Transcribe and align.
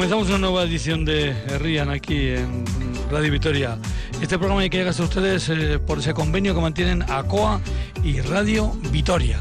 Comenzamos 0.00 0.28
una 0.30 0.38
nueva 0.38 0.62
edición 0.62 1.04
de 1.04 1.34
Rian 1.58 1.90
aquí 1.90 2.28
en 2.28 2.64
Radio 3.10 3.30
Vitoria. 3.30 3.78
Este 4.22 4.38
programa 4.38 4.62
hay 4.62 4.70
que 4.70 4.78
llegar 4.78 4.94
a 4.98 5.02
ustedes 5.02 5.50
eh, 5.50 5.78
por 5.78 5.98
ese 5.98 6.14
convenio 6.14 6.54
que 6.54 6.60
mantienen 6.62 7.02
ACOA 7.02 7.60
y 8.02 8.22
Radio 8.22 8.72
Vitoria. 8.90 9.38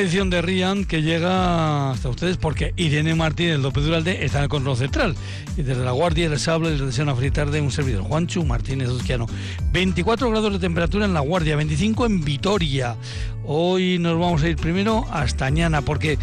Edición 0.00 0.30
de 0.30 0.40
Rian 0.40 0.84
que 0.84 1.02
llega 1.02 1.90
hasta 1.90 2.08
ustedes 2.08 2.36
porque 2.36 2.72
Irene 2.76 3.14
Martínez 3.14 3.58
López 3.58 3.84
Duralde 3.84 4.24
está 4.24 4.38
en 4.38 4.44
el 4.44 4.48
control 4.48 4.76
central. 4.76 5.14
Y 5.56 5.62
desde 5.62 5.84
la 5.84 5.92
Guardia 5.92 6.28
del 6.28 6.38
Sable 6.38 6.70
les 6.70 6.80
desean 6.80 7.08
una 7.08 7.20
de 7.20 7.60
un 7.60 7.70
servidor, 7.70 8.02
Juancho 8.02 8.42
Martínez 8.44 8.88
Osquiano. 8.88 9.26
24 9.72 10.30
grados 10.30 10.52
de 10.54 10.58
temperatura 10.58 11.04
en 11.04 11.14
la 11.14 11.20
Guardia, 11.20 11.56
25 11.56 12.06
en 12.06 12.24
Vitoria. 12.24 12.96
Hoy 13.44 13.98
nos 13.98 14.18
vamos 14.18 14.42
a 14.42 14.48
ir 14.48 14.56
primero 14.56 15.06
hasta 15.10 15.46
Añana 15.46 15.82
porque 15.82 16.18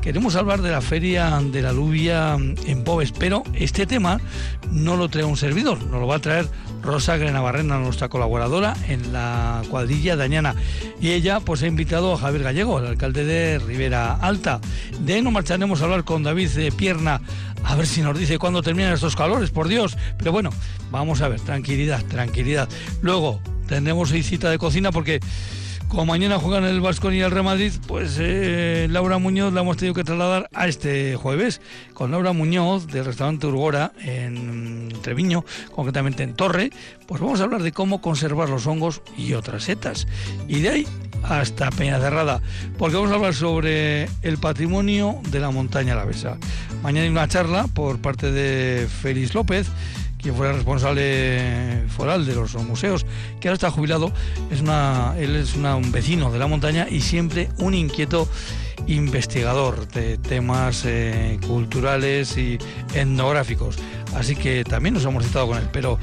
queremos 0.00 0.36
hablar 0.36 0.62
de 0.62 0.70
la 0.70 0.80
Feria 0.80 1.40
de 1.42 1.60
la 1.60 1.72
Lubia 1.72 2.34
en 2.34 2.84
Pobes, 2.84 3.12
pero 3.12 3.42
este 3.54 3.86
tema 3.86 4.20
no 4.70 4.96
lo 4.96 5.08
trae 5.08 5.24
un 5.24 5.36
servidor, 5.36 5.82
nos 5.82 6.00
lo 6.00 6.06
va 6.06 6.16
a 6.16 6.20
traer 6.20 6.48
Rosa 6.88 7.18
Grenabarrena, 7.18 7.78
nuestra 7.78 8.08
colaboradora 8.08 8.74
en 8.88 9.12
la 9.12 9.62
cuadrilla 9.68 10.16
de 10.16 10.24
Añana. 10.24 10.54
Y 11.02 11.10
ella 11.10 11.38
pues 11.38 11.62
ha 11.62 11.66
invitado 11.66 12.14
a 12.14 12.16
Javier 12.16 12.42
Gallego, 12.42 12.78
el 12.78 12.86
alcalde 12.86 13.26
de 13.26 13.58
Rivera 13.58 14.14
Alta. 14.14 14.58
De 15.00 15.12
ahí 15.12 15.22
marcharemos 15.22 15.82
a 15.82 15.84
hablar 15.84 16.04
con 16.04 16.22
David 16.22 16.48
de 16.48 16.72
Pierna, 16.72 17.20
a 17.62 17.76
ver 17.76 17.86
si 17.86 18.00
nos 18.00 18.18
dice 18.18 18.38
cuándo 18.38 18.62
terminan 18.62 18.94
estos 18.94 19.16
calores, 19.16 19.50
por 19.50 19.68
Dios. 19.68 19.98
Pero 20.16 20.32
bueno, 20.32 20.48
vamos 20.90 21.20
a 21.20 21.28
ver, 21.28 21.42
tranquilidad, 21.42 22.02
tranquilidad. 22.06 22.70
Luego 23.02 23.42
tendremos 23.66 24.08
cita 24.08 24.48
de 24.48 24.56
cocina 24.56 24.90
porque 24.90 25.20
como 25.88 26.06
mañana 26.06 26.38
juegan 26.38 26.64
el 26.64 26.80
Vasco 26.80 27.10
y 27.10 27.20
el 27.20 27.30
Real 27.30 27.44
Madrid, 27.44 27.72
pues 27.86 28.16
eh, 28.20 28.86
Laura 28.90 29.18
Muñoz 29.18 29.52
la 29.52 29.62
hemos 29.62 29.76
tenido 29.76 29.94
que 29.94 30.04
trasladar 30.04 30.48
a 30.52 30.68
este 30.68 31.16
jueves 31.16 31.60
con 31.94 32.10
Laura 32.10 32.32
Muñoz 32.32 32.86
del 32.86 33.06
restaurante 33.06 33.46
Urgora 33.46 33.92
en 34.00 34.92
Treviño, 35.02 35.44
concretamente 35.74 36.22
en 36.22 36.34
Torre. 36.34 36.70
Pues 37.06 37.20
vamos 37.20 37.40
a 37.40 37.44
hablar 37.44 37.62
de 37.62 37.72
cómo 37.72 38.00
conservar 38.00 38.48
los 38.50 38.66
hongos 38.66 39.02
y 39.16 39.32
otras 39.32 39.64
setas. 39.64 40.06
Y 40.46 40.60
de 40.60 40.68
ahí 40.68 40.86
hasta 41.22 41.70
Peñacerrada, 41.70 42.40
porque 42.76 42.96
vamos 42.96 43.10
a 43.10 43.14
hablar 43.14 43.34
sobre 43.34 44.08
el 44.22 44.38
patrimonio 44.38 45.20
de 45.30 45.40
la 45.40 45.50
montaña 45.50 45.94
alavesa. 45.94 46.36
Mañana 46.82 47.04
hay 47.04 47.10
una 47.10 47.28
charla 47.28 47.66
por 47.66 47.98
parte 47.98 48.30
de 48.30 48.86
Félix 48.88 49.34
López 49.34 49.68
quien 50.18 50.34
fue 50.34 50.52
responsable 50.52 51.84
foral 51.88 52.26
de 52.26 52.34
los 52.34 52.54
museos, 52.56 53.06
que 53.40 53.48
ahora 53.48 53.54
está 53.54 53.70
jubilado, 53.70 54.12
es 54.50 54.60
una, 54.60 55.14
él 55.18 55.36
es 55.36 55.54
un 55.54 55.92
vecino 55.92 56.30
de 56.30 56.38
la 56.38 56.46
montaña 56.46 56.86
y 56.90 57.00
siempre 57.00 57.48
un 57.58 57.74
inquieto 57.74 58.28
investigador 58.86 59.88
de 59.88 60.18
temas 60.18 60.84
eh, 60.84 61.38
culturales 61.46 62.36
y 62.36 62.58
etnográficos. 62.94 63.76
Así 64.14 64.34
que 64.36 64.64
también 64.64 64.94
nos 64.94 65.04
hemos 65.04 65.24
citado 65.24 65.48
con 65.48 65.58
él. 65.58 65.68
Pero 65.72 65.98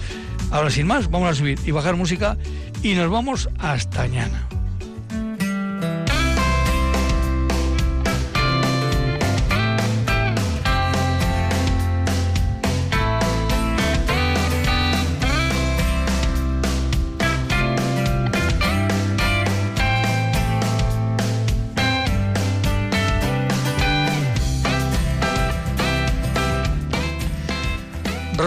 ahora 0.52 0.70
sin 0.70 0.88
más, 0.88 1.10
vamos 1.10 1.30
a 1.30 1.34
subir 1.34 1.60
y 1.66 1.72
bajar 1.72 1.96
música 1.96 2.38
y 2.84 2.94
nos 2.94 3.10
vamos 3.10 3.50
hasta 3.60 4.02
mañana. 4.02 4.55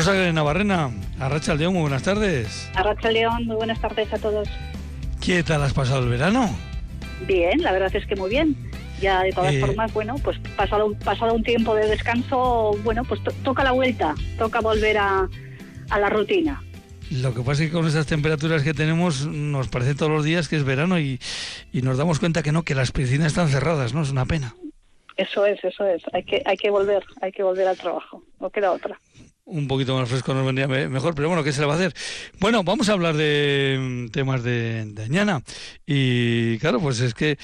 Rosa 0.09 0.33
Navarrena, 0.33 0.91
Arracha 1.21 1.55
León, 1.55 1.75
muy 1.75 1.83
buenas 1.83 2.03
tardes. 2.03 2.71
Arracha 2.75 3.11
León, 3.11 3.45
muy 3.45 3.57
buenas 3.57 3.79
tardes 3.79 4.11
a 4.11 4.17
todos. 4.17 4.49
¿Qué 5.21 5.43
tal 5.43 5.63
has 5.63 5.75
pasado 5.75 6.03
el 6.03 6.09
verano? 6.09 6.49
Bien, 7.27 7.61
la 7.61 7.73
verdad 7.73 7.95
es 7.95 8.07
que 8.07 8.17
muy 8.17 8.31
bien. 8.31 8.57
Ya 9.03 9.23
de 9.23 9.33
todas 9.33 9.53
eh, 9.53 9.61
formas, 9.61 9.93
bueno, 9.93 10.15
pues 10.25 10.39
pasado, 10.57 10.95
pasado 11.05 11.35
un 11.35 11.43
tiempo 11.43 11.75
de 11.75 11.89
descanso, 11.89 12.75
bueno, 12.85 13.05
pues 13.05 13.21
toca 13.45 13.63
la 13.63 13.73
vuelta, 13.73 14.15
toca 14.39 14.61
volver 14.61 14.97
a, 14.97 15.29
la 15.91 16.09
rutina. 16.09 16.63
Lo 17.11 17.35
que 17.35 17.43
pasa 17.43 17.65
es 17.65 17.69
que 17.69 17.77
con 17.77 17.87
esas 17.87 18.07
temperaturas 18.07 18.63
que 18.63 18.73
tenemos 18.73 19.27
nos 19.27 19.69
parece 19.69 19.95
todos 19.95 20.11
los 20.11 20.25
días 20.25 20.49
que 20.49 20.57
es 20.57 20.65
verano 20.65 20.99
y, 20.99 21.21
y, 21.71 21.83
nos 21.83 21.99
damos 21.99 22.19
cuenta 22.19 22.43
que 22.43 22.51
no, 22.51 22.63
que 22.63 22.75
las 22.75 22.93
piscinas 22.93 23.27
están 23.27 23.49
cerradas, 23.51 23.93
¿no? 23.93 24.01
Es 24.01 24.11
una 24.11 24.25
pena. 24.25 24.55
Eso 25.19 25.45
es, 25.45 25.63
eso 25.63 25.85
es. 25.85 26.03
Hay 26.15 26.23
que, 26.23 26.43
hay 26.47 26.57
que 26.57 26.71
volver, 26.71 27.05
hay 27.21 27.31
que 27.31 27.43
volver 27.43 27.69
al 27.69 27.77
trabajo. 27.77 28.23
No 28.41 28.49
queda 28.49 28.73
otra 28.73 28.99
un 29.49 29.67
poquito 29.67 29.97
más 29.97 30.09
fresco 30.09 30.35
nos 30.35 30.47
vendría 30.47 30.69
mejor, 30.69 31.15
pero 31.15 31.29
bueno, 31.29 31.43
¿qué 31.43 31.53
se 31.53 31.61
le 31.61 31.67
va 31.67 31.75
a 31.75 31.77
hacer? 31.77 31.95
Bueno, 32.39 32.63
vamos 32.63 32.89
a 32.89 32.93
hablar 32.93 33.17
de 33.17 33.79
mm, 33.81 34.09
temas 34.11 34.43
de, 34.43 34.85
de 34.85 35.03
Añana. 35.03 35.43
Y 35.87 36.59
claro, 36.59 36.81
pues 36.81 37.01
es 37.01 37.15
que 37.15 37.39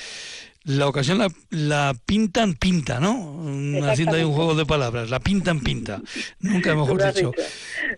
la 0.65 0.89
ocasión 0.89 1.23
la, 1.51 1.95
pintan 2.07 2.55
pinta, 2.55 2.99
¿no? 2.99 3.43
Haciendo 3.89 4.17
ahí 4.17 4.25
un 4.25 4.33
juego 4.33 4.55
de 4.55 4.65
palabras, 4.65 5.11
la 5.11 5.21
pintan 5.21 5.61
pinta. 5.61 6.01
Nunca 6.41 6.75
mejor 6.77 7.13
dicho. 7.13 7.33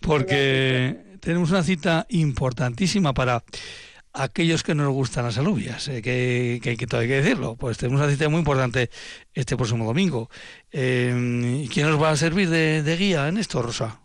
Porque 0.01 1.19
tenemos 1.21 1.51
una 1.51 1.63
cita 1.63 2.07
importantísima 2.09 3.15
para 3.15 3.45
aquellos 4.17 4.63
que 4.63 4.75
nos 4.75 4.89
gustan 4.89 5.25
las 5.25 5.39
alubias, 5.39 5.89
eh, 5.89 6.03
que, 6.03 6.61
que, 6.61 6.87
todo 6.87 7.01
hay 7.01 7.09
que 7.09 7.23
decirlo. 7.23 7.57
Pues 7.57 7.79
tenemos 7.79 8.01
una 8.01 8.11
cita 8.11 8.29
muy 8.29 8.39
importante 8.39 8.89
este 9.35 9.57
próximo 9.57 9.85
domingo. 9.85 10.29
Eh, 10.73 11.67
¿Quién 11.73 11.89
nos 11.89 12.03
va 12.03 12.11
a 12.11 12.17
servir 12.17 12.49
de, 12.49 12.97
guía 12.97 13.29
en 13.29 13.37
esto, 13.37 13.63
Rosa? 13.63 14.01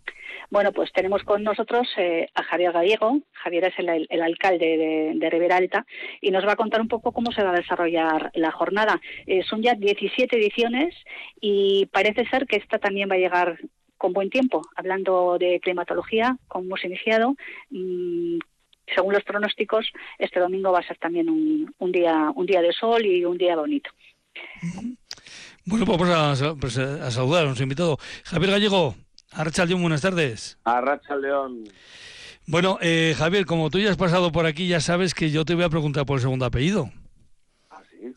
Bueno, 0.49 0.73
pues 0.73 0.91
tenemos 0.91 1.23
con 1.23 1.43
nosotros 1.43 1.87
eh, 1.97 2.27
a 2.35 2.43
Javier 2.43 2.73
Gallego. 2.73 3.19
Javier 3.31 3.65
es 3.65 3.73
el, 3.79 4.21
alcalde 4.21 5.13
de, 5.15 5.29
Rivera 5.29 5.55
Alta 5.55 5.85
y 6.19 6.31
nos 6.31 6.45
va 6.45 6.53
a 6.53 6.57
contar 6.57 6.81
un 6.81 6.89
poco 6.89 7.13
cómo 7.13 7.31
se 7.31 7.41
va 7.41 7.51
a 7.51 7.55
desarrollar 7.55 8.31
la 8.33 8.51
jornada. 8.51 8.99
son 9.49 9.61
ya 9.61 9.75
17 9.75 10.35
ediciones 10.35 10.93
y 11.39 11.85
parece 11.93 12.25
ser 12.25 12.47
que 12.47 12.57
esta 12.57 12.79
también 12.79 13.09
va 13.09 13.15
a 13.15 13.19
llegar 13.19 13.59
con 13.97 14.11
buen 14.11 14.29
tiempo. 14.29 14.63
Hablando 14.75 15.37
de 15.39 15.61
climatología, 15.61 16.35
como 16.47 16.65
hemos 16.65 16.83
iniciado, 16.83 17.35
mm, 17.69 18.39
según 18.95 19.13
los 19.13 19.23
pronósticos, 19.23 19.91
este 20.19 20.39
domingo 20.39 20.71
va 20.71 20.79
a 20.79 20.87
ser 20.87 20.97
también 20.97 21.29
un, 21.29 21.91
día 21.91 22.31
un 22.35 22.45
día 22.45 22.61
de 22.61 22.71
sol 22.73 23.05
y 23.05 23.25
un 23.25 23.37
día 23.37 23.55
bonito. 23.55 23.89
Bueno, 25.65 25.85
pues 25.85 25.99
vamos 25.99 26.41
a, 26.41 26.55
pues 26.55 26.77
a 26.77 27.11
saludar 27.11 27.43
a 27.43 27.45
nuestro 27.45 27.63
invitado. 27.63 27.97
Javier 28.25 28.51
Gallego, 28.51 28.95
Arracha 29.31 29.65
León, 29.65 29.81
buenas 29.81 30.01
tardes. 30.01 30.57
Arracha 30.63 31.15
León. 31.15 31.63
Bueno, 32.47 32.77
eh, 32.81 33.13
Javier, 33.17 33.45
como 33.45 33.69
tú 33.69 33.79
ya 33.79 33.91
has 33.91 33.97
pasado 33.97 34.31
por 34.31 34.45
aquí, 34.45 34.67
ya 34.67 34.81
sabes 34.81 35.13
que 35.13 35.29
yo 35.29 35.45
te 35.45 35.55
voy 35.55 35.63
a 35.63 35.69
preguntar 35.69 36.05
por 36.05 36.17
el 36.17 36.21
segundo 36.21 36.45
apellido. 36.45 36.89
Ah, 37.69 37.81
sí. 37.89 38.13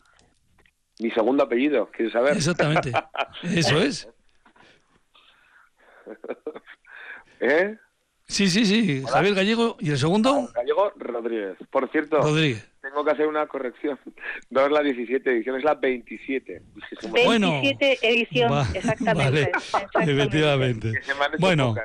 Mi 0.99 1.11
segundo 1.11 1.43
apellido, 1.43 1.89
¿quieres 1.91 2.13
saber? 2.13 2.35
Exactamente. 2.35 2.91
Eso 3.43 3.79
es. 3.79 4.09
¿Eh? 7.39 7.77
Sí, 8.27 8.49
sí, 8.49 8.65
sí. 8.65 9.03
Javier 9.07 9.35
Gallego. 9.35 9.77
¿Y 9.79 9.91
el 9.91 9.97
segundo? 9.97 10.49
Gallego 10.53 10.91
Rodríguez. 10.97 11.57
Por 11.69 11.89
cierto, 11.91 12.19
tengo 12.81 13.03
que 13.03 13.11
hacer 13.11 13.27
una 13.27 13.47
corrección. 13.47 13.99
No 14.49 14.65
es 14.65 14.71
la 14.71 14.81
17 14.81 15.29
edición, 15.31 15.57
es 15.57 15.63
la 15.63 15.75
27. 15.75 16.61
27 17.13 17.99
edición, 18.01 18.53
exactamente. 18.73 19.51
Efectivamente. 20.01 20.93
bueno. 21.39 21.75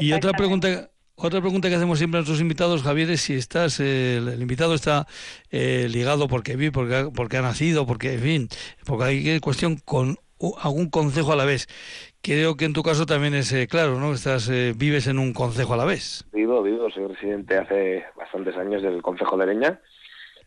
Y 0.00 0.12
otra 0.12 0.32
pregunta... 0.32 0.90
Otra 1.16 1.40
pregunta 1.40 1.68
que 1.68 1.76
hacemos 1.76 1.98
siempre 1.98 2.18
a 2.18 2.22
nuestros 2.22 2.40
invitados, 2.40 2.82
Javier, 2.82 3.08
es 3.08 3.20
si 3.20 3.34
estás, 3.34 3.78
eh, 3.78 4.16
el 4.16 4.42
invitado 4.42 4.74
está 4.74 5.06
eh, 5.52 5.86
ligado 5.88 6.26
porque 6.26 6.56
vive, 6.56 6.72
porque, 6.72 7.08
porque 7.14 7.36
ha 7.36 7.42
nacido, 7.42 7.86
porque, 7.86 8.14
en 8.14 8.20
fin, 8.20 8.48
porque 8.84 9.04
hay 9.04 9.38
cuestión 9.38 9.76
con 9.76 10.18
algún 10.60 10.90
consejo 10.90 11.32
a 11.32 11.36
la 11.36 11.44
vez. 11.44 11.68
Creo 12.24 12.56
que 12.56 12.64
en 12.64 12.72
tu 12.72 12.82
caso 12.82 13.04
también 13.04 13.34
es 13.34 13.52
eh, 13.52 13.68
claro, 13.68 14.00
¿no? 14.00 14.14
Estás, 14.14 14.48
eh, 14.48 14.72
vives 14.74 15.08
en 15.08 15.18
un 15.18 15.34
concejo 15.34 15.74
a 15.74 15.76
la 15.76 15.84
vez. 15.84 16.24
Vivo, 16.32 16.62
vivo. 16.62 16.88
Soy 16.90 17.06
residente 17.06 17.58
hace 17.58 18.02
bastantes 18.16 18.56
años 18.56 18.82
del 18.82 19.02
concejo 19.02 19.36
de 19.36 19.46
Leña 19.46 19.78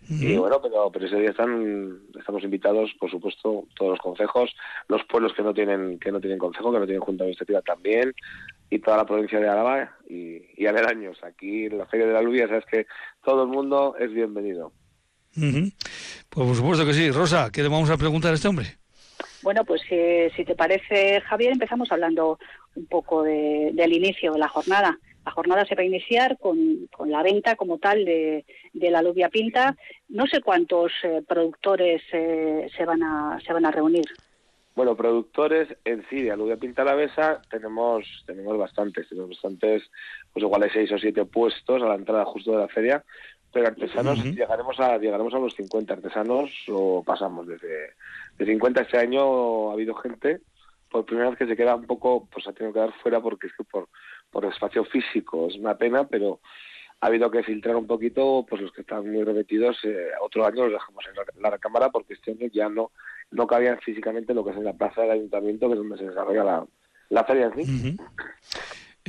Y 0.10 0.36
bueno, 0.38 0.60
pero, 0.60 0.92
pero 0.92 1.06
ese 1.06 1.20
día 1.20 1.30
están, 1.30 2.00
estamos 2.18 2.44
invitados, 2.44 2.90
por 3.00 3.12
supuesto, 3.12 3.66
todos 3.76 3.92
los 3.92 4.00
consejos, 4.00 4.56
los 4.88 5.04
pueblos 5.04 5.34
que 5.34 5.44
no 5.44 5.54
tienen 5.54 6.00
que 6.00 6.12
no 6.12 6.20
tienen 6.20 6.40
consejo, 6.40 6.74
que 6.74 6.80
no 6.80 6.86
tienen 6.86 7.04
junta 7.04 7.26
administrativa 7.26 7.62
también, 7.62 8.12
y 8.72 8.80
toda 8.80 8.98
la 8.98 9.06
provincia 9.06 9.40
de 9.40 9.48
Álava 9.48 9.98
y, 10.10 10.42
y 10.58 10.66
aledaños. 10.66 11.24
Aquí 11.24 11.66
en 11.66 11.78
la 11.78 11.86
Feria 11.86 12.08
de 12.08 12.14
la 12.14 12.24
Lubia, 12.24 12.48
sabes 12.48 12.66
que 12.66 12.88
todo 13.24 13.44
el 13.44 13.50
mundo 13.50 13.96
es 14.00 14.12
bienvenido. 14.12 14.72
Pues 15.36 16.48
por 16.48 16.56
supuesto 16.56 16.88
que 16.88 16.94
sí. 16.94 17.12
Rosa, 17.12 17.52
¿qué 17.52 17.62
le 17.62 17.70
vamos 17.70 17.92
a 17.92 17.98
preguntar 17.98 18.32
a 18.32 18.34
este 18.34 18.48
hombre? 18.48 18.80
Bueno, 19.48 19.64
pues 19.64 19.82
eh, 19.92 20.30
si 20.36 20.44
te 20.44 20.56
parece, 20.56 21.22
Javier, 21.22 21.54
empezamos 21.54 21.90
hablando 21.94 22.38
un 22.76 22.86
poco 22.86 23.24
del 23.24 23.94
inicio 23.94 24.34
de 24.34 24.40
la 24.40 24.50
jornada. 24.50 25.00
La 25.26 25.32
jornada 25.32 25.64
se 25.64 25.74
va 25.74 25.84
a 25.84 25.86
iniciar 25.86 26.38
con, 26.38 26.90
con 26.92 27.10
la 27.10 27.24
venta 27.24 27.56
como 27.56 27.78
tal 27.78 28.04
de, 28.04 28.44
de, 28.74 28.92
la 28.92 29.00
alubia 29.00 29.30
pinta. 29.30 29.78
No 30.10 30.28
sé 30.28 30.42
cuántos 30.42 30.92
eh, 31.04 31.24
productores 31.26 32.02
eh, 32.12 32.68
se, 32.76 32.84
van 32.84 33.02
a, 33.04 33.40
se 33.40 33.54
van 33.54 33.66
a 33.66 33.72
reunir. 33.72 34.04
Bueno, 34.76 34.98
productores 34.98 35.70
en 35.86 36.06
sí 36.10 36.24
de 36.24 36.32
alubia 36.32 36.58
pinta 36.58 36.84
besa 36.94 37.42
tenemos 37.50 38.04
tenemos 38.26 38.58
bastantes, 38.58 39.08
tenemos 39.08 39.30
bastantes, 39.30 39.82
pues 40.34 40.44
igual 40.44 40.64
hay 40.64 40.72
seis 40.72 40.92
o 40.92 40.98
siete 40.98 41.24
puestos 41.24 41.82
a 41.82 41.88
la 41.88 41.96
entrada 41.96 42.26
justo 42.26 42.52
de 42.52 42.58
la 42.58 42.68
feria, 42.68 43.02
pero 43.54 43.68
artesanos 43.68 44.22
llegaremos 44.26 44.78
a 44.82 44.98
llegaremos 44.98 45.34
a 45.34 45.40
los 45.40 45.56
50 45.56 45.94
artesanos 45.94 46.52
o 46.68 47.02
pasamos 47.02 47.48
desde 47.48 47.94
de 48.38 48.46
50 48.46 48.82
este 48.82 48.98
año 48.98 49.70
ha 49.70 49.74
habido 49.74 49.96
gente 49.96 50.42
por 50.90 51.06
primera 51.06 51.30
vez 51.30 51.38
que 51.38 51.48
se 51.48 51.56
queda 51.56 51.76
un 51.76 51.86
poco 51.86 52.28
pues 52.32 52.48
ha 52.48 52.54
tenido 52.54 52.74
que 52.74 52.80
dar 52.80 52.94
fuera 53.02 53.22
porque 53.22 53.48
es 53.48 53.54
que 53.54 53.64
por 53.64 53.90
por 54.32 54.46
espacio 54.46 54.86
físico 54.86 55.48
es 55.48 55.56
una 55.56 55.78
pena 55.78 56.08
pero 56.08 56.40
ha 57.00 57.08
habido 57.08 57.30
que 57.30 57.44
filtrar 57.44 57.76
un 57.76 57.88
poquito 57.88 58.46
pues 58.50 58.62
los 58.62 58.72
que 58.72 58.82
están 58.82 59.10
muy 59.12 59.24
repetidos 59.24 59.78
eh, 59.84 60.10
otro 60.22 60.46
año 60.46 60.64
los 60.64 60.74
dejamos 60.74 61.04
en 61.08 61.42
la, 61.42 61.58
cámara 61.58 61.90
porque 61.90 62.14
este 62.14 62.32
año 62.32 62.48
ya 62.52 62.70
no 62.70 62.92
no 63.32 63.48
cabían 63.48 63.80
físicamente 63.80 64.34
lo 64.34 64.44
que 64.44 64.52
es 64.52 64.58
en 64.58 64.66
la 64.66 64.74
plaza 64.74 65.02
del 65.02 65.12
ayuntamiento 65.12 65.68
que 65.68 65.74
es 65.74 65.80
donde 65.80 65.98
se 65.98 66.06
desarrolla 66.06 66.44
la, 66.44 66.66
la 67.10 67.24
feria 67.26 67.52
en 67.54 67.66
sí 67.66 67.98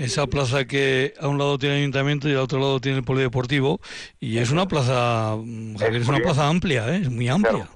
esa 0.04 0.26
plaza 0.26 0.66
que 0.66 1.14
a 1.20 1.28
un 1.28 1.38
lado 1.38 1.58
tiene 1.58 1.76
el 1.76 1.80
ayuntamiento 1.82 2.28
y 2.28 2.32
al 2.32 2.38
otro 2.38 2.58
lado 2.58 2.80
tiene 2.80 2.98
el 2.98 3.04
polideportivo 3.04 3.80
y 4.20 4.38
es 4.38 4.50
una 4.50 4.66
plaza 4.66 5.36
mm, 5.36 5.76
Javier, 5.76 6.02
es 6.02 6.08
una 6.08 6.18
plaza 6.18 6.48
amplia 6.48 6.88
¿eh? 6.94 7.00
es 7.02 7.10
muy 7.10 7.28
amplia. 7.28 7.68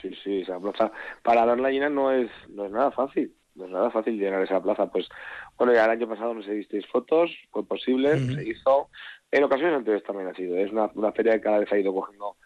sí 0.00 0.10
sí 0.22 0.40
esa 0.40 0.58
plaza 0.58 0.90
para 1.22 1.44
darla 1.46 1.70
llena 1.70 1.88
no 1.88 2.12
es 2.12 2.30
no 2.48 2.66
es 2.66 2.72
nada 2.72 2.90
fácil 2.90 3.32
no 3.56 3.64
es 3.64 3.70
nada 3.70 3.90
fácil 3.90 4.18
llenar 4.18 4.42
esa 4.42 4.62
plaza. 4.62 4.86
Pues 4.86 5.08
bueno 5.56 5.72
ya 5.72 5.84
el 5.86 5.90
año 5.90 6.08
pasado 6.08 6.34
no 6.34 6.42
se 6.42 6.52
visteis 6.52 6.86
fotos 6.86 7.30
fue 7.50 7.64
posible 7.64 8.18
se 8.18 8.48
hizo. 8.48 8.88
En 9.32 9.44
ocasiones 9.44 9.76
anteriores 9.76 10.06
también 10.06 10.28
ha 10.28 10.34
sido 10.34 10.56
es 10.56 10.70
una, 10.70 10.90
una 10.94 11.12
feria 11.12 11.32
que 11.32 11.40
cada 11.40 11.58
vez 11.58 11.72
ha 11.72 11.78
ido 11.78 11.92
cogiendo 11.92 12.36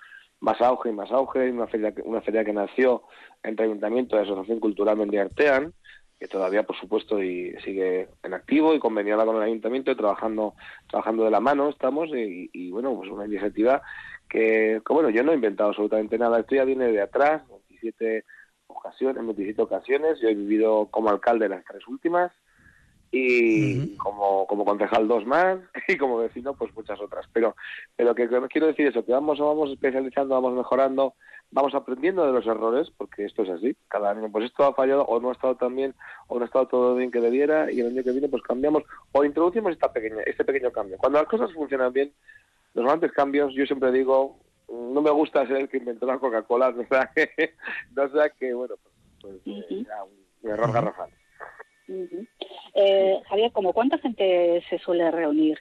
más 0.41 0.61
auge 0.61 0.88
y 0.88 0.93
más 0.93 1.11
auge 1.11 1.50
una 1.50 1.67
feria 1.67 1.93
una 2.05 2.23
feria 2.23 2.44
que 2.44 2.53
nació 2.53 3.03
entre 3.43 3.67
ayuntamiento 3.67 4.17
y 4.17 4.21
asociación 4.21 4.61
cultural 4.61 4.97
Mendiartean 4.97 5.75
que 6.21 6.29
todavía, 6.29 6.65
por 6.65 6.77
supuesto, 6.77 7.23
y 7.23 7.57
sigue 7.65 8.09
en 8.23 8.35
activo 8.35 8.75
y 8.75 8.79
conveniada 8.79 9.25
con 9.25 9.37
el 9.37 9.43
ayuntamiento 9.43 9.91
y 9.91 9.97
trabajando, 9.97 10.55
trabajando 10.87 11.25
de 11.25 11.31
la 11.31 11.41
mano 11.41 11.71
estamos 11.71 12.11
y, 12.13 12.71
bueno, 12.71 12.95
pues 12.95 13.11
una 13.11 13.25
iniciativa 13.25 13.81
que, 14.29 14.83
bueno, 14.87 15.09
yo 15.09 15.25
no 15.25 15.33
he 15.33 15.37
inventado 15.37 15.71
absolutamente 15.71 16.19
nada, 16.19 16.39
esto 16.39 16.55
ya 16.55 16.65
viene 16.65 16.93
de 16.93 17.01
atrás, 17.01 17.43
27 17.49 18.25
ocasiones, 18.67 19.25
27 19.25 19.63
ocasiones, 19.63 20.21
yo 20.21 20.29
he 20.29 20.35
vivido 20.35 20.89
como 20.91 21.09
alcalde 21.09 21.49
las 21.49 21.65
tres 21.65 21.89
últimas 21.89 22.31
y 23.12 23.97
como, 23.97 24.47
como 24.47 24.65
concejal 24.65 25.09
dos 25.09 25.27
más 25.27 25.59
y 25.89 25.97
como 25.97 26.19
vecino 26.19 26.55
pues 26.55 26.75
muchas 26.75 27.01
otras. 27.01 27.27
Pero 27.33 27.57
pero 27.97 28.15
que, 28.15 28.29
que 28.29 28.41
quiero 28.49 28.67
decir 28.69 28.87
eso 28.87 29.05
que 29.05 29.12
vamos 29.12 29.39
vamos 29.39 29.71
especializando 29.71 30.35
vamos 30.35 30.55
mejorando 30.55 31.15
vamos 31.53 31.75
aprendiendo 31.75 32.25
de 32.27 32.33
los 32.33 32.47
errores, 32.47 32.91
porque 32.97 33.25
esto 33.25 33.43
es 33.43 33.51
así, 33.51 33.77
cada 33.89 34.11
año 34.11 34.31
pues 34.31 34.45
esto 34.45 34.65
ha 34.65 34.75
fallado 34.75 35.03
o 35.05 35.21
no 35.21 35.31
ha 35.31 35.33
estado 35.33 35.57
tan 35.57 35.75
bien 35.75 35.95
o 36.29 36.37
no 36.37 36.43
ha 36.43 36.47
estado 36.47 36.69
todo 36.69 36.95
bien 36.95 37.11
que 37.11 37.21
debiera 37.21 37.71
y 37.73 37.81
el 37.81 37.89
año 37.89 38.05
que 38.05 38.12
viene 38.12 38.29
pues 38.29 38.43
cambiamos 38.43 38.85
o 39.12 39.25
introducimos 39.25 39.73
esta 39.73 39.93
pequeña, 39.93 40.23
este 40.27 40.45
pequeño 40.45 40.71
cambio. 40.71 40.97
Cuando 40.99 41.19
las 41.19 41.29
cosas 41.29 41.53
funcionan 41.53 41.93
bien, 41.93 42.12
los 42.75 42.85
grandes 42.85 43.12
cambios, 43.12 43.53
yo 43.55 43.67
siempre 43.67 43.91
digo, 43.91 44.39
no 44.69 45.03
me 45.03 45.11
gusta 45.11 45.47
ser 45.47 45.57
el 45.57 45.69
que 45.69 45.79
inventó 45.79 46.07
la 46.07 46.19
Coca-Cola, 46.19 46.71
no 46.77 46.87
sea 46.87 47.11
que, 47.15 47.55
no 47.95 48.09
sea 48.11 48.31
que 48.31 48.55
bueno, 48.55 48.75
pues, 49.21 49.35
pues 49.43 49.47
eh, 49.47 49.87
un, 50.43 50.51
error 50.51 50.73
garrafal. 50.73 51.11
Eh, 52.75 53.21
Javier, 53.29 53.53
¿como 53.53 53.73
cuánta 53.73 53.99
gente 53.99 54.63
se 54.69 54.79
suele 54.79 55.11
reunir? 55.11 55.59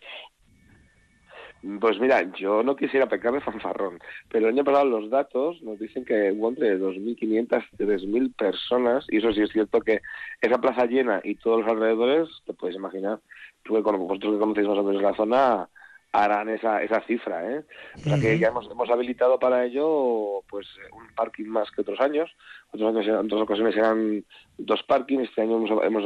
Pues 1.81 1.99
mira, 1.99 2.21
yo 2.37 2.63
no 2.63 2.77
quisiera 2.77 3.07
pecar 3.07 3.33
de 3.33 3.41
fanfarrón, 3.41 3.99
pero 4.29 4.47
el 4.47 4.53
año 4.53 4.63
pasado 4.63 4.85
los 4.85 5.09
datos 5.09 5.61
nos 5.61 5.77
dicen 5.77 6.05
que 6.05 6.31
hubo 6.31 6.47
entre 6.49 6.79
2.500 6.79 7.65
y 7.73 7.83
3.000 7.83 8.33
personas, 8.33 9.05
y 9.09 9.17
eso 9.17 9.33
sí 9.33 9.41
es 9.41 9.51
cierto 9.51 9.81
que 9.81 9.99
esa 10.39 10.61
plaza 10.61 10.85
llena 10.85 11.19
y 11.21 11.35
todos 11.35 11.59
los 11.59 11.69
alrededores, 11.69 12.29
te 12.45 12.53
puedes 12.53 12.77
imaginar, 12.77 13.19
tú 13.63 13.73
que, 13.73 13.81
vosotros 13.81 14.33
que 14.33 14.39
conocéis 14.39 14.67
más 14.69 14.77
o 14.77 14.83
menos 14.83 15.01
la 15.01 15.15
zona, 15.15 15.69
harán 16.11 16.49
esa, 16.49 16.81
esa 16.81 17.01
cifra. 17.01 17.51
¿eh? 17.51 17.63
O 17.97 17.99
sea 17.99 18.19
que 18.19 18.37
ya 18.39 18.47
hemos, 18.47 18.69
hemos 18.69 18.89
habilitado 18.89 19.39
para 19.39 19.65
ello 19.65 20.41
pues 20.49 20.67
un 20.91 21.13
parking 21.15 21.45
más 21.45 21.69
que 21.71 21.81
otros 21.81 21.99
años. 21.99 22.29
Otros 22.71 22.95
años, 22.95 23.07
en 23.07 23.15
otras 23.15 23.41
ocasiones 23.41 23.75
eran 23.75 24.25
dos 24.57 24.83
parkings. 24.83 25.29
Este 25.29 25.41
año 25.41 25.57
hemos, 25.57 25.83
hemos 25.83 26.05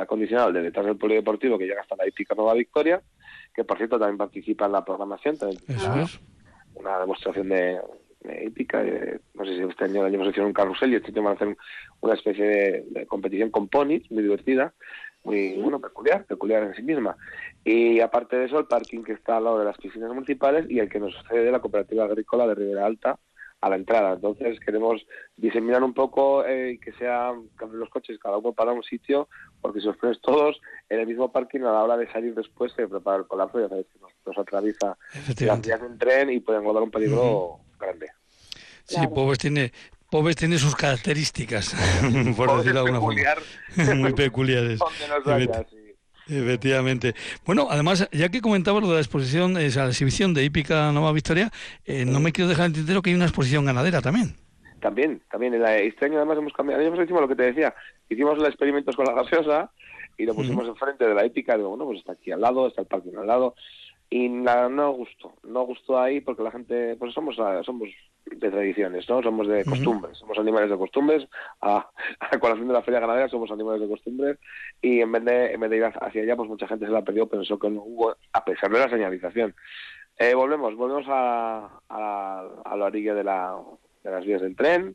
acondicionado 0.00 0.48
el 0.48 0.54
de 0.54 0.62
detrás 0.62 0.86
del 0.86 0.96
polideportivo 0.96 1.58
que 1.58 1.66
llega 1.66 1.82
hasta 1.82 1.96
la 1.96 2.06
hípica 2.06 2.34
Nueva 2.34 2.54
Victoria 2.54 3.02
que 3.54 3.64
por 3.64 3.76
cierto 3.76 3.98
también 3.98 4.18
participa 4.18 4.66
en 4.66 4.72
la 4.72 4.84
programación, 4.84 5.36
también 5.36 5.60
una, 6.74 6.98
demostración 7.00 7.48
de, 7.48 7.80
épica. 8.24 8.82
no 9.34 9.44
sé 9.44 9.56
si 9.56 9.62
este 9.62 9.84
año, 9.84 10.06
el 10.06 10.14
año 10.14 10.28
hicieron 10.28 10.48
un 10.48 10.52
carrusel 10.52 10.92
y 10.92 10.96
este 10.96 11.10
año 11.10 11.22
van 11.22 11.32
a 11.32 11.36
hacer 11.36 11.56
una 12.00 12.14
especie 12.14 12.44
de, 12.44 13.06
competición 13.06 13.50
con 13.50 13.68
ponis, 13.68 14.10
muy 14.10 14.22
divertida, 14.22 14.72
muy 15.24 15.54
bueno, 15.60 15.80
peculiar, 15.80 16.24
peculiar 16.24 16.62
en 16.64 16.74
sí 16.74 16.82
misma. 16.82 17.16
Y 17.64 18.00
aparte 18.00 18.36
de 18.36 18.46
eso, 18.46 18.58
el 18.58 18.66
parking 18.66 19.02
que 19.02 19.12
está 19.12 19.36
al 19.36 19.44
lado 19.44 19.58
de 19.58 19.64
las 19.64 19.78
piscinas 19.78 20.12
municipales 20.12 20.66
y 20.68 20.78
el 20.78 20.88
que 20.88 21.00
nos 21.00 21.14
cede 21.28 21.50
la 21.50 21.60
cooperativa 21.60 22.04
agrícola 22.04 22.46
de 22.46 22.54
Ribera 22.54 22.86
Alta, 22.86 23.18
a 23.62 23.68
la 23.70 23.76
entrada. 23.76 24.14
Entonces 24.14 24.58
queremos 24.60 25.06
diseminar 25.36 25.82
un 25.82 25.94
poco 25.94 26.44
eh, 26.44 26.78
que 26.82 26.92
sean 26.92 27.48
los 27.72 27.88
coches 27.88 28.18
cada 28.18 28.36
uno 28.36 28.52
para 28.52 28.72
un 28.72 28.82
sitio, 28.82 29.28
porque 29.60 29.80
si 29.80 29.88
os 29.88 29.96
pones 29.96 30.20
todos 30.20 30.60
en 30.88 31.00
el 31.00 31.06
mismo 31.06 31.30
parking 31.30 31.60
a 31.60 31.72
la 31.72 31.84
hora 31.84 31.96
de 31.96 32.10
salir 32.10 32.34
después 32.34 32.74
de 32.76 32.88
preparar 32.88 33.20
el 33.20 33.26
colapso, 33.26 33.60
ya 33.60 33.68
sabéis 33.68 33.86
que 33.86 34.00
nos, 34.00 34.38
atraviesa 34.38 34.98
las 35.40 35.60
vías 35.62 35.80
tren 35.98 36.30
y 36.30 36.40
pueden 36.40 36.64
guardar 36.64 36.82
un 36.82 36.90
peligro 36.90 37.60
grande. 37.78 38.10
Sí, 38.84 39.06
Pobres 39.06 39.38
tiene 39.38 39.72
Pobres 40.12 40.36
tiene 40.36 40.58
sus 40.58 40.76
características, 40.76 41.74
por 42.36 42.58
decirlo 42.58 42.84
de 42.84 42.90
alguna 42.90 43.00
forma. 43.00 43.94
Muy 43.94 44.12
peculiares. 44.12 44.78
Efectivamente. 46.28 47.14
Bueno, 47.46 47.68
además, 47.70 48.06
ya 48.12 48.28
que 48.28 48.42
comentabas 48.42 48.82
lo 48.82 48.88
de 48.90 48.96
la 48.96 49.00
exposición, 49.00 49.56
esa 49.56 49.86
exhibición 49.86 50.34
de 50.34 50.44
hípica 50.44 50.92
Nueva 50.92 51.12
Victoria, 51.12 51.50
eh, 51.86 52.04
no 52.04 52.20
me 52.20 52.30
quiero 52.30 52.50
dejar 52.50 52.66
en 52.66 52.74
tintero 52.74 53.00
que 53.00 53.08
hay 53.08 53.16
una 53.16 53.24
exposición 53.24 53.64
ganadera 53.64 54.02
también. 54.02 54.36
También, 54.80 55.22
también. 55.30 55.54
Este 55.54 56.04
año 56.04 56.18
además 56.18 56.36
hemos 56.36 56.52
cambiado, 56.52 56.82
año 56.82 57.02
hicimos 57.02 57.22
lo 57.22 57.28
que 57.28 57.36
te 57.36 57.44
decía, 57.44 57.74
hicimos 58.10 58.36
los 58.36 58.48
experimentos 58.48 58.94
con 58.94 59.06
la 59.06 59.14
gaseosa 59.14 59.70
y 60.18 60.26
lo 60.26 60.34
pusimos 60.34 60.68
enfrente 60.68 61.06
de 61.06 61.14
la 61.14 61.24
hípica, 61.24 61.56
digo, 61.56 61.70
bueno, 61.70 61.86
pues 61.86 62.00
está 62.00 62.12
aquí 62.12 62.32
al 62.32 62.42
lado, 62.42 62.66
está 62.66 62.82
el 62.82 62.86
parking 62.86 63.16
al 63.16 63.28
lado, 63.28 63.54
y 64.10 64.28
nada, 64.28 64.68
no 64.68 64.92
gustó, 64.92 65.32
no 65.42 65.62
gustó 65.62 65.98
ahí 65.98 66.20
porque 66.20 66.42
la 66.42 66.50
gente, 66.50 66.96
pues 66.96 67.14
somos, 67.14 67.36
somos 67.64 67.88
de 68.26 68.50
tradiciones, 68.50 69.08
¿no? 69.08 69.22
Somos 69.22 69.46
de 69.48 69.64
costumbres, 69.64 70.18
somos 70.18 70.38
animales 70.38 70.70
de 70.70 70.76
costumbres, 70.76 71.28
a, 71.60 71.88
a 72.20 72.38
colación 72.38 72.68
de 72.68 72.74
la 72.74 72.82
feria 72.82 73.00
ganadera 73.00 73.28
somos 73.28 73.50
animales 73.50 73.80
de 73.80 73.88
costumbres 73.88 74.38
y 74.80 75.00
en 75.00 75.12
vez 75.12 75.24
de, 75.24 75.52
en 75.52 75.60
vez 75.60 75.70
de 75.70 75.76
ir 75.76 75.84
hacia 75.84 76.22
allá, 76.22 76.36
pues 76.36 76.48
mucha 76.48 76.66
gente 76.68 76.86
se 76.86 76.92
la 76.92 77.02
perdió, 77.02 77.26
pensó 77.26 77.58
que 77.58 77.70
no 77.70 77.82
hubo, 77.82 78.16
a 78.32 78.44
pesar 78.44 78.70
de 78.70 78.78
la 78.78 78.88
señalización. 78.88 79.54
Eh, 80.18 80.34
volvemos, 80.34 80.74
volvemos 80.76 81.06
a, 81.08 81.80
a, 81.88 82.76
la 82.76 82.84
orilla 82.84 83.14
de, 83.14 83.24
la, 83.24 83.56
de 84.04 84.10
las 84.10 84.24
vías 84.24 84.42
del 84.42 84.56
tren, 84.56 84.94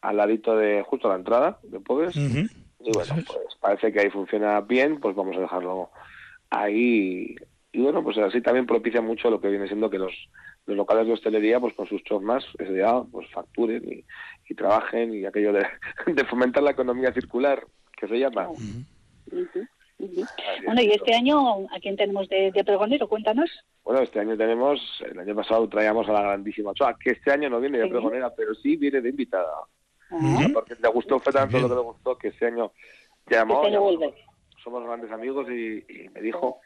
al 0.00 0.16
ladito 0.16 0.56
de 0.56 0.82
justo 0.82 1.08
a 1.08 1.12
la 1.12 1.18
entrada 1.18 1.58
de 1.62 1.80
Pobres, 1.80 2.16
y 2.16 2.92
bueno, 2.92 3.14
pues 3.26 3.56
parece 3.60 3.92
que 3.92 4.00
ahí 4.00 4.10
funciona 4.10 4.60
bien, 4.62 5.00
pues 5.00 5.14
vamos 5.14 5.36
a 5.36 5.40
dejarlo 5.40 5.90
ahí. 6.48 7.36
Y 7.72 7.80
bueno, 7.80 8.02
pues 8.02 8.18
así 8.18 8.40
también 8.40 8.66
propicia 8.66 9.00
mucho 9.00 9.30
lo 9.30 9.40
que 9.40 9.48
viene 9.48 9.66
siendo 9.66 9.90
que 9.90 9.98
los, 9.98 10.12
los 10.66 10.76
locales 10.76 11.06
de 11.06 11.12
hostelería, 11.12 11.60
pues 11.60 11.74
con 11.74 11.86
sus 11.86 12.02
shows 12.02 12.22
más, 12.22 12.44
ese 12.58 12.72
día, 12.72 13.02
pues 13.10 13.28
facturen 13.30 14.04
y, 14.48 14.54
trabajen 14.54 15.14
y 15.14 15.24
aquello 15.24 15.52
de, 15.52 15.64
de, 16.12 16.24
fomentar 16.24 16.62
la 16.62 16.72
economía 16.72 17.12
circular, 17.12 17.64
que 17.96 18.08
se 18.08 18.18
llama. 18.18 18.48
Bueno, 20.64 20.80
y 20.80 20.90
este 20.90 21.14
año, 21.14 21.66
¿a 21.70 21.78
quién 21.80 21.96
tenemos 21.96 22.28
de, 22.28 22.50
de, 22.52 22.64
pregonero? 22.64 23.08
Cuéntanos. 23.08 23.50
Bueno, 23.84 24.00
este 24.00 24.18
año 24.18 24.36
tenemos, 24.36 24.80
el 25.08 25.18
año 25.18 25.34
pasado 25.36 25.68
traíamos 25.68 26.08
a 26.08 26.12
la 26.12 26.22
grandísima 26.22 26.70
Ochoa, 26.70 26.96
que 26.98 27.10
este 27.10 27.30
año 27.30 27.48
no 27.50 27.60
viene 27.60 27.78
de 27.78 27.88
pregonera, 27.88 28.34
pero 28.34 28.54
sí 28.54 28.76
viene 28.76 29.00
de 29.00 29.10
invitada. 29.10 29.52
porque 30.52 30.74
le 30.80 30.88
gustó, 30.88 31.20
fue 31.20 31.32
tanto 31.32 31.58
lo 31.58 31.68
que 31.68 31.74
le 31.74 31.80
gustó 31.80 32.18
que 32.18 32.28
este 32.28 32.46
año 32.46 32.72
llamó. 33.28 33.64
Este 33.64 34.14
somos 34.64 34.84
grandes 34.84 35.10
amigos 35.10 35.48
y, 35.50 35.84
y 35.88 36.08
me 36.10 36.20
dijo 36.20 36.60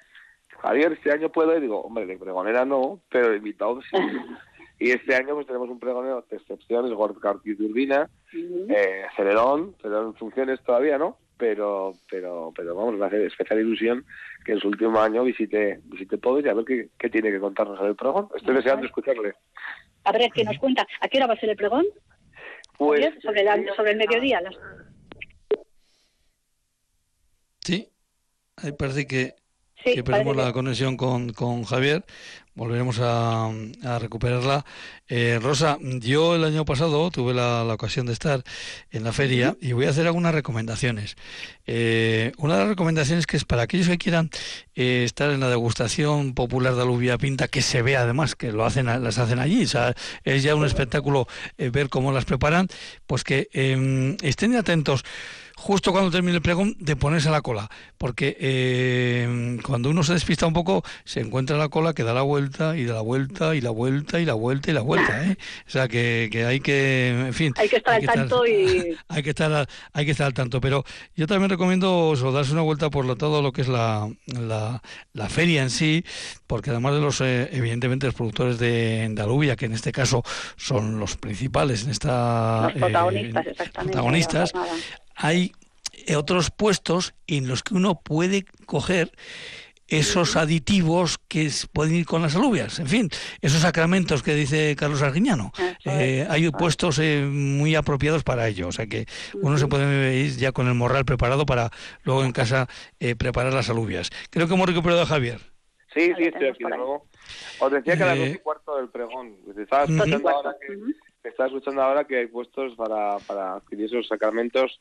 Javier, 0.48 0.92
este 0.92 1.12
año 1.12 1.30
puedo, 1.30 1.56
y 1.56 1.60
digo, 1.60 1.80
hombre, 1.80 2.06
de 2.06 2.16
pregonera 2.16 2.64
no, 2.64 3.00
pero 3.10 3.30
de 3.30 3.36
invitado 3.36 3.80
sí. 3.82 3.96
Y 4.78 4.90
este 4.90 5.14
año 5.14 5.34
pues 5.34 5.46
tenemos 5.46 5.68
un 5.68 5.78
pregón 5.78 6.06
de 6.06 6.36
excepciones, 6.36 6.92
Gorka 6.92 7.32
Urbina, 7.32 8.10
eh, 8.32 9.04
Celedón, 9.16 9.76
Celedón 9.80 10.08
en 10.08 10.14
funciones 10.14 10.60
todavía, 10.64 10.98
¿no? 10.98 11.16
Pero, 11.36 11.94
pero, 12.10 12.52
pero 12.56 12.74
vamos, 12.74 12.94
me 12.94 13.06
hace 13.06 13.24
especial 13.26 13.60
ilusión 13.60 14.04
que 14.44 14.52
en 14.52 14.60
su 14.60 14.68
último 14.68 15.00
año 15.00 15.24
visite, 15.24 15.80
visite 15.84 16.18
todo 16.18 16.40
y 16.40 16.48
a 16.48 16.54
ver 16.54 16.64
qué, 16.64 16.88
qué 16.98 17.08
tiene 17.08 17.30
que 17.30 17.40
contarnos 17.40 17.80
el 17.80 17.96
pregón. 17.96 18.28
Estoy 18.36 18.56
deseando 18.56 18.86
escucharle. 18.86 19.34
A 20.04 20.12
ver, 20.12 20.30
¿qué 20.34 20.44
nos 20.44 20.58
cuenta? 20.58 20.86
¿A 21.00 21.08
qué 21.08 21.18
hora 21.18 21.28
va 21.28 21.34
a 21.34 21.40
ser 21.40 21.50
el 21.50 21.56
pregón? 21.56 21.86
Pues, 22.76 23.14
sobre, 23.22 23.44
sobre 23.76 23.92
el 23.92 23.96
mediodía. 23.96 24.42
Sí, 27.60 27.88
ahí 28.56 28.72
parece 28.72 29.06
que, 29.06 29.34
que 29.84 30.02
perdemos 30.02 30.36
la 30.36 30.52
conexión 30.52 30.96
con, 30.96 31.32
con 31.32 31.64
Javier. 31.64 32.04
Volveremos 32.56 33.00
a, 33.00 33.50
recuperarla. 33.98 34.64
Eh, 35.08 35.40
Rosa, 35.42 35.76
yo 35.80 36.36
el 36.36 36.44
año 36.44 36.64
pasado 36.64 37.10
tuve 37.10 37.34
la, 37.34 37.64
ocasión 37.64 38.06
de 38.06 38.12
estar 38.12 38.44
en 38.92 39.02
la 39.02 39.12
feria 39.12 39.56
y 39.60 39.72
voy 39.72 39.86
a 39.86 39.90
hacer 39.90 40.06
algunas 40.06 40.32
recomendaciones. 40.32 41.16
Eh, 41.66 42.30
una 42.38 42.54
de 42.54 42.60
las 42.60 42.68
recomendaciones 42.68 43.26
que 43.26 43.36
es 43.36 43.44
para 43.44 43.62
aquellos 43.62 43.88
que 43.88 43.98
quieran 43.98 44.30
eh, 44.76 45.02
estar 45.04 45.32
en 45.32 45.40
la 45.40 45.48
degustación 45.48 46.34
popular 46.34 46.76
de 46.76 46.82
alubia 46.82 47.18
pinta, 47.18 47.48
que 47.48 47.60
se 47.60 47.82
ve 47.82 47.96
además 47.96 48.36
que 48.36 48.52
lo 48.52 48.64
hacen, 48.64 48.86
las 48.86 49.18
hacen 49.18 49.40
allí, 49.40 49.66
es 50.22 50.42
ya 50.44 50.54
un 50.54 50.64
espectáculo 50.64 51.26
ver 51.58 51.88
cómo 51.88 52.12
las 52.12 52.24
preparan, 52.24 52.68
pues 53.08 53.24
que 53.24 53.48
em, 53.52 54.16
estén 54.22 54.54
atentos 54.54 55.02
justo 55.56 55.92
cuando 55.92 56.10
termine 56.10 56.36
el 56.36 56.42
pregón 56.42 56.76
de 56.78 56.96
ponerse 56.96 57.28
a 57.28 57.32
la 57.32 57.40
cola, 57.40 57.70
porque 57.98 58.36
eh, 58.40 59.58
cuando 59.64 59.90
uno 59.90 60.02
se 60.02 60.12
despista 60.12 60.46
un 60.46 60.52
poco, 60.52 60.82
se 61.04 61.20
encuentra 61.20 61.56
la 61.56 61.68
cola 61.68 61.94
que 61.94 62.02
da 62.02 62.12
la 62.12 62.22
vuelta 62.22 62.76
y 62.76 62.84
da 62.84 62.94
la 62.94 63.00
vuelta 63.00 63.54
y 63.54 63.60
la 63.60 63.70
vuelta 63.70 64.20
y 64.20 64.24
la 64.24 64.34
vuelta 64.34 64.70
y 64.70 64.74
la 64.74 64.80
vuelta, 64.80 65.24
¿eh? 65.26 65.36
O 65.66 65.70
sea 65.70 65.88
que, 65.88 66.28
que 66.30 66.44
hay 66.44 66.60
que, 66.60 67.26
en 67.26 67.34
fin, 67.34 67.54
hay 67.56 67.68
que 67.68 67.76
estar 67.76 67.94
al 67.94 68.06
tanto 68.06 68.46
y 68.46 68.96
hay 69.08 69.22
que 69.22 69.30
estar 69.30 69.68
hay 69.92 70.04
que 70.04 70.10
estar 70.10 70.26
al 70.26 70.34
tanto, 70.34 70.60
pero 70.60 70.84
yo 71.14 71.26
también 71.26 71.50
recomiendo 71.50 72.08
o 72.08 72.32
darse 72.32 72.52
una 72.52 72.62
vuelta 72.62 72.90
por 72.90 73.04
lo, 73.04 73.16
todo 73.16 73.42
lo 73.42 73.52
que 73.52 73.62
es 73.62 73.68
la, 73.68 74.10
la, 74.26 74.80
feria 75.28 75.62
en 75.62 75.70
sí, 75.70 76.04
porque 76.46 76.70
además 76.70 76.94
de 76.94 77.00
los 77.00 77.20
eh, 77.20 77.48
evidentemente 77.52 78.06
los 78.06 78.14
productores 78.14 78.58
de, 78.58 79.08
de 79.08 79.56
que 79.56 79.66
en 79.66 79.72
este 79.72 79.92
caso 79.92 80.22
son 80.56 80.98
los 80.98 81.16
principales 81.16 81.84
en 81.84 81.90
esta 81.90 82.64
los 82.64 82.72
protagonistas, 82.74 83.46
protagonistas 83.72 84.52
hay 85.14 85.52
otros 86.16 86.50
puestos 86.50 87.14
en 87.26 87.48
los 87.48 87.62
que 87.62 87.74
uno 87.74 88.00
puede 88.00 88.44
coger 88.66 89.12
esos 89.88 90.36
aditivos 90.36 91.18
que 91.28 91.50
pueden 91.72 91.94
ir 91.94 92.06
con 92.06 92.22
las 92.22 92.34
alubias, 92.36 92.78
en 92.78 92.86
fin, 92.86 93.08
esos 93.42 93.60
sacramentos 93.60 94.22
que 94.22 94.34
dice 94.34 94.74
Carlos 94.76 95.02
Arguiñano. 95.02 95.52
Eh, 95.84 96.26
hay 96.28 96.50
puestos 96.50 96.98
eh, 96.98 97.26
muy 97.30 97.74
apropiados 97.74 98.24
para 98.24 98.48
ello, 98.48 98.68
o 98.68 98.72
sea 98.72 98.86
que 98.86 99.06
uno 99.34 99.58
se 99.58 99.66
puede 99.66 100.16
ir 100.16 100.36
ya 100.36 100.52
con 100.52 100.68
el 100.68 100.74
morral 100.74 101.04
preparado 101.04 101.44
para 101.44 101.70
luego 102.02 102.24
en 102.24 102.32
casa 102.32 102.66
eh, 102.98 103.14
preparar 103.14 103.52
las 103.52 103.68
alubias. 103.68 104.10
Creo 104.30 104.48
que 104.48 104.54
hemos 104.54 104.68
recuperado 104.68 105.02
a 105.02 105.06
Javier. 105.06 105.40
Sí, 105.92 106.12
sí, 106.16 106.24
estoy 106.24 106.48
aquí 106.48 106.64
de 106.64 106.70
nuevo. 106.70 107.06
Os 107.60 107.70
decía 107.70 107.96
que 107.96 108.02
a 108.02 108.06
las 108.06 108.18
dos 108.18 108.28
y 108.28 108.38
cuarto 108.38 108.76
del 108.78 108.88
pregón. 108.88 109.36
Estaba 109.56 109.84
escuchando, 109.84 110.28
ahora 110.28 110.56
que, 110.60 111.28
estaba 111.28 111.46
escuchando 111.46 111.82
ahora 111.82 112.04
que 112.04 112.18
hay 112.18 112.26
puestos 112.26 112.74
para, 112.74 113.18
para 113.20 113.54
adquirir 113.54 113.86
esos 113.86 114.08
sacramentos 114.08 114.80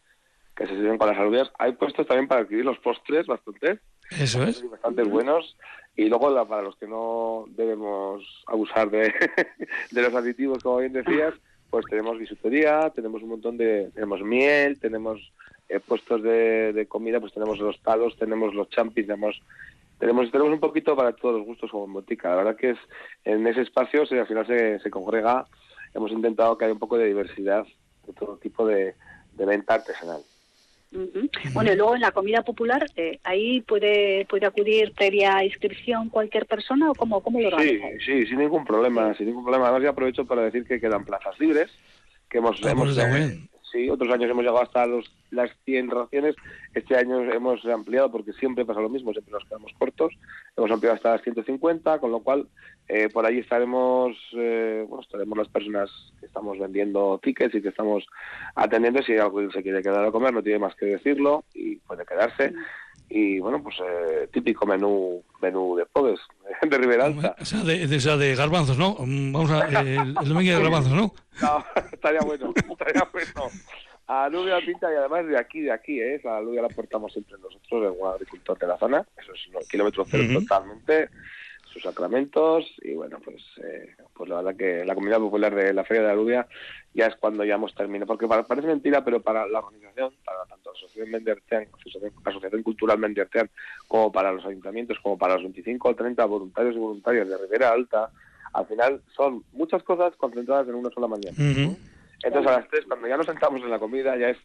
que 0.55 0.67
se 0.67 0.75
sirven 0.75 0.97
con 0.97 1.07
las 1.07 1.17
alubias. 1.17 1.51
Hay 1.57 1.73
puestos 1.73 2.05
también 2.07 2.27
para 2.27 2.41
adquirir 2.41 2.65
los 2.65 2.77
postres 2.79 3.25
bastante. 3.25 3.79
Eso 4.11 4.43
es. 4.43 4.69
Bastante 4.69 5.03
buenos. 5.03 5.55
Y 5.95 6.05
luego 6.05 6.47
para 6.47 6.61
los 6.61 6.75
que 6.77 6.87
no 6.87 7.45
debemos 7.49 8.23
abusar 8.47 8.89
de, 8.89 9.13
de 9.91 10.01
los 10.01 10.13
aditivos, 10.13 10.63
como 10.63 10.77
bien 10.77 10.93
decías, 10.93 11.33
pues 11.69 11.85
tenemos 11.87 12.17
bisutería, 12.17 12.91
tenemos 12.95 13.21
un 13.23 13.29
montón 13.29 13.57
de... 13.57 13.91
Tenemos 13.93 14.21
miel, 14.21 14.79
tenemos 14.79 15.33
eh, 15.69 15.79
puestos 15.79 16.21
de, 16.23 16.73
de, 16.73 16.87
comida, 16.87 17.19
pues 17.19 17.33
tenemos 17.33 17.59
los 17.59 17.77
palos, 17.77 18.17
tenemos 18.17 18.53
los 18.53 18.69
champis, 18.69 19.07
tenemos... 19.07 19.41
Tenemos, 19.99 20.29
tenemos 20.31 20.51
un 20.51 20.59
poquito 20.59 20.95
para 20.97 21.13
todos 21.13 21.37
los 21.37 21.45
gustos 21.45 21.71
como 21.71 21.85
en 21.85 21.93
botica. 21.93 22.29
La 22.29 22.35
verdad 22.35 22.55
que 22.57 22.71
es 22.71 22.77
en 23.23 23.45
ese 23.47 23.61
espacio 23.61 24.05
se, 24.05 24.19
al 24.19 24.27
final 24.27 24.45
se, 24.45 24.79
se 24.79 24.89
congrega. 24.89 25.45
Hemos 25.93 26.11
intentado 26.11 26.57
que 26.57 26.65
haya 26.65 26.73
un 26.73 26.79
poco 26.79 26.97
de 26.97 27.05
diversidad 27.05 27.65
de 28.05 28.13
todo 28.13 28.35
tipo 28.37 28.67
de, 28.67 28.95
de 29.33 29.45
venta 29.45 29.75
artesanal. 29.75 30.21
Bueno, 31.53 31.73
y 31.73 31.75
luego 31.75 31.95
en 31.95 32.01
la 32.01 32.11
comida 32.11 32.43
popular, 32.43 32.85
eh, 32.95 33.19
¿ahí 33.23 33.61
puede 33.61 34.25
puede 34.25 34.45
acudir 34.45 34.93
previa 34.93 35.43
inscripción 35.43 36.09
cualquier 36.09 36.45
persona 36.45 36.91
o 36.91 36.93
cómo, 36.93 37.21
cómo 37.21 37.41
lo 37.41 37.47
organiza? 37.47 37.87
Sí, 37.99 38.05
sí, 38.05 38.25
sin 38.27 38.39
ningún 38.39 38.63
problema, 38.63 39.13
sin 39.15 39.27
ningún 39.27 39.43
problema. 39.43 39.65
Además, 39.65 39.83
ya 39.83 39.89
aprovecho 39.89 40.25
para 40.25 40.43
decir 40.43 40.65
que 40.65 40.79
quedan 40.79 41.05
plazas 41.05 41.39
libres, 41.39 41.71
que 42.29 42.37
hemos, 42.37 42.63
ah, 42.63 42.71
hemos 42.71 42.95
pues 42.95 43.52
sí, 43.73 43.89
otros 43.89 44.13
años 44.13 44.29
hemos 44.29 44.43
llegado 44.43 44.61
hasta 44.61 44.85
los, 44.85 45.11
las 45.31 45.49
100 45.65 45.89
raciones, 45.89 46.35
este 46.73 46.95
año 46.95 47.21
hemos 47.33 47.65
ampliado 47.65 48.11
porque 48.11 48.31
siempre 48.33 48.63
pasa 48.63 48.79
lo 48.79 48.89
mismo, 48.89 49.11
siempre 49.11 49.33
nos 49.33 49.43
quedamos 49.43 49.73
cortos, 49.77 50.13
hemos 50.55 50.71
ampliado 50.71 50.95
hasta 50.95 51.11
las 51.11 51.23
150, 51.23 51.99
con 51.99 52.11
lo 52.11 52.19
cual 52.19 52.47
eh, 52.87 53.09
por 53.11 53.25
ahí 53.25 53.39
estaremos, 53.39 54.15
eh, 54.33 54.85
bueno, 54.87 55.01
estaremos 55.01 55.37
las 55.37 55.49
personas 55.49 55.89
que 56.19 56.27
estamos 56.27 56.59
vendiendo 56.59 57.19
tickets 57.21 57.55
y 57.55 57.61
que 57.61 57.69
estamos 57.69 58.05
atendiendo, 58.55 59.01
si 59.01 59.17
alguien 59.17 59.51
se 59.51 59.63
quiere 59.63 59.81
quedar 59.81 60.05
a 60.05 60.11
comer 60.11 60.33
no 60.33 60.43
tiene 60.43 60.59
más 60.59 60.75
que 60.75 60.85
decirlo 60.85 61.43
y 61.53 61.77
puede 61.77 62.05
quedarse. 62.05 62.53
Y 63.15 63.37
bueno, 63.37 63.61
pues 63.61 63.75
eh, 63.79 64.27
típico 64.33 64.65
menú 64.65 65.23
menú 65.39 65.75
de 65.75 65.85
pobres, 65.85 66.19
de 66.67 66.77
Ribera 66.79 67.05
Alta. 67.05 67.35
O 67.39 67.45
sea, 67.45 67.59
de, 67.59 67.85
de, 67.85 68.35
garbanzos, 68.35 68.75
¿no? 68.75 68.95
Mm, 68.97 69.31
vamos 69.31 69.51
a, 69.51 69.67
el, 69.81 69.87
el 69.87 70.13
domingo 70.15 70.51
de 70.57 70.63
garbanzos, 70.63 70.93
¿no? 70.93 71.13
No, 71.39 71.63
estaría 71.91 72.21
bueno, 72.21 72.51
estaría 72.55 73.07
bueno. 73.13 73.51
A 74.07 74.25
Alubia 74.25 74.57
pinta 74.65 74.91
y 74.91 74.95
además 74.95 75.27
de 75.27 75.37
aquí, 75.37 75.61
de 75.61 75.71
aquí, 75.71 76.01
¿eh? 76.01 76.19
La 76.23 76.37
alubia 76.37 76.63
la 76.63 76.69
portamos 76.69 77.13
siempre 77.13 77.35
nosotros, 77.37 77.83
el 77.83 77.91
buen 77.91 78.13
agricultor 78.13 78.57
de 78.57 78.67
la 78.67 78.77
zona. 78.79 79.05
Eso 79.15 79.31
es 79.31 79.47
un 79.53 79.61
kilómetro 79.69 80.05
cero 80.09 80.23
totalmente 80.33 81.09
sus 81.73 81.83
sacramentos 81.83 82.65
y 82.81 82.93
bueno, 82.93 83.19
pues 83.23 83.41
eh, 83.63 83.95
pues 84.13 84.29
la 84.29 84.37
verdad 84.37 84.55
que 84.55 84.85
la 84.85 84.93
comunidad 84.93 85.17
popular 85.17 85.55
de 85.55 85.73
la 85.73 85.83
Feria 85.83 86.03
de 86.03 86.11
Alubia 86.11 86.47
ya 86.93 87.07
es 87.07 87.15
cuando 87.15 87.43
ya 87.43 87.55
hemos 87.55 87.73
terminado, 87.73 88.05
porque 88.05 88.27
parece 88.27 88.67
mentira, 88.67 89.03
pero 89.03 89.21
para 89.21 89.47
la 89.47 89.59
organización, 89.59 90.13
para 90.23 90.45
tanto 90.45 90.71
la 90.71 90.77
Asociación 90.77 91.09
Mendertean, 91.09 91.67
la 92.23 92.29
Asociación 92.31 92.61
Cultural 92.61 92.99
Mendertean, 92.99 93.49
como 93.87 94.11
para 94.11 94.31
los 94.31 94.45
ayuntamientos, 94.45 94.99
como 95.01 95.17
para 95.17 95.33
los 95.33 95.43
25 95.43 95.89
o 95.89 95.95
30 95.95 96.23
voluntarios 96.25 96.75
y 96.75 96.79
voluntarias 96.79 97.27
de 97.27 97.37
Ribera 97.37 97.71
Alta, 97.71 98.11
al 98.53 98.67
final 98.67 99.01
son 99.15 99.43
muchas 99.51 99.81
cosas 99.81 100.15
concentradas 100.15 100.67
en 100.67 100.75
una 100.75 100.91
sola 100.91 101.07
mañana. 101.07 101.35
Entonces 102.23 102.51
a 102.51 102.59
las 102.59 102.69
tres, 102.69 102.85
cuando 102.85 103.07
ya 103.07 103.17
nos 103.17 103.25
sentamos 103.25 103.61
en 103.61 103.69
la 103.69 103.79
comida, 103.79 104.15
ya 104.15 104.29
es, 104.29 104.37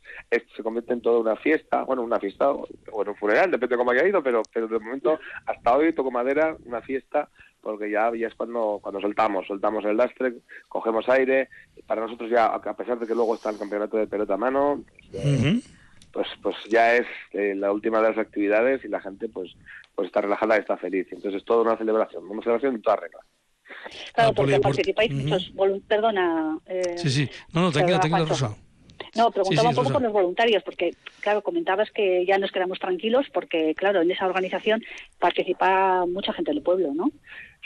se 0.57 0.63
convierte 0.63 0.93
en 0.93 1.01
toda 1.01 1.21
una 1.21 1.37
fiesta, 1.37 1.85
bueno, 1.85 2.03
una 2.03 2.19
fiesta 2.19 2.51
o, 2.51 2.67
en 3.03 3.09
un 3.09 3.17
funeral, 3.17 3.51
depende 3.51 3.75
de 3.75 3.79
cómo 3.79 3.93
haya 3.93 4.07
ido, 4.07 4.23
pero, 4.23 4.43
pero 4.53 4.67
de 4.67 4.79
momento, 4.79 5.19
hasta 5.47 5.77
hoy 5.77 5.93
toco 5.93 6.11
madera, 6.11 6.57
una 6.65 6.83
fiesta, 6.83 7.29
porque 7.61 7.91
ya, 7.91 8.11
ya 8.15 8.29
es 8.29 8.35
cuando, 8.35 8.81
cuando 8.83 9.01
soltamos, 9.01 9.47
soltamos 9.47 9.85
el 9.85 9.97
lastre, 9.97 10.35
cogemos 10.69 11.09
aire, 11.09 11.49
para 11.87 12.03
nosotros 12.03 12.31
ya, 12.31 12.47
a 12.47 12.77
pesar 12.77 12.99
de 12.99 13.07
que 13.07 13.15
luego 13.15 13.35
está 13.35 13.51
el 13.51 13.59
campeonato 13.59 13.97
de 13.97 14.07
pelota 14.07 14.35
a 14.35 14.39
mano, 14.39 14.83
pues, 16.13 16.29
pues, 16.43 16.57
ya 16.69 16.97
es 16.97 17.07
eh, 17.33 17.55
la 17.55 17.73
última 17.73 18.01
de 18.01 18.09
las 18.09 18.19
actividades 18.19 18.85
y 18.85 18.89
la 18.89 19.01
gente 19.01 19.29
pues, 19.29 19.55
pues 19.95 20.07
está 20.07 20.21
relajada 20.21 20.57
y 20.57 20.61
está 20.61 20.77
feliz. 20.77 21.07
Entonces 21.11 21.41
es 21.41 21.45
toda 21.45 21.63
una 21.63 21.77
celebración, 21.77 22.29
una 22.29 22.43
celebración 22.43 22.75
en 22.75 22.83
toda 22.83 22.97
regla. 22.97 23.21
Claro, 24.13 24.35
porque 24.35 24.61
participáis 24.61 25.13
muchos 25.13 25.53
Perdona. 25.87 26.59
Eh, 26.67 26.95
sí, 26.97 27.11
sí. 27.11 27.31
No, 27.53 27.63
no, 27.63 27.73
tranquila, 27.73 28.01
tranquila, 28.01 28.25
Rosa. 28.27 28.57
No, 29.15 29.31
preguntaba 29.31 29.71
un 29.71 29.75
poco 29.75 29.93
por 29.93 30.03
los 30.03 30.13
voluntarios, 30.13 30.63
porque, 30.63 30.91
claro, 31.21 31.43
comentabas 31.43 31.91
que 31.91 32.25
ya 32.27 32.39
nos 32.39 32.53
quedamos 32.53 32.79
tranquilos, 32.79 33.27
porque, 33.33 33.75
claro, 33.75 34.03
en 34.03 34.11
esa 34.11 34.27
organización 34.27 34.83
participa 35.19 36.05
mucha 36.07 36.33
gente 36.33 36.53
del 36.53 36.63
pueblo, 36.63 36.93
¿no? 36.95 37.11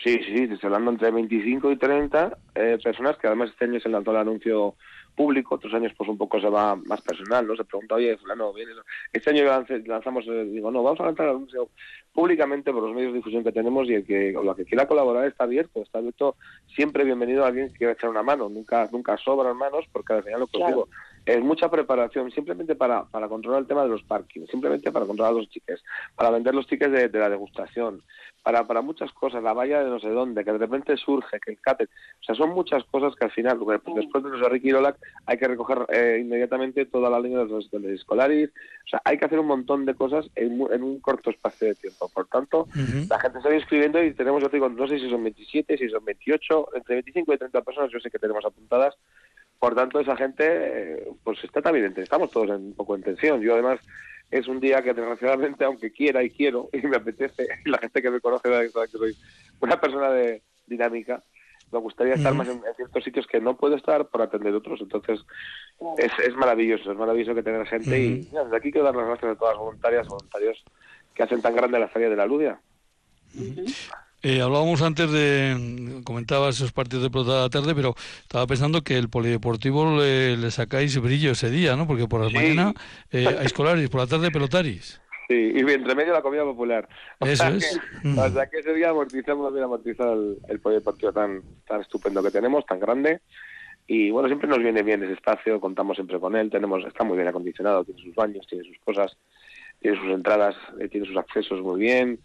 Sí, 0.02 0.18
sí, 0.24 0.48
estoy 0.50 0.68
hablando 0.68 0.90
entre 0.92 1.10
25 1.10 1.72
y 1.72 1.76
30 1.76 2.38
eh, 2.54 2.78
personas, 2.82 3.16
que 3.18 3.26
además 3.26 3.50
este 3.50 3.66
año 3.66 3.80
se 3.80 3.88
lanzó 3.88 4.10
el 4.12 4.16
anuncio 4.18 4.76
público, 5.14 5.54
otros 5.54 5.72
años 5.74 5.92
pues 5.96 6.08
un 6.08 6.18
poco 6.18 6.40
se 6.40 6.48
va 6.48 6.76
más 6.76 7.00
personal, 7.00 7.46
¿no? 7.46 7.56
Se 7.56 7.64
pregunta, 7.64 7.94
oye, 7.94 8.16
fulano, 8.16 8.52
viene... 8.52 8.72
Este 9.12 9.30
año 9.30 9.44
lanzamos, 9.86 10.24
digo, 10.24 10.70
no, 10.70 10.82
vamos 10.82 11.00
a 11.00 11.04
lanzar 11.04 11.26
el 11.26 11.36
anuncio 11.36 11.68
públicamente 12.12 12.72
por 12.72 12.82
los 12.82 12.94
medios 12.94 13.12
de 13.12 13.18
difusión 13.18 13.42
que 13.42 13.52
tenemos 13.52 13.88
y 13.88 13.94
el 13.94 14.04
que, 14.04 14.36
o 14.36 14.42
la 14.42 14.54
que 14.54 14.64
quiera 14.64 14.86
colaborar 14.86 15.26
está 15.26 15.44
abierto, 15.44 15.82
está 15.82 15.98
abierto 15.98 16.36
siempre 16.74 17.04
bienvenido 17.04 17.44
a 17.44 17.48
alguien 17.48 17.68
que 17.68 17.78
quiera 17.78 17.92
echar 17.94 18.10
una 18.10 18.22
mano, 18.22 18.48
nunca 18.48 18.88
nunca 18.92 19.16
sobran 19.16 19.56
manos 19.56 19.86
porque 19.92 20.12
al 20.12 20.22
final 20.22 20.40
lo 20.40 20.46
que 20.46 20.58
digo, 20.58 20.88
es 21.24 21.40
mucha 21.40 21.70
preparación 21.70 22.30
simplemente 22.30 22.74
para, 22.74 23.04
para 23.04 23.28
controlar 23.28 23.60
el 23.60 23.66
tema 23.66 23.84
de 23.84 23.90
los 23.90 24.02
parkings, 24.02 24.50
simplemente 24.50 24.90
para 24.90 25.06
controlar 25.06 25.34
los 25.34 25.48
tickets, 25.48 25.82
para 26.16 26.30
vender 26.30 26.54
los 26.54 26.66
tickets 26.66 27.12
de, 27.12 27.18
la 27.18 27.30
degustación, 27.30 28.02
para, 28.42 28.66
para 28.66 28.82
muchas 28.82 29.12
cosas, 29.12 29.42
la 29.42 29.52
valla 29.52 29.84
de 29.84 29.90
no 29.90 30.00
sé 30.00 30.08
dónde, 30.08 30.44
que 30.44 30.52
de 30.52 30.58
repente 30.58 30.96
surge, 30.96 31.38
que 31.38 31.52
el 31.52 31.60
cáter, 31.60 31.88
o 32.20 32.24
sea, 32.24 32.34
son 32.34 32.50
muchas 32.50 32.82
cosas 32.84 33.14
que 33.14 33.24
al 33.24 33.30
final, 33.30 33.58
después 33.94 34.24
de 34.24 34.30
los 34.30 34.50
Ricky 34.50 34.70
Lolac, 34.70 34.96
hay 35.26 35.38
que 35.38 35.46
recoger 35.46 35.86
eh, 35.90 36.18
inmediatamente 36.20 36.86
toda 36.86 37.08
la 37.08 37.20
línea 37.20 37.38
de 37.38 37.46
los 37.46 37.72
escolares, 37.72 38.50
o 38.86 38.88
sea, 38.88 39.00
hay 39.04 39.16
que 39.16 39.24
hacer 39.24 39.38
un 39.38 39.46
montón 39.46 39.86
de 39.86 39.94
cosas 39.94 40.28
en, 40.34 40.60
un 40.60 41.00
corto 41.00 41.30
espacio 41.30 41.68
de 41.68 41.74
tiempo. 41.76 42.10
Por 42.12 42.26
tanto, 42.26 42.66
la 43.08 43.20
gente 43.20 43.40
se 43.40 43.48
va 43.48 43.54
inscribiendo 43.54 44.02
y 44.02 44.12
tenemos, 44.12 44.42
yo 44.42 44.50
te 44.50 44.56
digo, 44.56 44.68
no 44.68 44.88
sé 44.88 44.98
si 44.98 45.08
son 45.08 45.22
27, 45.22 45.78
si 45.78 45.88
son 45.88 46.04
28, 46.04 46.68
entre 46.74 46.96
25 46.96 47.32
y 47.32 47.38
30 47.38 47.62
personas, 47.62 47.90
yo 47.92 48.00
sé 48.00 48.10
que 48.10 48.18
tenemos 48.18 48.44
apuntadas. 48.44 48.96
Por 49.62 49.76
tanto, 49.76 50.00
esa 50.00 50.16
gente, 50.16 50.44
eh, 50.44 51.08
pues 51.22 51.38
está 51.44 51.62
también, 51.62 51.94
estamos 51.96 52.32
todos 52.32 52.48
en, 52.48 52.66
un 52.66 52.74
poco 52.74 52.96
en 52.96 53.02
tensión. 53.04 53.40
Yo 53.40 53.52
además 53.52 53.78
es 54.28 54.48
un 54.48 54.58
día 54.58 54.82
que 54.82 54.92
desgraciadamente, 54.92 55.64
aunque 55.64 55.92
quiera 55.92 56.20
y 56.24 56.30
quiero, 56.30 56.68
y 56.72 56.84
me 56.84 56.96
apetece, 56.96 57.46
y 57.64 57.70
la 57.70 57.78
gente 57.78 58.02
que 58.02 58.10
me 58.10 58.18
conoce 58.20 58.48
sabe 58.48 58.90
que 58.90 58.98
soy 58.98 59.16
una 59.60 59.80
persona 59.80 60.10
de 60.10 60.42
dinámica, 60.66 61.22
me 61.70 61.78
gustaría 61.78 62.14
estar 62.14 62.34
más 62.34 62.48
en, 62.48 62.60
ciertos 62.74 63.04
sitios 63.04 63.24
que 63.28 63.40
no 63.40 63.56
puedo 63.56 63.76
estar 63.76 64.08
por 64.08 64.22
atender 64.22 64.52
otros. 64.52 64.80
Entonces, 64.80 65.20
es, 65.96 66.10
es 66.26 66.34
maravilloso, 66.34 66.90
es 66.90 66.98
maravilloso 66.98 67.32
que 67.32 67.44
tener 67.44 67.64
gente. 67.68 68.00
Y 68.00 68.16
desde 68.22 68.56
aquí 68.56 68.72
quiero 68.72 68.86
dar 68.86 68.96
las 68.96 69.06
gracias 69.06 69.30
a 69.30 69.38
todas 69.38 69.54
las 69.54 69.62
voluntarias, 69.62 70.08
voluntarios 70.08 70.64
que 71.14 71.22
hacen 71.22 71.40
tan 71.40 71.54
grande 71.54 71.78
la 71.78 71.86
feria 71.86 72.10
de 72.10 72.16
la 72.16 72.26
Ludia. 72.26 72.60
Eh, 74.24 74.40
hablábamos 74.40 74.80
antes 74.82 75.10
de, 75.10 76.00
comentabas 76.04 76.54
esos 76.54 76.72
partidos 76.72 77.02
de 77.02 77.10
pelota 77.10 77.34
de 77.34 77.40
la 77.40 77.50
tarde, 77.50 77.74
pero 77.74 77.94
estaba 78.20 78.46
pensando 78.46 78.82
que 78.82 78.96
el 78.96 79.08
polideportivo 79.08 79.98
le, 79.98 80.50
sacáis 80.52 80.96
brillo 81.00 81.32
ese 81.32 81.50
día, 81.50 81.74
¿no? 81.74 81.88
Porque 81.88 82.06
por 82.06 82.20
la 82.20 82.30
mañana 82.30 82.72
eh, 83.10 83.26
hay 83.26 83.46
escolares, 83.46 83.90
por 83.90 84.00
la 84.00 84.06
tarde 84.06 84.30
pelotaris. 84.30 85.00
Sí, 85.28 85.52
y 85.54 85.58
entre 85.58 85.94
medio 85.96 86.12
la 86.12 86.22
comida 86.22 86.44
popular. 86.44 86.88
Eso 87.20 87.48
es. 87.48 87.80
o 88.04 88.28
sea 88.28 88.46
que 88.46 88.58
ese 88.58 88.74
día 88.74 88.90
amortizamos 88.90 89.52
bien 89.52 89.64
amortizar 89.64 90.08
el, 90.12 90.38
el 90.48 90.60
polideportivo 90.60 91.12
tan, 91.12 91.42
tan 91.66 91.80
estupendo 91.80 92.22
que 92.22 92.30
tenemos, 92.30 92.64
tan 92.64 92.78
grande. 92.78 93.20
Y 93.88 94.10
bueno, 94.10 94.28
siempre 94.28 94.48
nos 94.48 94.58
viene 94.58 94.84
bien 94.84 95.02
ese 95.02 95.14
espacio, 95.14 95.60
contamos 95.60 95.96
siempre 95.96 96.20
con 96.20 96.36
él, 96.36 96.48
tenemos 96.50 96.84
está 96.86 97.02
muy 97.02 97.16
bien 97.16 97.28
acondicionado, 97.28 97.84
tiene 97.84 98.02
sus 98.02 98.14
baños, 98.14 98.46
tiene 98.46 98.64
sus 98.64 98.78
cosas, 98.78 99.16
tiene 99.80 99.98
sus 99.98 100.10
entradas, 100.10 100.54
eh, 100.80 100.88
tiene 100.88 101.06
sus 101.06 101.16
accesos 101.16 101.60
muy 101.60 101.80
bien 101.80 102.20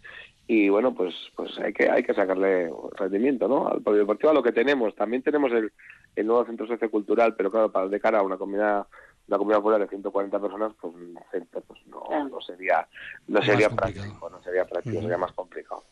y 0.50 0.70
bueno, 0.70 0.94
pues 0.94 1.14
pues 1.36 1.56
hay 1.58 1.74
que 1.74 1.90
hay 1.90 2.02
que 2.02 2.14
sacarle 2.14 2.72
rendimiento, 2.96 3.46
¿no? 3.46 3.68
Al 3.68 3.82
polideportivo 3.82 4.30
a 4.30 4.34
lo 4.34 4.42
que 4.42 4.50
tenemos. 4.50 4.94
También 4.94 5.22
tenemos 5.22 5.52
el, 5.52 5.70
el 6.16 6.26
nuevo 6.26 6.46
centro 6.46 6.66
sociocultural, 6.66 7.36
pero 7.36 7.50
claro, 7.50 7.70
para 7.70 7.86
de 7.86 8.00
cara 8.00 8.20
a 8.20 8.22
una 8.22 8.38
comunidad 8.38 8.86
una 9.28 9.36
comunidad 9.36 9.58
popular 9.58 9.80
de 9.82 9.88
140 9.88 10.40
personas, 10.40 10.72
pues 10.80 10.94
pues 11.66 11.86
no, 11.86 12.28
no 12.30 12.40
sería 12.40 12.88
no 13.26 13.42
sería 13.42 13.68
práctico, 13.68 14.30
no 14.30 14.42
sería 14.42 14.64
práctico, 14.64 15.02
sería 15.02 15.18
más 15.18 15.32
complicado. 15.32 15.84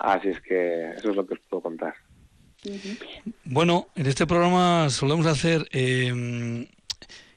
Así 0.00 0.30
es 0.30 0.40
que 0.40 0.90
eso 0.90 1.10
es 1.10 1.16
lo 1.16 1.24
que 1.24 1.34
os 1.34 1.40
puedo 1.48 1.62
contar. 1.62 1.94
Bueno, 3.44 3.86
en 3.94 4.06
este 4.06 4.26
programa 4.26 4.90
solemos 4.90 5.26
hacer 5.26 5.68
eh, 5.70 6.66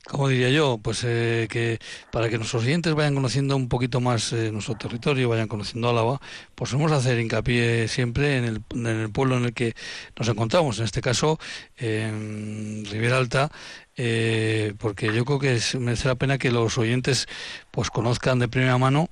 como 0.09 0.27
diría 0.29 0.49
yo, 0.49 0.79
pues 0.81 1.03
eh, 1.03 1.47
que 1.49 1.79
para 2.11 2.29
que 2.29 2.37
nuestros 2.37 2.63
oyentes 2.63 2.93
vayan 2.93 3.15
conociendo 3.15 3.55
un 3.55 3.67
poquito 3.67 3.99
más 3.99 4.33
eh, 4.33 4.51
nuestro 4.51 4.75
territorio, 4.75 5.29
vayan 5.29 5.47
conociendo 5.47 5.89
Álava, 5.89 6.21
pues 6.53 6.71
vamos 6.73 6.91
a 6.91 6.97
hacer 6.97 7.19
hincapié 7.19 7.87
siempre 7.87 8.37
en 8.37 8.45
el, 8.45 8.61
en 8.71 8.85
el 8.85 9.09
pueblo 9.09 9.37
en 9.37 9.45
el 9.45 9.53
que 9.53 9.73
nos 10.17 10.27
encontramos, 10.27 10.77
en 10.77 10.85
este 10.85 11.01
caso 11.01 11.39
en 11.77 12.85
Ribera 12.85 13.49
eh, 13.97 14.73
porque 14.77 15.13
yo 15.13 15.25
creo 15.25 15.39
que 15.39 15.59
merece 15.79 16.07
la 16.07 16.15
pena 16.15 16.37
que 16.37 16.51
los 16.51 16.77
oyentes 16.77 17.27
pues 17.71 17.89
conozcan 17.89 18.39
de 18.39 18.47
primera 18.47 18.77
mano 18.77 19.09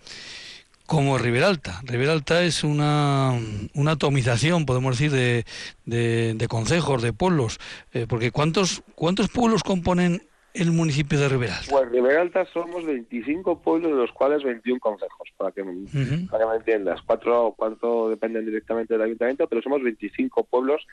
como 0.86 1.18
Ribera 1.18 1.48
Alta. 1.48 1.82
Ribera 1.86 2.12
Alta 2.12 2.44
es 2.44 2.64
una, 2.64 3.40
una 3.74 3.92
atomización, 3.92 4.66
podemos 4.66 4.98
decir, 4.98 5.12
de, 5.12 5.46
de, 5.86 6.34
de 6.36 6.48
consejos, 6.48 7.02
de 7.02 7.14
pueblos, 7.14 7.60
porque 8.10 8.32
¿cuántos, 8.32 8.84
¿cuántos 8.94 9.30
pueblos 9.30 9.64
componen 9.64 10.22
el 10.54 10.72
municipio 10.72 11.20
de 11.20 11.30
Riberalta? 11.30 11.66
Pues 11.70 11.90
Riberalta 11.90 12.46
somos 12.54 12.86
25 12.86 13.62
pueblos, 13.62 13.92
de 13.92 13.98
los 13.98 14.12
cuales 14.12 14.44
21 14.44 14.80
consejos, 14.80 15.30
para 15.38 15.52
que, 15.52 15.64
me 15.64 15.86
entiendas. 16.56 17.02
Cuatro, 17.02 17.54
cuatro 17.58 18.10
dependen 18.10 18.46
directamente 18.46 18.94
del 18.94 19.04
ayuntamiento, 19.04 19.48
pero 19.48 19.62
somos 19.62 19.82
25 19.82 20.44
pueblos. 20.46 20.86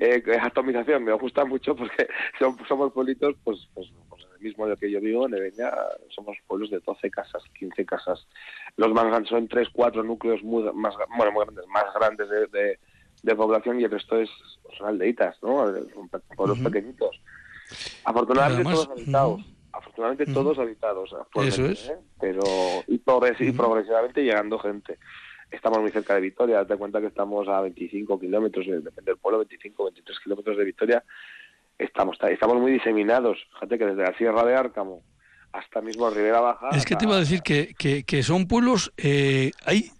Eh, 0.00 0.22
atomización 0.40 1.02
me 1.02 1.12
gusta 1.14 1.44
mucho 1.44 1.74
porque 1.74 2.08
somos, 2.68 2.92
pueblitos, 2.92 3.34
pues, 3.42 3.68
pues, 3.74 3.88
pues, 4.08 4.22
en 4.22 4.32
el 4.34 4.40
mismo 4.40 4.66
de 4.66 4.76
que 4.76 4.90
yo 4.90 5.00
vivo, 5.00 5.26
en 5.26 5.34
Eveña, 5.34 5.72
somos 6.14 6.36
pueblos 6.46 6.70
de 6.70 6.80
12 6.80 7.10
casas, 7.10 7.42
15 7.58 7.84
casas. 7.84 8.26
Los 8.76 8.92
grandes 8.92 9.28
son 9.28 9.48
3, 9.48 9.68
4 9.72 10.02
núcleos 10.02 10.42
muy, 10.42 10.62
más, 10.72 10.94
bueno, 11.16 11.32
muy 11.32 11.44
grandes, 11.44 11.66
más 11.68 11.84
grandes 11.94 12.28
de, 12.28 12.78
de, 13.22 13.36
población 13.36 13.80
y 13.80 13.84
el 13.84 13.90
resto 13.90 14.18
es, 14.18 14.30
son 14.76 14.88
aldeitas, 14.88 15.36
¿no? 15.42 15.66
Son 15.94 16.08
pueblos 16.36 16.58
pequeñitos. 16.60 17.20
Afortunadamente 18.04 18.70
todos 18.70 18.88
habitados. 18.88 19.40
Afortunadamente 19.72 20.26
todos 20.26 20.58
habitados. 20.58 21.16
Eso 21.42 21.66
es. 21.66 21.88
¿eh? 21.88 21.96
Pero 22.20 22.42
y, 22.86 22.98
progresivamente 22.98 24.22
llegando 24.22 24.58
gente. 24.58 24.98
Estamos 25.50 25.78
muy 25.80 25.90
cerca 25.90 26.14
de 26.14 26.20
Vitoria. 26.20 26.56
Date 26.58 26.76
cuenta 26.76 27.00
que 27.00 27.06
estamos 27.06 27.48
a 27.48 27.60
25 27.62 28.18
kilómetros, 28.20 28.66
depende 28.66 29.12
del 29.12 29.16
pueblo, 29.16 29.38
25, 29.38 29.84
23 29.84 30.18
kilómetros 30.20 30.56
de 30.56 30.64
Vitoria. 30.64 31.04
Estamos, 31.78 32.18
estamos 32.28 32.56
muy 32.56 32.72
diseminados. 32.72 33.38
Fíjate 33.54 33.78
que 33.78 33.86
desde 33.86 34.02
la 34.02 34.16
Sierra 34.18 34.44
de 34.44 34.54
Árcamo 34.54 35.02
hasta 35.52 35.80
mismo 35.80 36.10
Ribera 36.10 36.40
Baja. 36.40 36.68
Es 36.70 36.84
que 36.84 36.96
te 36.96 37.04
iba 37.04 37.16
a 37.16 37.20
decir 37.20 37.40
que, 37.42 37.74
que, 37.78 38.04
que 38.04 38.22
son 38.22 38.46
pueblos, 38.46 38.92
eh, 38.96 39.52
hay 39.64 39.90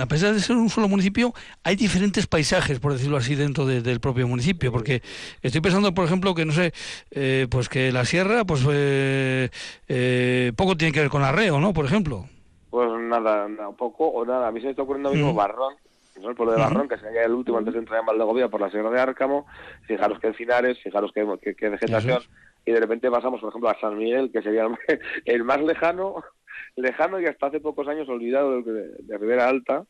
a 0.00 0.06
pesar 0.06 0.34
de 0.34 0.40
ser 0.40 0.56
un 0.56 0.68
solo 0.68 0.88
municipio, 0.88 1.32
hay 1.62 1.76
diferentes 1.76 2.26
paisajes, 2.26 2.80
por 2.80 2.92
decirlo 2.92 3.16
así, 3.16 3.34
dentro 3.34 3.66
del 3.66 4.00
propio 4.00 4.26
municipio. 4.26 4.72
Porque 4.72 5.02
estoy 5.42 5.60
pensando, 5.60 5.94
por 5.94 6.04
ejemplo, 6.04 6.34
que 6.34 6.44
no 6.44 6.52
sé, 6.52 6.72
eh, 7.10 7.46
pues 7.50 7.68
que 7.68 7.92
la 7.92 8.04
sierra, 8.04 8.44
pues 8.44 8.64
eh, 8.68 9.50
eh, 9.88 10.52
poco 10.56 10.76
tiene 10.76 10.92
que 10.92 11.00
ver 11.00 11.10
con 11.10 11.22
arreo, 11.22 11.60
¿no? 11.60 11.72
Por 11.72 11.84
ejemplo. 11.84 12.24
Pues 12.70 12.90
nada, 13.02 13.48
nada, 13.48 13.70
poco 13.72 14.08
o 14.08 14.24
nada. 14.24 14.48
A 14.48 14.50
mí 14.50 14.60
se 14.60 14.66
me 14.66 14.70
está 14.70 14.82
ocurriendo 14.82 15.12
mismo 15.12 15.32
mm. 15.32 15.36
Barrón, 15.36 15.74
¿no? 16.20 16.30
el 16.30 16.34
pueblo 16.34 16.54
de 16.54 16.60
Barrón, 16.60 16.88
que 16.88 16.98
sería 16.98 17.22
el 17.22 17.32
último 17.32 17.58
antes 17.58 17.74
de 17.74 17.80
entrar 17.80 18.00
en 18.00 18.06
Valdegovía 18.06 18.48
por 18.48 18.60
la 18.60 18.70
sierra 18.70 18.90
de 18.90 19.00
Árcamo. 19.00 19.46
Fijaros 19.86 20.18
que 20.18 20.32
Finares, 20.32 20.78
fijaros 20.82 21.12
que, 21.12 21.54
que, 21.54 21.68
vegetación. 21.68 22.22
Y 22.66 22.72
de 22.72 22.80
repente 22.80 23.10
pasamos, 23.10 23.40
por 23.40 23.50
ejemplo, 23.50 23.70
a 23.70 23.78
San 23.78 23.96
Miguel, 23.96 24.32
que 24.32 24.42
sería 24.42 24.66
el 25.26 25.44
más 25.44 25.60
lejano 25.60 26.24
lejano 26.76 27.20
y 27.20 27.26
hasta 27.26 27.46
hace 27.46 27.60
pocos 27.60 27.88
años 27.88 28.08
olvidado 28.08 28.62
de, 28.62 28.88
de 28.98 29.18
Ribera 29.18 29.48
Alta. 29.48 29.84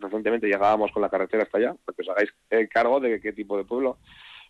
recientemente 0.00 0.46
llegábamos 0.46 0.90
con 0.92 1.02
la 1.02 1.10
carretera 1.10 1.44
hasta 1.44 1.58
allá, 1.58 1.76
porque 1.84 2.02
os 2.02 2.08
hagáis 2.08 2.30
cargo 2.70 3.00
de 3.00 3.20
qué 3.20 3.32
tipo 3.32 3.56
de 3.56 3.64
pueblo. 3.64 3.98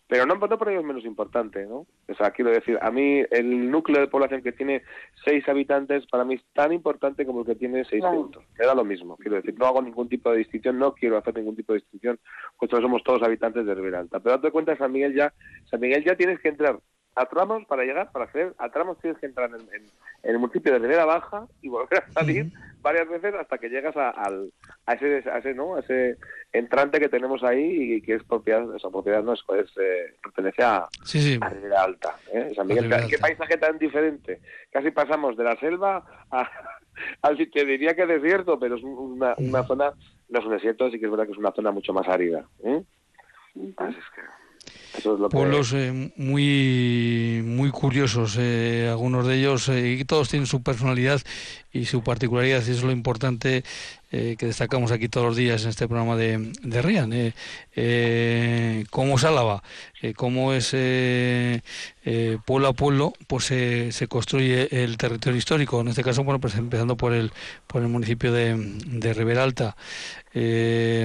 Pero 0.09 0.25
no, 0.25 0.35
no 0.35 0.57
por 0.57 0.69
ello 0.69 0.79
es 0.79 0.85
menos 0.85 1.03
importante, 1.03 1.65
¿no? 1.65 1.85
O 2.07 2.15
sea, 2.17 2.31
quiero 2.31 2.49
decir, 2.51 2.79
a 2.81 2.91
mí 2.91 3.23
el 3.29 3.69
núcleo 3.69 3.99
de 3.99 4.07
población 4.07 4.41
que 4.41 4.53
tiene 4.53 4.83
seis 5.25 5.47
habitantes 5.49 6.05
para 6.07 6.23
mí 6.23 6.35
es 6.35 6.45
tan 6.53 6.71
importante 6.71 7.25
como 7.25 7.41
el 7.41 7.45
que 7.45 7.55
tiene 7.55 7.83
seis 7.83 8.01
puntos. 8.05 8.41
Me 8.57 8.65
da 8.65 8.73
lo 8.73 8.85
mismo, 8.85 9.17
quiero 9.17 9.35
decir, 9.35 9.53
no 9.59 9.65
hago 9.65 9.81
ningún 9.81 10.07
tipo 10.07 10.31
de 10.31 10.37
distinción, 10.37 10.79
no 10.79 10.93
quiero 10.93 11.17
hacer 11.17 11.35
ningún 11.35 11.57
tipo 11.57 11.73
de 11.73 11.79
distinción, 11.79 12.19
pues 12.57 12.71
somos 12.71 13.03
todos 13.03 13.21
habitantes 13.21 13.65
de 13.65 13.75
Ribera 13.75 13.99
Alta. 13.99 14.21
Pero 14.21 14.37
date 14.37 14.51
cuenta, 14.51 14.77
San 14.77 14.93
Miguel 14.93 15.13
ya, 15.13 15.33
San 15.65 15.81
Miguel 15.81 16.05
ya 16.05 16.15
tienes 16.15 16.39
que 16.39 16.49
entrar 16.49 16.79
a 17.17 17.25
tramos 17.25 17.65
para 17.65 17.83
llegar, 17.83 18.11
para 18.11 18.25
hacer, 18.25 18.53
a 18.59 18.69
tramos 18.69 18.99
tienes 18.99 19.19
que 19.19 19.25
entrar 19.25 19.49
en, 19.49 19.89
el 20.23 20.39
municipio 20.39 20.71
de 20.71 20.79
Rivera 20.79 21.05
Baja 21.05 21.47
y 21.61 21.67
volver 21.67 22.03
a 22.03 22.11
salir 22.11 22.51
varias 22.81 23.09
veces 23.09 23.33
hasta 23.33 23.57
que 23.57 23.69
llegas 23.69 23.97
a, 23.97 24.11
al, 24.11 24.53
a, 24.85 24.93
ese, 24.93 25.27
a 25.27 25.39
ese, 25.39 25.55
¿no? 25.55 25.79
ese 25.79 26.17
entrante 26.53 26.99
que 26.99 27.09
tenemos 27.09 27.43
ahí 27.43 27.93
y 27.93 28.01
que 28.03 28.15
es 28.15 28.23
propiedad, 28.23 28.63
esa 28.75 28.89
propiedad 28.89 29.23
no 29.23 29.33
es, 29.33 29.43
eh, 29.81 30.13
pertenece 30.21 30.63
a, 30.63 30.87
Rivera 31.49 31.83
Alta. 31.83 32.15
¿eh? 32.31 32.53
¿qué, 33.09 33.17
paisaje 33.17 33.57
tan 33.57 33.79
diferente? 33.79 34.39
Casi 34.71 34.91
pasamos 34.91 35.35
de 35.37 35.43
la 35.43 35.55
selva 35.59 36.05
a, 36.29 36.49
al 37.23 37.37
te 37.37 37.65
diría 37.65 37.95
que 37.95 38.05
desierto, 38.05 38.59
pero 38.59 38.75
es 38.75 38.83
una, 38.83 39.33
una 39.37 39.63
zona, 39.63 39.91
no 40.29 40.39
es 40.39 40.45
un 40.45 40.51
desierto, 40.51 40.91
sí 40.91 40.99
que 40.99 41.05
es 41.05 41.11
verdad 41.11 41.25
que 41.25 41.31
es 41.31 41.37
una 41.39 41.51
zona 41.51 41.71
mucho 41.71 41.93
más 41.93 42.07
árida. 42.07 42.45
¿eh? 42.63 42.83
Así 43.77 43.97
es 43.97 44.05
que 44.13 44.21
pueblos 45.29 45.73
eh, 45.73 46.11
muy 46.15 47.41
muy 47.45 47.71
curiosos 47.71 48.37
eh, 48.39 48.87
algunos 48.89 49.25
de 49.27 49.35
ellos 49.35 49.69
eh, 49.69 49.97
y 49.99 50.05
todos 50.05 50.29
tienen 50.29 50.47
su 50.47 50.61
personalidad 50.61 51.21
y 51.71 51.85
su 51.85 52.03
particularidad 52.03 52.59
y 52.59 52.71
eso 52.71 52.71
es 52.71 52.83
lo 52.83 52.91
importante 52.91 53.63
que 54.09 54.37
destacamos 54.39 54.91
aquí 54.91 55.09
todos 55.09 55.27
los 55.27 55.35
días 55.35 55.63
en 55.63 55.69
este 55.69 55.85
programa 55.85 56.15
de, 56.15 56.53
de 56.63 56.81
Rian 56.81 57.33
cómo 58.89 59.17
es 59.17 59.23
Álava 59.25 59.61
cómo 60.15 60.53
es 60.53 60.71
pueblo 62.45 62.67
a 62.69 62.73
pueblo 62.73 63.13
pues 63.27 63.45
se 63.45 64.07
construye 64.07 64.83
el 64.83 64.97
territorio 64.97 65.37
histórico. 65.37 65.81
En 65.81 65.89
este 65.89 66.03
caso 66.03 66.23
bueno 66.23 66.39
pues 66.39 66.55
empezando 66.55 66.95
por 66.95 67.13
el 67.13 67.31
por 67.67 67.81
el 67.81 67.89
municipio 67.89 68.31
de, 68.31 68.55
de 68.85 69.13
Rivera 69.13 69.43
Alta 69.43 69.75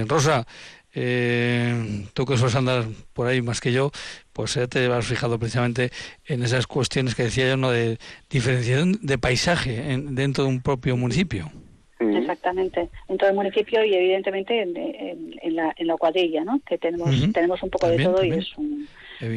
Rosa 0.07 0.47
eh, 0.95 2.05
tú 2.13 2.25
que 2.25 2.37
sueles 2.37 2.55
andar 2.55 2.85
por 3.13 3.27
ahí 3.27 3.41
más 3.41 3.61
que 3.61 3.71
yo, 3.71 3.91
pues 4.31 4.53
ya 4.55 4.67
te 4.67 4.85
has 4.87 5.05
fijado 5.05 5.39
precisamente 5.39 5.91
en 6.25 6.43
esas 6.43 6.67
cuestiones 6.67 7.15
que 7.15 7.23
decía 7.23 7.47
yo, 7.49 7.57
¿no? 7.57 7.71
De 7.71 7.97
diferenciación 8.29 8.99
de 9.01 9.17
paisaje 9.17 9.83
dentro 10.11 10.43
de 10.43 10.49
un 10.49 10.61
propio 10.61 10.97
municipio. 10.97 11.51
Exactamente, 11.99 12.89
en 13.07 13.17
todo 13.17 13.29
el 13.29 13.35
municipio 13.35 13.83
y 13.83 13.93
evidentemente 13.93 14.61
en, 14.61 15.55
la, 15.55 15.73
en 15.77 15.87
la 15.87 15.95
cuadrilla, 15.95 16.43
¿no? 16.43 16.59
Que 16.67 16.77
tenemos, 16.77 17.09
tenemos 17.33 17.61
un 17.63 17.69
poco 17.69 17.87
de 17.87 18.03
todo 18.03 18.23
y 18.23 18.31
es 18.31 18.57
un 18.57 18.87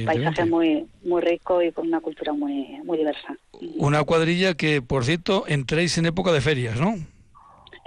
paisaje 0.05 0.45
muy 0.45 0.87
muy 1.05 1.23
rico 1.23 1.62
y 1.62 1.71
con 1.73 1.87
una 1.87 2.01
cultura 2.01 2.33
muy 2.33 2.79
muy 2.85 2.99
diversa. 2.99 3.37
Una 3.77 4.03
cuadrilla 4.05 4.55
que, 4.55 4.83
por 4.83 5.05
cierto, 5.05 5.45
entréis 5.47 5.97
en 5.99 6.07
época 6.07 6.33
de 6.33 6.40
ferias, 6.40 6.81
¿no? 6.81 6.97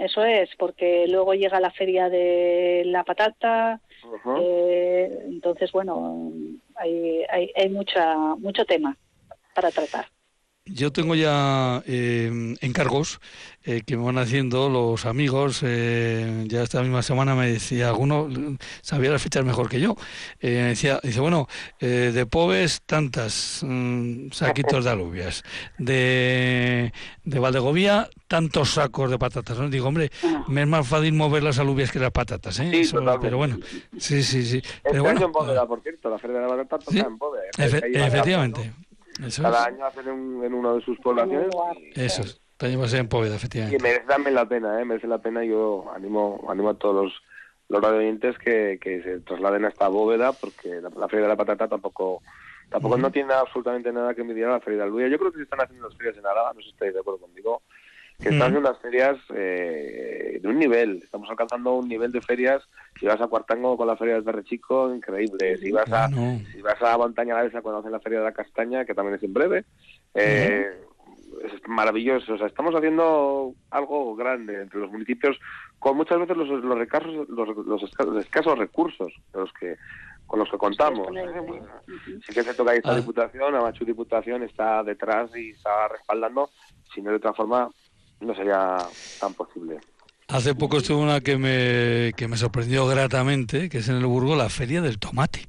Eso 0.00 0.24
es, 0.24 0.48
porque 0.56 1.06
luego 1.08 1.34
llega 1.34 1.60
la 1.60 1.70
feria 1.70 2.08
de 2.08 2.84
la 2.86 3.04
patata, 3.04 3.80
eh, 4.38 5.24
entonces, 5.26 5.70
bueno, 5.72 6.32
hay, 6.74 7.22
hay, 7.30 7.52
hay 7.54 7.68
mucha, 7.68 8.16
mucho 8.36 8.64
tema 8.64 8.96
para 9.54 9.70
tratar. 9.70 10.06
Yo 10.66 10.92
tengo 10.92 11.14
ya 11.14 11.82
eh, 11.86 12.54
encargos 12.60 13.20
eh, 13.64 13.82
que 13.84 13.96
me 13.96 14.04
van 14.04 14.18
haciendo 14.18 14.68
los 14.68 15.06
amigos. 15.06 15.62
Eh, 15.64 16.44
ya 16.48 16.62
esta 16.62 16.82
misma 16.82 17.02
semana 17.02 17.34
me 17.34 17.50
decía, 17.50 17.88
alguno 17.88 18.28
sabía 18.82 19.10
las 19.10 19.22
fechas 19.22 19.44
mejor 19.44 19.68
que 19.68 19.80
yo. 19.80 19.96
me 20.42 20.50
decía, 20.50 21.00
dice, 21.02 21.20
bueno, 21.20 21.48
de 21.80 22.26
Pobes 22.26 22.82
tantas 22.84 23.62
mm, 23.66 24.30
saquitos 24.32 24.84
de 24.84 24.90
alubias. 24.90 25.42
De, 25.78 26.92
de 27.24 27.38
Valdegovía 27.38 28.08
tantos 28.28 28.74
sacos 28.74 29.10
de 29.10 29.18
patatas. 29.18 29.58
¿no? 29.58 29.68
Digo, 29.68 29.88
hombre, 29.88 30.10
ah. 30.22 30.44
me 30.46 30.60
es 30.60 30.68
más 30.68 30.86
fácil 30.86 31.14
mover 31.14 31.42
las 31.42 31.58
alubias 31.58 31.90
que 31.90 31.98
las 31.98 32.12
patatas. 32.12 32.60
¿eh? 32.60 32.70
pero 33.20 33.38
bueno, 33.38 33.58
sí, 33.98 34.22
sí, 34.22 34.44
sí. 34.44 34.62
Pero 34.84 35.02
bueno, 35.02 35.24
en 35.24 35.32
Bóveda, 35.32 35.66
por 35.66 35.82
cierto, 35.82 36.10
la 36.10 36.18
feria 36.18 36.40
de 36.40 36.48
la 36.48 36.56
patata 36.56 36.84
está 36.90 37.06
en 37.08 37.18
Bóveda. 37.18 37.44
efectivamente. 37.58 38.72
Cada 39.40 39.66
año 39.66 39.84
hacen 39.84 40.08
en 40.08 40.54
uno 40.54 40.76
de 40.76 40.82
sus 40.82 40.98
poblaciones. 40.98 41.48
Eso, 41.94 42.22
a 42.22 42.88
ser 42.88 43.00
en 43.00 43.08
Póveda, 43.08 43.36
efectivamente. 43.36 43.76
Y 43.78 43.82
merece 43.82 44.06
también 44.06 44.34
la 44.34 44.46
pena, 44.46 44.80
¿eh? 44.80 44.84
merece 44.84 45.06
la 45.06 45.18
pena. 45.18 45.44
Yo 45.44 45.90
animo 45.94 46.46
animo 46.48 46.70
a 46.70 46.74
todos 46.74 47.04
los, 47.04 47.22
los 47.68 47.82
radioyentes 47.82 48.38
que, 48.38 48.78
que 48.80 49.02
se 49.02 49.20
trasladen 49.20 49.64
hasta 49.64 49.88
Bóveda, 49.88 50.32
porque 50.32 50.80
la, 50.80 51.08
Feria 51.08 51.24
de 51.24 51.28
la 51.28 51.36
Patata 51.36 51.68
tampoco 51.68 52.22
tampoco 52.68 52.96
no 52.96 53.10
tiene 53.10 53.34
absolutamente 53.34 53.92
nada 53.92 54.14
que 54.14 54.20
envidiar 54.20 54.50
a 54.50 54.54
la 54.54 54.60
Feria 54.60 54.78
de 54.78 54.84
Albuya. 54.84 55.08
Yo 55.08 55.18
creo 55.18 55.32
que 55.32 55.38
se 55.38 55.44
están 55.44 55.60
haciendo 55.60 55.88
las 55.88 55.96
ferias 55.96 56.16
en 56.16 56.26
Araba, 56.26 56.52
no 56.52 56.60
sé 56.60 56.66
si 56.66 56.70
estáis 56.70 56.94
de 56.94 57.00
acuerdo 57.00 57.20
conmigo, 57.20 57.62
que 58.20 58.28
están 58.28 58.48
haciendo 58.48 58.68
unas 58.68 58.78
ferias 58.80 59.16
eh, 59.34 60.38
de 60.42 60.48
un 60.48 60.58
nivel. 60.58 61.00
Estamos 61.02 61.28
alcanzando 61.30 61.74
un 61.74 61.88
nivel 61.88 62.12
de 62.12 62.20
ferias. 62.20 62.62
Si 62.98 63.06
vas 63.06 63.20
a 63.20 63.28
Cuartango 63.28 63.76
con 63.76 63.86
la 63.86 63.96
feria 63.96 64.14
de 64.14 64.20
Berrechico, 64.20 64.94
increíble. 64.94 65.56
Si 65.56 65.70
vas 65.70 65.90
a, 65.90 66.08
si 66.08 66.60
vas 66.60 66.80
a 66.82 66.98
Montaña 66.98 67.34
Galesa 67.34 67.62
cuando 67.62 67.80
hacen 67.80 67.92
la 67.92 68.00
feria 68.00 68.18
de 68.18 68.24
la 68.26 68.32
Castaña, 68.32 68.84
que 68.84 68.94
también 68.94 69.16
es 69.16 69.22
en 69.22 69.32
breve, 69.32 69.64
eh, 70.14 70.70
es 71.44 71.68
maravilloso. 71.68 72.34
O 72.34 72.38
sea, 72.38 72.46
estamos 72.46 72.74
haciendo 72.74 73.54
algo 73.70 74.14
grande 74.14 74.62
entre 74.62 74.80
los 74.80 74.90
municipios 74.90 75.38
con 75.78 75.96
muchas 75.96 76.18
veces 76.18 76.36
los, 76.36 76.48
los, 76.48 76.78
recursos, 76.78 77.28
los, 77.28 78.22
escasos 78.22 78.58
recursos 78.58 79.12
de 79.32 79.40
los 79.40 79.52
que 79.54 79.76
con 80.26 80.38
los 80.38 80.48
que 80.48 80.58
contamos. 80.58 81.08
Sí 82.24 82.32
que 82.32 82.44
se 82.44 82.54
toca 82.54 82.74
esta 82.74 82.92
ah. 82.92 82.96
Diputación, 82.96 83.54
Amachu 83.56 83.84
Diputación 83.84 84.44
está 84.44 84.84
detrás 84.84 85.34
y 85.34 85.50
está 85.50 85.88
respaldando, 85.88 86.50
si 86.94 87.02
no 87.02 87.10
de 87.10 87.16
otra 87.16 87.32
forma 87.32 87.68
no 88.20 88.34
sería 88.34 88.78
tan 89.18 89.34
posible. 89.34 89.78
Hace 90.28 90.54
poco 90.54 90.78
estuvo 90.78 91.00
una 91.00 91.20
que 91.20 91.36
me, 91.36 92.12
que 92.16 92.28
me 92.28 92.36
sorprendió 92.36 92.86
gratamente, 92.86 93.68
que 93.68 93.78
es 93.78 93.88
en 93.88 93.96
el 93.96 94.06
Burgo, 94.06 94.36
la 94.36 94.48
Feria 94.48 94.80
del 94.80 94.98
Tomate. 94.98 95.48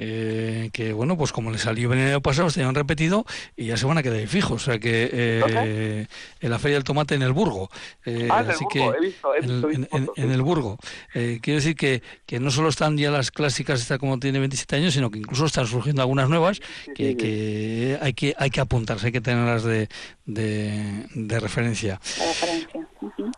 Eh, 0.00 0.70
que 0.72 0.92
bueno, 0.92 1.18
pues 1.18 1.32
como 1.32 1.50
le 1.50 1.58
salió 1.58 1.92
el 1.92 1.98
año 1.98 2.22
pasado, 2.22 2.50
se 2.50 2.62
han 2.62 2.74
repetido 2.76 3.26
y 3.56 3.66
ya 3.66 3.76
se 3.76 3.84
van 3.84 3.98
a 3.98 4.02
quedar 4.04 4.24
fijos. 4.28 4.62
O 4.62 4.64
sea 4.64 4.78
que 4.78 5.10
eh, 5.12 6.06
en 6.40 6.50
la 6.50 6.60
Feria 6.60 6.76
del 6.76 6.84
Tomate 6.84 7.16
en 7.16 7.22
el 7.22 7.32
Burgo. 7.32 7.68
Eh, 8.06 8.28
ah, 8.30 8.44
así 8.48 8.64
que 8.70 8.80
he 8.80 9.00
visto, 9.00 9.34
en, 9.34 10.30
el 10.30 10.42
Burgo. 10.42 10.78
quiero 11.12 11.56
decir 11.56 11.74
que, 11.74 12.00
que 12.26 12.38
no 12.38 12.52
solo 12.52 12.68
están 12.68 12.96
ya 12.96 13.10
las 13.10 13.32
clásicas, 13.32 13.80
esta 13.80 13.98
como 13.98 14.20
tiene 14.20 14.38
27 14.38 14.76
años, 14.76 14.94
sino 14.94 15.10
que 15.10 15.18
incluso 15.18 15.46
están 15.46 15.66
surgiendo 15.66 16.00
algunas 16.00 16.28
nuevas 16.28 16.60
que, 16.94 17.16
que, 17.16 17.98
hay 18.00 18.14
que 18.14 18.34
hay 18.38 18.50
que 18.50 18.60
apuntarse, 18.60 19.06
hay 19.06 19.12
que 19.12 19.20
tenerlas 19.20 19.64
de, 19.64 19.88
de, 20.26 21.06
de 21.12 21.40
referencia. 21.40 22.00
referencia. 22.18 22.86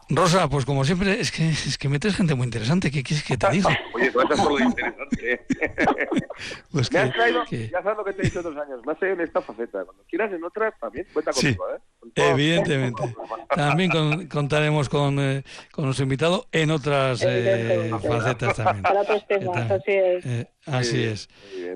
Rosa, 0.08 0.48
pues 0.48 0.64
como 0.64 0.84
siempre, 0.84 1.20
es 1.20 1.30
que, 1.30 1.48
es 1.48 1.78
que 1.78 1.88
metes 1.88 2.16
gente 2.16 2.34
muy 2.34 2.44
interesante. 2.44 2.90
¿Qué 2.90 3.02
quieres 3.02 3.24
que 3.24 3.36
te 3.36 3.50
diga? 3.50 3.68
Oye, 3.94 4.06
estás 4.06 4.40
por 4.40 4.58
lo 4.58 4.64
interesante. 4.64 5.46
pues 6.72 6.92
me 6.92 6.98
has 6.98 7.12
traído, 7.12 7.44
ya 7.44 7.82
sabes 7.82 7.98
lo 7.98 8.04
que 8.04 8.12
te 8.12 8.22
he 8.22 8.24
dicho 8.24 8.40
otros 8.40 8.56
años, 8.56 8.80
más 8.84 9.02
en 9.02 9.20
esta 9.20 9.40
faceta. 9.40 9.84
Cuando 9.84 10.02
quieras 10.08 10.32
en 10.32 10.42
otras, 10.42 10.74
también 10.80 11.06
cuenta 11.12 11.32
conmigo, 11.32 11.64
¿eh? 11.74 11.80
evidentemente. 12.16 13.14
También 13.54 14.28
contaremos 14.28 14.88
con, 14.88 15.18
eh, 15.18 15.42
con 15.70 15.84
nuestro 15.84 16.04
invitado 16.04 16.46
en 16.52 16.70
otras 16.70 17.22
eh, 17.26 17.90
facetas 18.02 18.56
también. 18.56 18.82
Para 18.82 19.00
otros 19.02 19.26
temas, 19.26 19.70
así 19.70 19.92
es. 19.92 20.26
Eh, 20.26 20.48
así 20.66 21.02
es. 21.02 21.28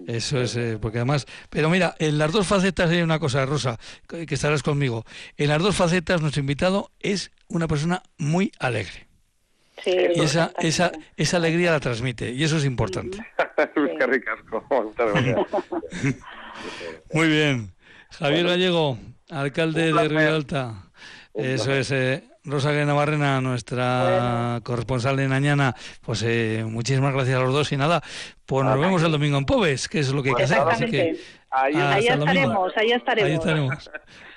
Eso 0.07 0.41
es, 0.41 0.59
porque 0.81 0.99
además, 0.99 1.27
pero 1.51 1.69
mira, 1.69 1.95
en 1.99 2.19
las 2.19 2.33
dos 2.33 2.47
facetas 2.47 2.91
hay 2.91 3.03
una 3.03 3.19
cosa, 3.19 3.45
Rosa, 3.47 3.79
que 4.09 4.35
estarás 4.35 4.63
conmigo. 4.63 5.05
En 5.37 5.49
las 5.49 5.63
dos 5.63 5.77
facetas 5.77 6.21
nuestro 6.21 6.41
invitado 6.41 6.91
es 7.01 7.31
una 7.55 7.69
persona 7.69 8.03
muy 8.19 8.53
alegre. 8.59 9.07
Sí, 9.83 9.97
y 10.15 10.21
esa, 10.21 10.53
esa, 10.59 10.93
esa 11.17 11.37
alegría 11.37 11.73
la 11.73 11.81
transmite, 11.81 12.31
y 12.31 12.45
eso 12.45 12.57
es 12.57 12.65
importante. 12.65 13.19
Muy 17.13 17.29
bien. 17.29 17.75
Javier 18.11 18.47
Gallego, 18.47 18.99
alcalde 19.31 19.93
de 19.93 20.09
Río 20.09 20.35
Alta. 20.35 20.91
Eso 21.35 21.73
es. 21.73 21.91
Eh, 21.91 22.25
Rosa 22.47 22.73
Navarrena, 22.73 23.41
nuestra 23.41 24.61
corresponsal 24.63 25.17
de 25.17 25.29
Mañana, 25.29 25.75
pues 26.03 26.23
eh, 26.27 26.63
muchísimas 26.69 27.15
gracias 27.15 27.39
a 27.39 27.43
los 27.43 27.55
dos 27.55 27.73
y 27.73 27.79
nada, 27.79 28.03
pues 28.45 28.67
nos 28.67 28.79
vemos 28.79 29.03
el 29.03 29.13
domingo 29.13 29.39
en 29.39 29.47
Pobes, 29.47 29.89
que 29.89 30.01
es 30.01 30.13
lo 30.13 30.23
que 30.23 30.29
hay 30.29 30.35
que 30.35 30.43
hacer. 30.43 30.59
Así 30.59 30.85
que, 30.85 31.17
ahí, 31.51 32.07
estaremos, 32.07 32.77
ahí 32.77 32.93
estaremos. 32.93 33.31
Ahí 33.31 33.35
estaremos. 33.35 33.91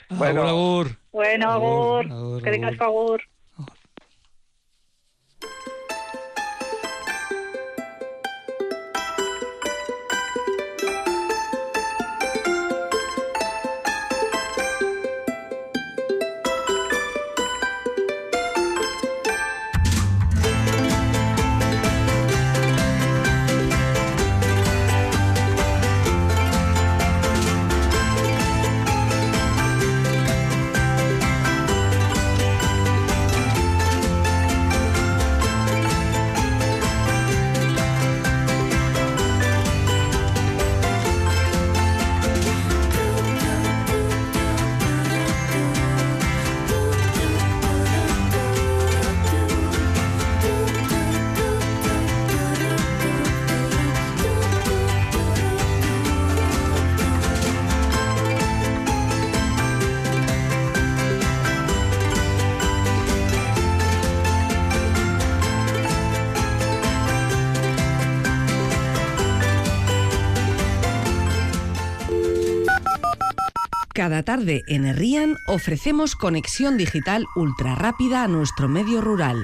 Bueno, 0.10 0.44
agur, 0.48 0.98
Bueno, 1.12 1.50
agur. 1.52 2.06
agur. 2.12 2.44
Que 2.44 2.52
tengas 2.52 2.80
agur. 2.80 3.22
Cada 73.98 74.22
tarde 74.22 74.62
en 74.68 74.86
Herrian 74.86 75.38
ofrecemos 75.48 76.16
conexión 76.16 76.78
digital 76.78 77.26
ultra 77.36 77.74
rápida 77.74 78.22
a 78.22 78.28
nuestro 78.28 78.68
medio 78.68 79.02
rural. 79.02 79.44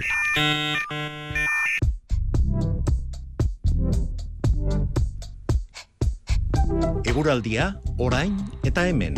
Eguraldia, 7.03 7.79
orain 7.97 8.37
eta 8.61 8.87
hemen. 8.87 9.15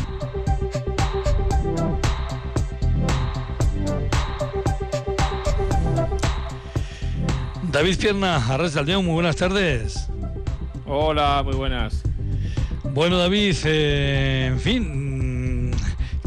David 7.73 7.97
Pierna, 7.97 8.37
Arras 8.37 8.75
León, 8.85 9.03
muy 9.03 9.15
buenas 9.15 9.35
tardes. 9.35 10.07
Hola, 10.85 11.41
muy 11.43 11.55
buenas. 11.55 12.03
Bueno, 12.93 13.17
David, 13.17 13.57
eh, 13.65 14.45
en 14.53 14.59
fin, 14.61 15.04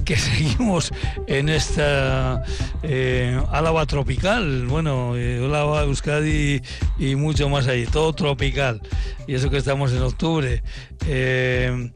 que 0.08 0.16
seguimos 0.16 0.90
en 1.26 1.50
esta 1.50 2.42
eh, 2.82 3.38
Álava 3.52 3.84
tropical, 3.84 4.64
bueno, 4.66 5.14
eh, 5.18 5.44
Álava, 5.44 5.82
Euskadi 5.82 6.62
y 6.98 7.14
mucho 7.14 7.50
más 7.50 7.66
ahí, 7.66 7.84
todo 7.84 8.14
tropical. 8.14 8.80
Y 9.26 9.34
eso 9.34 9.50
que 9.50 9.58
estamos 9.58 9.92
en 9.92 10.00
octubre. 10.02 10.62
Eh, 11.06 11.92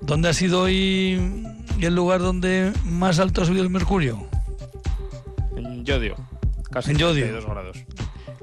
¿Dónde 0.00 0.28
ha 0.28 0.32
sido 0.32 0.62
hoy 0.62 1.46
el 1.80 1.94
lugar 1.94 2.18
donde 2.20 2.72
más 2.84 3.20
alto 3.20 3.42
ha 3.42 3.44
subido 3.44 3.62
el 3.62 3.70
mercurio? 3.70 4.26
En 5.56 5.84
Yodio, 5.84 6.16
casi 6.72 6.90
En 6.90 6.98
Llodio. 6.98 7.26
32 7.26 7.46
grados. 7.46 7.78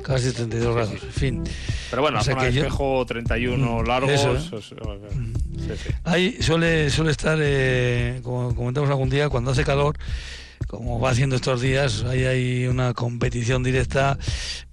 Casi 0.01 0.31
32 0.31 0.75
grados, 0.75 1.03
en 1.03 1.11
fin. 1.11 1.43
Pero 1.89 2.01
bueno, 2.01 2.19
O 2.19 2.23
sea 2.23 2.33
zona 2.35 2.45
de 2.45 2.49
que 2.51 2.55
yo- 2.55 2.61
espejo 2.63 3.05
31 3.05 3.81
Mm, 3.81 3.85
largos. 3.87 4.11
eso, 4.11 4.33
¿eh? 4.35 4.37
eso- 4.37 4.61
sí, 4.61 4.75
sí. 5.83 5.89
Ahí 6.03 6.37
suele, 6.41 6.89
suele 6.89 7.11
estar, 7.11 7.37
eh, 7.41 8.19
como 8.23 8.55
comentamos 8.55 8.89
algún 8.89 9.09
día, 9.09 9.29
cuando 9.29 9.51
hace 9.51 9.63
calor, 9.63 9.97
como 10.67 10.99
va 10.99 11.09
haciendo 11.09 11.35
estos 11.35 11.61
días, 11.61 12.03
ahí 12.03 12.25
hay 12.25 12.67
una 12.67 12.93
competición 12.93 13.63
directa 13.63 14.17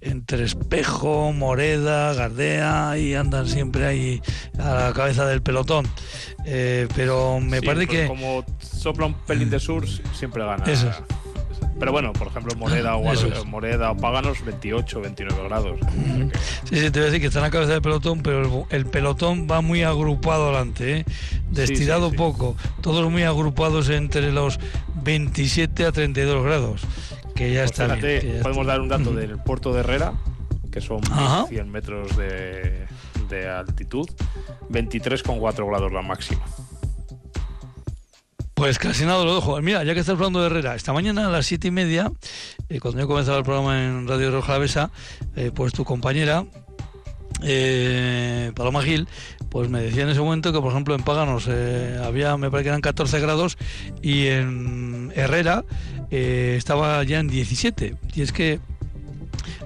entre 0.01 0.43
Espejo, 0.43 1.31
Moreda, 1.33 2.13
Gardea 2.13 2.97
y 2.99 3.15
andan 3.15 3.47
siempre 3.47 3.85
ahí 3.85 4.21
a 4.59 4.73
la 4.75 4.93
cabeza 4.93 5.25
del 5.25 5.41
pelotón. 5.41 5.87
Eh, 6.45 6.87
pero 6.95 7.39
me 7.39 7.59
Sí, 7.61 7.65
parece 7.65 7.87
pues 7.87 7.99
que... 8.01 8.07
Como 8.07 8.45
sopla 8.59 9.07
un 9.07 9.13
pelín 9.15 9.49
de 9.49 9.59
sur, 9.59 9.85
siempre 10.13 10.45
gana. 10.45 10.63
Eso 10.65 10.89
es. 10.89 10.97
Pero 11.79 11.91
bueno, 11.91 12.11
por 12.13 12.27
ejemplo, 12.27 12.55
Moreda 12.57 12.95
o, 12.95 13.11
es. 13.13 13.45
Moreda 13.45 13.91
o 13.91 13.97
Páganos, 13.97 14.43
28, 14.43 15.01
29 15.01 15.43
grados. 15.47 15.79
Sí, 16.65 16.79
sí, 16.79 16.89
te 16.91 16.99
voy 16.99 17.01
a 17.01 17.05
decir 17.05 17.21
que 17.21 17.27
están 17.27 17.43
a 17.43 17.47
la 17.47 17.51
cabeza 17.51 17.73
del 17.73 17.81
pelotón, 17.81 18.21
pero 18.23 18.65
el, 18.69 18.75
el 18.77 18.85
pelotón 18.87 19.47
va 19.49 19.61
muy 19.61 19.83
agrupado 19.83 20.49
adelante, 20.49 20.99
¿eh? 20.99 21.05
sí, 21.65 21.75
sí. 21.77 22.17
poco, 22.17 22.55
todos 22.81 23.09
muy 23.11 23.23
agrupados 23.23 23.89
entre 23.89 24.31
los 24.31 24.59
27 25.03 25.85
a 25.85 25.91
32 25.91 26.43
grados, 26.43 26.81
que 27.35 27.53
ya 27.53 27.61
Pues 27.61 27.71
está 27.71 27.83
fíjate, 27.85 28.07
bien. 28.07 28.21
que 28.21 28.27
ya 28.37 28.41
podemos 28.43 28.61
está. 28.63 28.71
dar 28.73 28.81
un 28.81 28.87
dato 28.89 29.11
del 29.13 29.37
puerto 29.37 29.73
de 29.73 29.79
Herrera, 29.81 30.13
que 30.71 30.81
son 30.81 30.99
Ajá. 31.11 31.45
100 31.47 31.71
metros 31.71 32.17
de, 32.17 32.85
de 33.29 33.49
altitud, 33.49 34.09
23,4 34.69 35.67
grados 35.69 35.91
la 35.91 36.01
máxima. 36.01 36.41
Pues 38.57 38.79
casi 38.79 39.05
nada 39.05 39.23
lo 39.23 39.35
dejo. 39.35 39.61
Mira, 39.61 39.83
ya 39.83 39.93
que 39.93 39.99
estás 39.99 40.15
hablando 40.15 40.39
de 40.39 40.47
Herrera, 40.47 40.73
esta 40.73 40.91
mañana 40.91 41.27
a 41.27 41.29
las 41.29 41.45
siete 41.45 41.67
y 41.67 41.71
media, 41.71 42.11
eh, 42.69 42.79
cuando 42.79 42.99
yo 42.99 43.07
comenzaba 43.07 43.37
el 43.37 43.43
programa 43.43 43.85
en 43.85 44.07
Radio 44.07 44.31
Roja 44.31 44.53
Alavesa, 44.53 44.89
eh, 45.35 45.51
pues 45.53 45.73
tu 45.73 45.85
compañera, 45.85 46.43
eh, 47.43 48.51
Paloma 48.55 48.81
Gil, 48.81 49.07
pues 49.51 49.69
me 49.69 49.79
decía 49.79 50.01
en 50.01 50.09
ese 50.09 50.21
momento 50.21 50.51
que, 50.51 50.59
por 50.59 50.71
ejemplo, 50.71 50.95
en 50.95 51.03
Páganos 51.03 51.45
eh, 51.47 52.01
había, 52.03 52.35
me 52.37 52.49
parece 52.49 52.63
que 52.63 52.69
eran 52.69 52.81
14 52.81 53.19
grados 53.19 53.59
y 54.01 54.25
en 54.25 55.13
Herrera 55.15 55.63
estaba 56.09 57.03
ya 57.03 57.19
en 57.19 57.27
17. 57.27 57.95
Y 58.15 58.21
es 58.23 58.31
que 58.31 58.59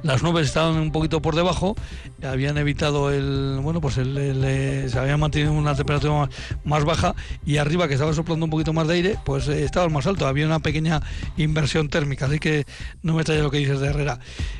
las 0.03 0.23
nubes 0.23 0.47
estaban 0.47 0.77
un 0.77 0.91
poquito 0.91 1.21
por 1.21 1.35
debajo, 1.35 1.75
habían 2.23 2.57
evitado 2.57 3.11
el, 3.11 3.59
bueno, 3.61 3.81
pues 3.81 3.97
el, 3.97 4.17
eh, 4.17 4.87
se 4.89 4.99
habían 4.99 5.19
mantenido 5.19 5.53
una 5.53 5.75
temperatura 5.75 6.29
más, 6.63 6.85
baja 6.85 7.15
y 7.45 7.57
arriba 7.57 7.87
que 7.87 7.93
estaba 7.93 8.13
soplando 8.13 8.45
un 8.45 8.49
poquito 8.49 8.73
más 8.73 8.87
de 8.87 8.95
aire, 8.95 9.17
pues 9.23 9.47
eh, 9.47 9.63
estaba 9.63 9.89
más 9.89 10.07
alto, 10.07 10.27
había 10.27 10.45
una 10.45 10.59
pequeña 10.59 11.01
inversión 11.37 11.89
térmica, 11.89 12.25
así 12.25 12.39
que 12.39 12.65
no 13.03 13.13
me 13.13 13.23
trae 13.23 13.41
lo 13.41 13.51
que 13.51 13.59
dices 13.59 13.79
de 13.79 13.87
Herrera. 13.87 14.19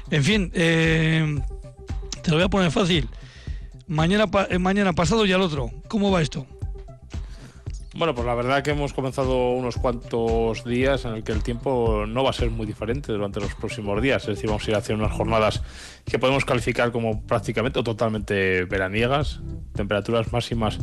En 0.10 0.24
fin, 0.24 0.52
eh, 0.54 1.40
te 2.22 2.32
lo 2.32 2.38
voy 2.38 2.46
a 2.46 2.50
poner 2.50 2.72
fácil. 2.72 3.08
Mañana, 3.88 4.26
mañana 4.60 4.94
pasado 4.94 5.26
y 5.26 5.34
al 5.34 5.42
otro, 5.42 5.72
¿cómo 5.88 6.12
va 6.12 6.22
esto? 6.22 6.46
Bueno, 7.94 8.16
pues 8.16 8.26
la 8.26 8.36
verdad 8.36 8.64
que 8.64 8.72
hemos 8.72 8.94
comenzado 8.94 9.52
unos 9.52 9.76
cuantos 9.76 10.64
días 10.64 11.04
en 11.04 11.16
el 11.16 11.24
que 11.24 11.34
el 11.34 11.44
tiempo 11.44 12.06
no 12.08 12.24
va 12.24 12.30
a 12.30 12.34
ser 12.34 12.50
muy 12.50 12.66
diferente 12.66 13.12
durante 13.12 13.42
los 13.42 13.54
próximos 13.56 14.02
días. 14.02 14.24
Es 14.24 14.36
decir, 14.36 14.48
vamos 14.48 14.66
a 14.66 14.72
ir 14.72 14.78
hacia 14.78 14.96
unas 14.96 15.12
jornadas 15.12 15.62
que 16.06 16.18
podemos 16.18 16.46
calificar 16.46 16.94
como 16.94 17.22
prácticamente 17.28 17.80
o 17.80 17.84
totalmente 17.84 18.64
veraniegas, 18.64 19.42
temperaturas 19.76 20.32
máximas 20.32 20.80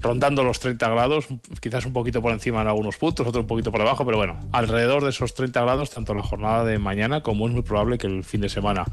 rondando 0.00 0.44
los 0.44 0.60
30 0.60 0.88
grados, 0.90 1.26
quizás 1.60 1.86
un 1.86 1.92
poquito 1.92 2.20
por 2.20 2.32
encima 2.32 2.62
en 2.62 2.68
algunos 2.68 2.96
puntos, 2.96 3.26
otro 3.26 3.40
un 3.40 3.46
poquito 3.46 3.70
por 3.70 3.80
debajo, 3.80 4.04
pero 4.04 4.16
bueno, 4.16 4.38
alrededor 4.52 5.04
de 5.04 5.10
esos 5.10 5.34
30 5.34 5.60
grados, 5.60 5.90
tanto 5.90 6.14
la 6.14 6.22
jornada 6.22 6.64
de 6.64 6.78
mañana 6.78 7.22
como 7.22 7.46
es 7.46 7.52
muy 7.52 7.62
probable 7.62 7.98
que 7.98 8.06
el 8.06 8.24
fin 8.24 8.40
de 8.40 8.48
semana. 8.48 8.84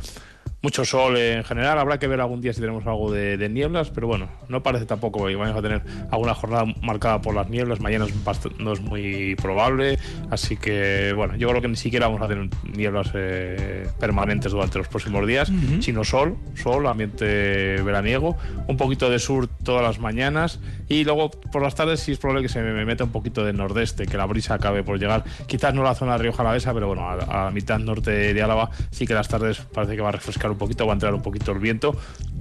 Mucho 0.63 0.85
sol 0.85 1.17
en 1.17 1.43
general, 1.43 1.79
habrá 1.79 1.97
que 1.97 2.07
ver 2.07 2.21
algún 2.21 2.39
día 2.39 2.53
si 2.53 2.61
tenemos 2.61 2.85
algo 2.85 3.11
de, 3.11 3.35
de 3.35 3.49
nieblas, 3.49 3.89
pero 3.89 4.05
bueno, 4.05 4.27
no 4.47 4.61
parece 4.61 4.85
tampoco 4.85 5.25
que 5.25 5.35
vayamos 5.35 5.57
a 5.57 5.61
tener 5.63 5.81
alguna 6.11 6.35
jornada 6.35 6.65
marcada 6.83 7.19
por 7.19 7.33
las 7.33 7.49
nieblas, 7.49 7.79
mañana 7.79 8.05
es 8.05 8.13
no 8.59 8.71
es 8.71 8.79
muy 8.79 9.35
probable, 9.41 9.97
así 10.29 10.57
que 10.57 11.13
bueno, 11.15 11.35
yo 11.35 11.49
creo 11.49 11.63
que 11.63 11.67
ni 11.67 11.75
siquiera 11.75 12.07
vamos 12.07 12.21
a 12.21 12.27
tener 12.27 12.47
nieblas 12.77 13.09
eh, 13.15 13.87
permanentes 13.99 14.51
durante 14.51 14.77
los 14.77 14.87
próximos 14.87 15.25
días, 15.25 15.49
Ujú. 15.49 15.81
sino 15.81 16.03
sol, 16.03 16.37
sol, 16.53 16.85
ambiente 16.85 17.81
veraniego, 17.81 18.37
un 18.67 18.77
poquito 18.77 19.09
de 19.09 19.17
sur 19.17 19.47
todas 19.63 19.81
las 19.81 19.97
mañanas 19.99 20.59
y 20.87 21.03
luego 21.05 21.31
por 21.31 21.63
las 21.63 21.73
tardes 21.73 22.01
sí 22.01 22.11
es 22.11 22.19
probable 22.19 22.43
que 22.43 22.49
se 22.49 22.61
me 22.61 22.85
meta 22.85 23.03
un 23.03 23.11
poquito 23.11 23.43
de 23.43 23.53
nordeste, 23.53 24.05
que 24.05 24.15
la 24.17 24.27
brisa 24.27 24.53
acabe 24.53 24.83
por 24.83 24.99
llegar, 24.99 25.23
quizás 25.47 25.73
no 25.73 25.81
la 25.81 25.95
zona 25.95 26.13
de 26.17 26.23
Rioja 26.23 26.43
Alavesa, 26.43 26.71
pero 26.71 26.85
bueno, 26.85 27.09
a, 27.09 27.47
a 27.47 27.51
mitad 27.51 27.79
norte 27.79 28.11
de 28.33 28.43
Álava 28.43 28.69
sí 28.91 29.07
que 29.07 29.15
las 29.15 29.27
tardes 29.27 29.57
parece 29.73 29.95
que 29.95 30.01
va 30.03 30.09
a 30.09 30.13
refrescar 30.13 30.50
un 30.51 30.57
poquito, 30.57 30.85
va 30.85 30.93
a 30.93 30.95
entrar 30.95 31.13
un 31.13 31.21
poquito 31.21 31.51
el 31.51 31.59
viento, 31.59 31.95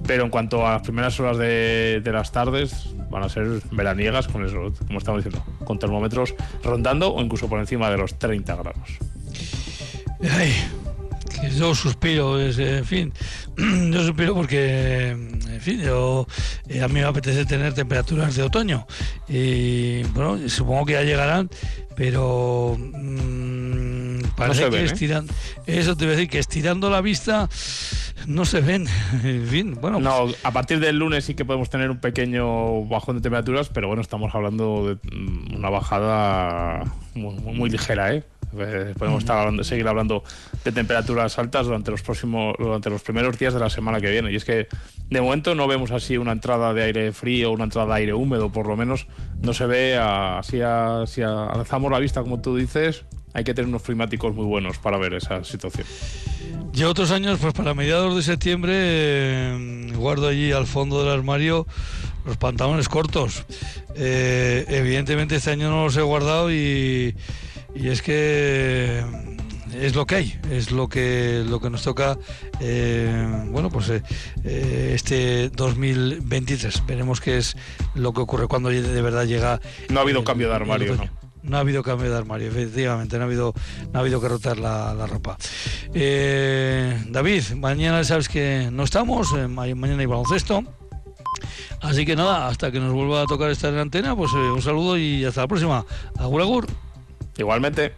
pero 0.06 0.24
en 0.24 0.30
cuanto 0.30 0.66
a 0.66 0.72
las 0.72 0.82
primeras 0.82 1.18
horas 1.20 1.38
de, 1.38 2.02
las 2.04 2.32
tardes 2.32 2.94
van 3.10 3.22
a 3.22 3.28
ser 3.28 3.60
veraniegas 3.70 4.28
con 4.28 4.44
eso, 4.44 4.72
como 4.86 4.98
estamos 4.98 5.24
diciendo, 5.24 5.44
con 5.64 5.78
termómetros 5.78 6.34
rondando 6.62 7.14
o 7.14 7.20
incluso 7.22 7.48
por 7.48 7.60
encima 7.60 7.90
de 7.90 7.96
los 7.96 8.18
30 8.18 8.56
grados. 8.56 8.88
Ay, 10.30 10.52
yo 11.56 11.74
suspiro, 11.74 12.40
en 12.40 12.84
fin, 12.84 13.12
yo 13.90 14.04
suspiro 14.04 14.34
porque, 14.34 15.10
en 15.10 15.60
fin, 15.60 15.80
yo, 15.80 16.26
eh, 16.68 16.82
a 16.82 16.88
mí 16.88 16.94
me 16.94 17.04
apetece 17.04 17.44
tener 17.44 17.72
temperaturas 17.72 18.34
de 18.36 18.42
otoño 18.42 18.86
y, 19.28 20.02
bueno, 20.14 20.48
supongo 20.48 20.86
que 20.86 20.92
ya 20.94 21.02
llegarán, 21.02 21.50
pero 21.96 22.76
mm, 22.78 23.59
parece 24.46 24.64
se 24.64 24.70
que 24.70 24.80
¿eh? 24.80 24.84
estiran, 24.84 25.26
eso 25.66 25.96
te 25.96 26.04
voy 26.04 26.14
a 26.14 26.16
decir, 26.16 26.30
que 26.30 26.38
estirando 26.38 26.90
la 26.90 27.00
vista 27.00 27.48
no 28.26 28.44
se 28.44 28.60
ven, 28.60 28.86
en 29.24 29.46
fin, 29.46 29.78
bueno, 29.80 29.98
No, 30.00 30.26
a 30.42 30.50
partir 30.52 30.80
del 30.80 30.98
lunes 30.98 31.24
sí 31.24 31.34
que 31.34 31.44
podemos 31.44 31.70
tener 31.70 31.90
un 31.90 31.98
pequeño 31.98 32.84
bajón 32.86 33.16
de 33.16 33.22
temperaturas, 33.22 33.68
pero 33.68 33.86
bueno, 33.88 34.02
estamos 34.02 34.34
hablando 34.34 34.86
de 34.88 34.94
mm, 35.16 35.56
una 35.56 35.70
bajada 35.70 36.84
muy, 37.14 37.34
muy- 37.36 37.54
muy 37.54 37.70
ligera, 37.70 38.14
¿eh? 38.14 38.24
Eh, 38.58 38.94
Podemos 38.98 39.20
estar 39.22 39.38
hablando- 39.38 39.62
seguir 39.62 39.86
hablando 39.86 40.24
de 40.64 40.72
temperaturas 40.72 41.38
altas 41.38 41.66
durante 41.66 41.92
los 41.92 42.02
próximos, 42.02 42.56
durante 42.58 42.90
los 42.90 43.00
primeros 43.00 43.38
días 43.38 43.54
de 43.54 43.60
la 43.60 43.70
semana 43.70 44.00
que 44.00 44.10
viene. 44.10 44.32
Y 44.32 44.34
es 44.36 44.44
que 44.44 44.66
de 45.08 45.20
momento 45.20 45.54
no 45.54 45.68
vemos 45.68 45.92
así 45.92 46.16
una 46.18 46.32
entrada 46.32 46.74
de 46.74 46.82
aire 46.82 47.12
frío, 47.12 47.52
una 47.52 47.62
entrada 47.64 47.86
de 47.94 48.00
aire 48.00 48.12
húmedo, 48.14 48.50
por 48.50 48.66
lo 48.66 48.76
menos 48.76 49.06
no 49.40 49.54
se 49.54 49.66
ve 49.66 49.96
a- 50.00 50.40
si 50.42 50.60
a- 50.62 51.04
alzamos 51.46 51.92
la 51.92 52.00
vista, 52.00 52.22
como 52.22 52.40
tú 52.40 52.56
dices, 52.56 53.04
hay 53.32 53.44
que 53.44 53.54
tener 53.54 53.68
unos 53.68 53.82
climáticos 53.82 54.34
muy 54.34 54.44
buenos 54.44 54.78
para 54.78 54.98
ver 54.98 55.14
esa 55.14 55.44
situación. 55.44 55.86
Yo 56.72 56.90
otros 56.90 57.10
años, 57.10 57.38
pues 57.40 57.52
para 57.52 57.74
mediados 57.74 58.14
de 58.16 58.22
septiembre, 58.22 58.72
eh, 58.74 59.92
guardo 59.94 60.28
allí 60.28 60.52
al 60.52 60.66
fondo 60.66 61.02
del 61.02 61.12
armario 61.12 61.66
los 62.24 62.36
pantalones 62.36 62.88
cortos. 62.88 63.44
Eh, 63.96 64.64
evidentemente 64.68 65.36
este 65.36 65.50
año 65.50 65.70
no 65.70 65.84
los 65.84 65.96
he 65.96 66.02
guardado 66.02 66.52
y, 66.52 67.14
y 67.74 67.88
es 67.88 68.02
que 68.02 69.02
es 69.80 69.94
lo 69.94 70.04
que 70.06 70.14
hay, 70.16 70.38
es 70.50 70.70
lo 70.70 70.88
que 70.88 71.44
lo 71.48 71.60
que 71.60 71.70
nos 71.70 71.82
toca. 71.82 72.18
eh, 72.60 73.44
bueno, 73.50 73.70
pues 73.70 73.88
eh, 73.88 74.02
eh, 74.44 74.92
este 74.94 75.48
2023 75.50 76.86
veremos 76.86 77.20
qué 77.20 77.38
es 77.38 77.56
lo 77.94 78.12
que 78.12 78.20
ocurre 78.20 78.46
cuando 78.48 78.68
de 78.68 79.02
verdad 79.02 79.24
llega. 79.26 79.60
No 79.88 80.00
ha 80.00 80.02
habido 80.02 80.20
el- 80.20 80.24
cambio 80.24 80.48
de 80.48 80.54
armario, 80.54 80.92
otoño. 80.94 81.10
No 81.42 81.56
ha 81.56 81.60
habido 81.60 81.82
cambio 81.82 82.10
de 82.10 82.16
armario, 82.18 82.48
efectivamente, 82.48 83.16
no 83.16 83.22
ha 83.24 83.26
habido, 83.26 83.54
no 83.92 83.98
ha 83.98 84.02
habido 84.02 84.20
que 84.20 84.28
rotar 84.28 84.58
la, 84.58 84.92
la 84.94 85.06
ropa. 85.06 85.36
Eh, 85.94 87.02
David, 87.08 87.42
mañana 87.56 88.04
sabes 88.04 88.28
que 88.28 88.68
no 88.70 88.84
estamos, 88.84 89.32
eh, 89.36 89.48
ma- 89.48 89.66
mañana 89.74 90.00
hay 90.00 90.06
baloncesto. 90.06 90.62
Así 91.80 92.04
que 92.04 92.14
nada, 92.16 92.48
hasta 92.48 92.70
que 92.70 92.78
nos 92.78 92.92
vuelva 92.92 93.22
a 93.22 93.26
tocar 93.26 93.50
estar 93.50 93.72
en 93.72 93.78
antena, 93.78 94.14
pues 94.14 94.30
eh, 94.34 94.50
un 94.50 94.60
saludo 94.60 94.98
y 94.98 95.24
hasta 95.24 95.40
la 95.42 95.48
próxima. 95.48 95.86
Agur, 96.18 96.42
agur. 96.42 96.66
Igualmente. 97.38 97.94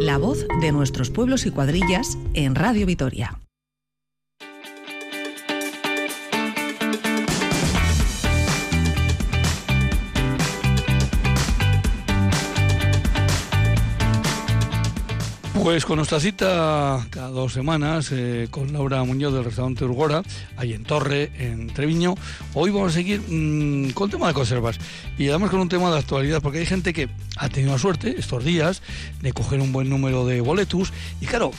La 0.00 0.18
voz 0.18 0.48
de 0.60 0.72
nuestros 0.72 1.10
pueblos 1.10 1.46
y 1.46 1.52
cuadrillas 1.52 2.18
en 2.34 2.56
Radio 2.56 2.86
Vitoria. 2.86 3.38
Pues 15.68 15.84
con 15.84 15.96
nuestra 15.96 16.18
cita 16.18 17.06
cada 17.10 17.28
dos 17.28 17.52
semanas 17.52 18.08
eh, 18.10 18.48
con 18.50 18.72
Laura 18.72 19.04
Muñoz 19.04 19.34
del 19.34 19.44
restaurante 19.44 19.84
Urgora, 19.84 20.22
ahí 20.56 20.72
en 20.72 20.82
Torre, 20.82 21.30
en 21.38 21.66
Treviño, 21.66 22.14
hoy 22.54 22.70
vamos 22.70 22.92
a 22.92 22.94
seguir 22.94 23.20
mm, 23.20 23.90
con 23.90 24.06
el 24.06 24.10
tema 24.10 24.28
de 24.28 24.32
conservas 24.32 24.78
y 25.18 25.28
además 25.28 25.50
con 25.50 25.60
un 25.60 25.68
tema 25.68 25.90
de 25.90 25.98
actualidad, 25.98 26.40
porque 26.40 26.60
hay 26.60 26.64
gente 26.64 26.94
que 26.94 27.10
ha 27.36 27.50
tenido 27.50 27.72
la 27.72 27.78
suerte 27.78 28.14
estos 28.18 28.44
días 28.44 28.80
de 29.20 29.34
coger 29.34 29.60
un 29.60 29.70
buen 29.70 29.90
número 29.90 30.24
de 30.24 30.40
boletus 30.40 30.90
y 31.20 31.26
claro, 31.26 31.50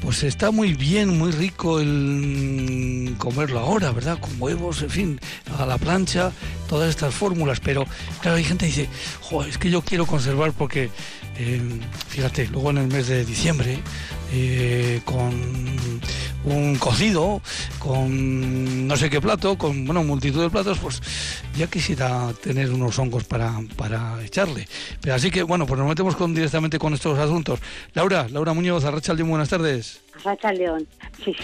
pues 0.00 0.24
está 0.24 0.50
muy 0.50 0.74
bien, 0.74 1.16
muy 1.16 1.30
rico 1.30 1.78
el 1.78 3.12
mm, 3.12 3.18
comerlo 3.18 3.60
ahora, 3.60 3.92
¿verdad? 3.92 4.18
Con 4.18 4.32
huevos, 4.42 4.82
en 4.82 4.90
fin, 4.90 5.20
a 5.56 5.66
la 5.66 5.78
plancha, 5.78 6.32
todas 6.72 6.88
estas 6.88 7.14
fórmulas, 7.14 7.60
pero 7.60 7.84
claro, 8.22 8.38
hay 8.38 8.44
gente 8.44 8.64
que 8.64 8.72
dice, 8.72 8.88
Joder, 9.20 9.50
es 9.50 9.58
que 9.58 9.68
yo 9.68 9.82
quiero 9.82 10.06
conservar 10.06 10.54
porque 10.54 10.88
eh, 11.38 11.60
fíjate, 12.08 12.46
luego 12.46 12.70
en 12.70 12.78
el 12.78 12.86
mes 12.86 13.08
de 13.08 13.26
diciembre, 13.26 13.78
eh, 14.32 15.02
con 15.04 15.34
un 16.46 16.76
cocido, 16.76 17.42
con 17.78 18.88
no 18.88 18.96
sé 18.96 19.10
qué 19.10 19.20
plato, 19.20 19.58
con 19.58 19.84
bueno, 19.84 20.02
multitud 20.02 20.40
de 20.40 20.48
platos, 20.48 20.78
pues 20.78 21.02
ya 21.58 21.66
quisiera 21.66 22.32
tener 22.42 22.70
unos 22.70 22.98
hongos 22.98 23.24
para, 23.24 23.52
para 23.76 24.24
echarle. 24.24 24.66
Pero 25.02 25.14
así 25.14 25.30
que 25.30 25.42
bueno, 25.42 25.66
pues 25.66 25.78
nos 25.78 25.86
metemos 25.90 26.16
con, 26.16 26.34
directamente 26.34 26.78
con 26.78 26.94
estos 26.94 27.18
asuntos. 27.18 27.60
Laura, 27.92 28.28
Laura 28.30 28.54
Muñoz, 28.54 28.82
Arracha 28.86 29.12
León, 29.12 29.28
buenas 29.28 29.50
tardes. 29.50 30.00
Arracha 30.24 30.54
León, 30.54 30.88
sí. 31.22 31.36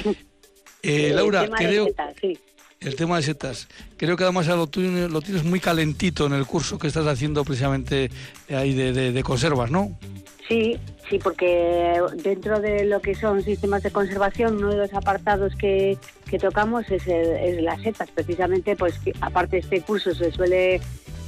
Eh, 0.83 1.13
Laura, 1.15 1.47
creo... 1.51 1.87
sí 2.19 2.39
el 2.81 2.97
tema 2.97 3.17
de 3.17 3.23
setas. 3.23 3.69
Creo 3.97 4.17
que 4.17 4.25
además 4.25 4.47
lo, 4.47 4.69
lo, 5.09 5.21
tienes 5.21 5.45
muy 5.45 5.61
calentito 5.61 6.27
en 6.27 6.33
el 6.33 6.47
curso 6.47 6.79
que 6.79 6.87
estás 6.87 7.07
haciendo 7.07 7.45
precisamente 7.45 8.11
ahí 8.51 8.75
de, 8.75 9.23
conservas, 9.23 9.71
¿no? 9.71 9.99
Sí, 10.47 10.79
sí, 11.11 11.19
porque 11.19 12.01
dentro 12.23 12.61
de 12.61 12.85
lo 12.85 13.01
que 13.01 13.15
son 13.15 13.43
sistemas 13.43 13.83
de 13.83 13.91
conservación, 13.91 14.57
uno 14.57 14.71
de 14.71 14.77
los 14.79 14.95
apartados 14.95 15.55
que, 15.57 15.99
tocamos 16.41 16.91
es, 16.91 17.07
el, 17.07 17.65
las 17.65 17.83
setas. 17.83 18.11
Precisamente, 18.11 18.77
pues 18.77 18.95
aparte 19.21 19.59
este 19.59 19.83
curso 19.83 20.15
se 20.15 20.31
suele 20.31 20.81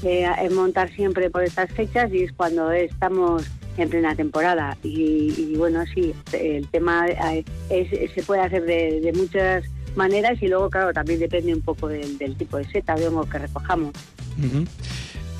eh, 0.03 0.51
montar 0.53 0.91
siempre 0.95 1.29
por 1.29 1.43
estas 1.43 1.71
fechas 1.73 2.13
y 2.13 2.23
es 2.23 2.33
cuando 2.33 2.71
estamos 2.71 3.45
en 3.77 3.91
plena 3.91 4.15
temporada. 4.15 4.77
Y, 4.83 5.55
bueno, 5.57 5.85
sí, 5.93 6.15
el 6.33 6.69
tema 6.69 7.07
eh, 7.09 8.11
se 8.15 8.23
puede 8.23 8.43
hacer 8.43 8.65
de, 8.65 9.01
de 9.01 9.13
muchas 9.13 9.65
maneras 9.97 10.41
y 10.43 10.49
luego, 10.49 10.71
claro, 10.71 10.93
también 10.93 11.21
depende 11.21 11.55
un 11.55 11.63
poco 11.63 11.89
del, 11.89 12.37
tipo 12.37 12.57
de 12.57 12.65
seta 12.71 12.95
de 12.95 13.09
hongo 13.09 13.29
que 13.29 13.39
recojamos. 13.39 13.93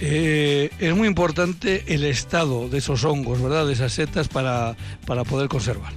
Eh, 0.01 0.71
es 0.79 0.95
muy 0.95 1.09
importante 1.09 1.85
el 1.89 2.05
estado 2.05 2.69
de 2.69 2.79
esos 2.79 3.05
hongos, 3.05 3.43
¿verdad? 3.43 3.67
De 3.67 3.75
esas 3.75 3.93
setas 3.93 4.29
para, 4.29 4.77
para 5.07 5.25
poder 5.25 5.49
conservar. 5.49 5.93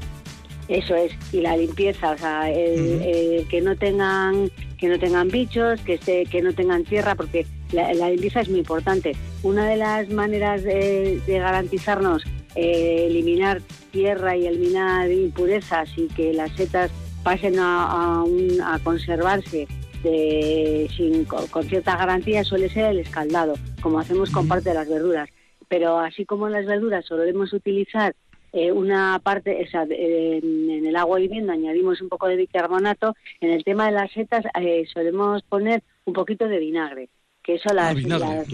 Eso 0.68 0.96
es, 0.96 1.12
y 1.32 1.42
la 1.42 1.58
limpieza, 1.58 2.12
o 2.12 2.18
sea, 2.18 2.46
que 2.46 3.62
no 3.62 3.76
tengan 3.76 4.50
que 4.84 4.90
no 4.90 5.00
tengan 5.00 5.30
bichos, 5.30 5.80
que 5.82 5.94
esté, 5.94 6.26
que 6.26 6.42
no 6.42 6.52
tengan 6.52 6.84
tierra, 6.84 7.16
porque 7.16 7.46
la, 7.72 8.10
limpieza 8.10 8.42
es 8.42 8.50
muy 8.50 8.60
importante. 8.60 9.16
Una 9.42 9.66
de 9.66 9.78
las 9.78 10.10
maneras 10.10 10.62
de, 10.62 11.22
garantizarnos 11.26 12.22
eh, 12.56 13.06
eliminar 13.08 13.62
tierra 13.92 14.36
y 14.36 14.46
eliminar 14.46 15.10
impurezas 15.10 15.90
y 15.96 16.08
que 16.08 16.34
las 16.34 16.52
setas 16.58 16.92
pasen 17.24 17.60
a, 17.60 18.24
a, 18.24 18.80
conservarse 18.84 19.68
sin, 20.04 21.26
con, 21.26 21.64
cierta 21.64 21.96
garantía 21.96 22.44
suele 22.44 22.70
ser 22.70 22.86
el 22.86 23.00
escaldado, 23.00 23.56
como 23.82 24.00
hacemos 24.00 24.30
con 24.32 24.48
parte 24.48 24.70
de 24.70 24.76
las 24.76 24.90
verduras. 24.90 25.30
Pero 25.70 26.00
así 26.00 26.26
como 26.26 26.48
en 26.48 26.54
las 26.54 26.66
verduras 26.66 27.06
solemos 27.06 27.54
utilizar 27.54 28.14
eh, 28.52 28.72
una 28.72 29.20
parte, 29.24 29.66
en, 29.74 30.86
el 30.86 30.96
agua 30.96 31.20
hirviendo 31.20 31.54
añadimos 31.54 32.02
un 32.02 32.10
poco 32.10 32.28
de 32.28 32.36
bicarbonato, 32.36 33.16
en 33.42 33.52
el 33.52 33.64
tema 33.64 33.88
de 33.88 33.94
las 33.94 34.12
setas 34.12 34.46
eh, 34.60 34.86
solemos 34.94 35.42
poner 35.44 35.82
un 36.06 36.14
poquito 36.14 36.48
de 36.48 36.60
vinagre. 36.60 37.10
Que 37.42 37.56
eso 37.56 37.74
las, 37.74 37.92
ah, 37.92 38.46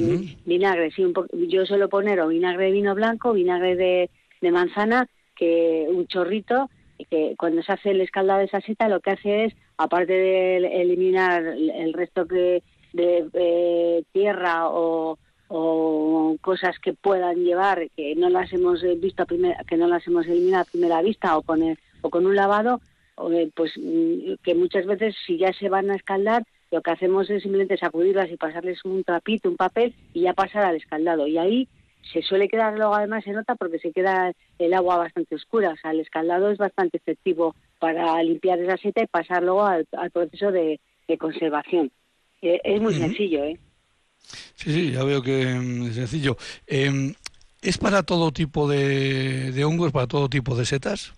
vinagre. 0.45 0.91
sí, 0.91 1.03
yo 1.47 1.65
suelo 1.65 1.89
poner 1.89 2.21
o 2.21 2.29
vinagre 2.29 2.65
de 2.65 2.71
vino 2.71 2.95
blanco, 2.95 3.33
vinagre 3.33 3.75
de, 3.75 4.09
de 4.41 4.51
manzana, 4.51 5.07
que 5.35 5.85
un 5.89 6.07
chorrito 6.07 6.69
que 7.05 7.35
cuando 7.37 7.61
se 7.63 7.71
hace 7.71 7.91
el 7.91 8.01
escaldado 8.01 8.39
de 8.39 8.45
esa 8.45 8.61
seta 8.61 8.89
lo 8.89 8.99
que 8.99 9.11
hace 9.11 9.45
es, 9.45 9.53
aparte 9.77 10.13
de 10.13 10.81
eliminar 10.81 11.43
el 11.43 11.93
resto 11.93 12.25
de, 12.25 12.63
de, 12.93 14.05
tierra 14.11 14.69
o, 14.69 15.17
cosas 16.41 16.77
que 16.79 16.93
puedan 16.93 17.43
llevar 17.43 17.89
que 17.97 18.15
no 18.15 18.29
las 18.29 18.53
hemos 18.53 18.83
visto 18.99 19.23
a 19.23 19.25
primera, 19.25 19.63
que 19.67 19.77
no 19.77 19.87
las 19.87 20.05
hemos 20.05 20.27
eliminado 20.27 20.61
a 20.61 20.71
primera 20.71 21.01
vista 21.01 21.35
o 21.37 21.41
con 21.41 21.75
o 22.01 22.09
con 22.11 22.27
un 22.27 22.35
lavado 22.35 22.81
eh, 23.31 23.49
pues 23.55 23.73
mm, 23.75 24.35
que 24.43 24.53
muchas 24.53 24.85
veces 24.85 25.15
si 25.25 25.37
ya 25.37 25.51
se 25.51 25.67
van 25.67 25.89
a 25.89 25.95
escaldar 25.95 26.43
lo 26.71 26.81
que 26.81 26.91
hacemos 26.91 27.29
es 27.29 27.41
simplemente 27.41 27.77
sacudirlas 27.77 28.29
y 28.31 28.37
pasarles 28.37 28.85
un 28.85 29.03
trapito, 29.03 29.49
un 29.49 29.57
papel 29.57 29.95
y 30.13 30.21
ya 30.21 30.33
pasar 30.33 30.65
al 30.65 30.75
escaldado. 30.75 31.25
Y 31.25 31.37
ahí 31.37 31.67
se 32.11 32.21
suele 32.21 32.47
quedar 32.47 32.75
luego 32.77 32.95
además 32.95 33.23
se 33.23 33.31
nota 33.31 33.55
porque 33.55 33.79
se 33.79 33.91
queda 33.91 34.31
el 34.57 34.73
agua 34.73 34.97
bastante 34.97 35.35
oscura, 35.35 35.71
o 35.71 35.77
sea, 35.77 35.91
el 35.91 35.99
escaldado 35.99 36.49
es 36.49 36.57
bastante 36.57 36.97
efectivo 36.97 37.55
para 37.79 38.21
limpiar 38.23 38.59
esa 38.59 38.77
seta 38.77 39.03
y 39.03 39.07
pasar 39.07 39.43
luego 39.43 39.65
al, 39.65 39.85
proceso 40.11 40.51
de, 40.51 40.79
conservación. 41.17 41.91
Eh, 42.41 42.59
es 42.63 42.81
muy 42.81 42.93
sencillo, 42.93 43.43
¿eh? 43.43 43.57
Sí, 44.55 44.71
sí, 44.71 44.91
ya 44.91 45.03
veo 45.03 45.21
que 45.21 45.45
mm, 45.45 45.87
es 45.87 45.95
sencillo. 45.95 46.37
Em, 46.67 47.13
¿Es 47.61 47.77
para 47.77 48.03
todo 48.03 48.31
tipo 48.31 48.69
de, 48.69 49.51
de 49.51 49.65
hongos, 49.65 49.91
para 49.91 50.07
todo 50.07 50.29
tipo 50.29 50.55
de 50.55 50.65
setas? 50.65 51.13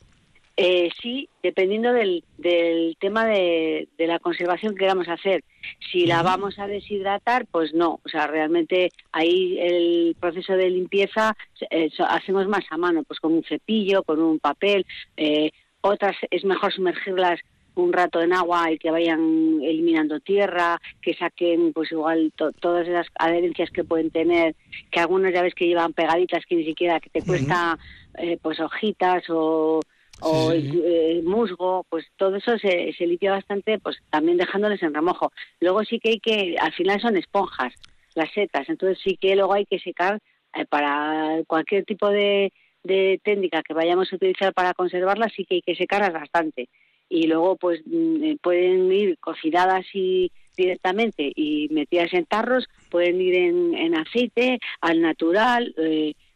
Eh, 0.64 0.92
sí, 1.02 1.28
dependiendo 1.42 1.92
del, 1.92 2.24
del 2.38 2.96
tema 3.00 3.26
de, 3.26 3.88
la 3.98 4.20
conservación 4.20 4.76
que 4.76 4.82
queramos 4.82 5.08
hacer. 5.10 5.44
Si 5.92 6.06
la 6.06 6.22
vamos 6.22 6.60
a 6.60 6.68
deshidratar, 6.68 7.48
pues 7.48 7.74
no. 7.74 8.00
O 8.06 8.10
sea, 8.10 8.28
realmente 8.28 8.92
ahí 9.12 9.58
el 9.60 10.16
proceso 10.20 10.54
de 10.54 10.70
limpieza 10.70 11.36
eh, 11.72 11.90
hacemos 12.08 12.48
más 12.48 12.64
a 12.70 12.78
mano, 12.78 13.02
pues 13.02 13.20
con 13.20 13.34
un 13.34 13.44
cepillo, 13.44 14.04
con 14.04 14.22
un 14.22 14.38
papel. 14.38 14.86
Eh, 15.18 15.50
otras 15.82 16.16
es 16.30 16.46
mejor 16.46 16.72
sumergirlas 16.72 17.40
un 17.74 17.92
rato 17.92 18.22
en 18.22 18.32
agua 18.32 18.72
y 18.72 18.78
que 18.78 18.92
vayan 18.92 19.62
eliminando 19.64 20.20
tierra, 20.20 20.80
que 21.02 21.16
saquen 21.16 21.74
pues 21.74 21.92
igual 21.92 22.34
todas 22.36 22.88
esas 22.88 23.08
adherencias 23.18 23.72
que 23.72 23.84
pueden 23.84 24.12
tener, 24.12 24.56
que 24.92 25.00
algunos 25.00 25.34
ya 25.34 25.42
ves 25.42 25.56
que 25.56 25.66
llevan 25.66 25.94
pegaditas 25.94 26.46
que 26.46 26.56
ni 26.56 26.66
siquiera 26.66 27.00
que 27.00 27.10
te 27.10 27.24
cuesta 27.24 27.80
eh, 28.20 28.38
pues 28.44 28.60
hojitas 28.60 29.24
o 29.30 29.80
o 30.22 30.52
el, 30.52 30.82
eh, 30.86 31.22
musgo, 31.24 31.86
pues 31.90 32.06
todo 32.16 32.36
eso 32.36 32.58
se, 32.58 32.94
se, 32.94 33.08
limpia 33.08 33.32
bastante, 33.32 33.80
pues 33.80 33.98
también 34.10 34.38
dejándoles 34.38 34.82
en 34.84 34.94
remojo. 34.94 35.32
Luego 35.60 35.84
sí 35.84 36.00
que 36.00 36.10
hay 36.10 36.20
que, 36.20 36.56
al 36.60 36.74
final 36.74 37.02
son 37.02 37.18
esponjas 37.18 37.74
las 38.16 38.32
setas, 38.34 38.68
entonces 38.70 39.00
sí 39.04 39.18
que 39.18 39.36
luego 39.36 39.54
hay 39.54 39.66
que 39.66 39.80
secar 39.80 40.20
eh, 40.54 40.66
para 40.66 41.42
cualquier 41.48 41.86
tipo 41.86 42.10
de, 42.10 42.54
de 42.84 43.20
técnica 43.24 43.64
que 43.64 43.74
vayamos 43.74 44.12
a 44.12 44.16
utilizar 44.16 44.54
para 44.54 44.74
conservarlas, 44.74 45.34
sí 45.36 45.46
que 45.46 45.56
hay 45.56 45.62
que 45.62 45.76
secarlas 45.76 46.14
bastante. 46.14 46.70
Y 47.10 47.28
luego 47.28 47.56
pues 47.56 47.82
mm, 47.86 48.24
eh, 48.24 48.38
pueden 48.42 48.92
ir 48.92 49.18
cocinadas 49.20 49.86
y 49.94 50.32
directamente 50.56 51.32
y 51.36 51.68
metidas 51.72 52.14
en 52.14 52.26
tarros, 52.26 52.68
pueden 52.90 53.20
ir 53.22 53.36
en, 53.36 53.76
en 53.76 53.96
aceite, 53.96 54.60
al 54.82 55.02
natural, 55.02 55.74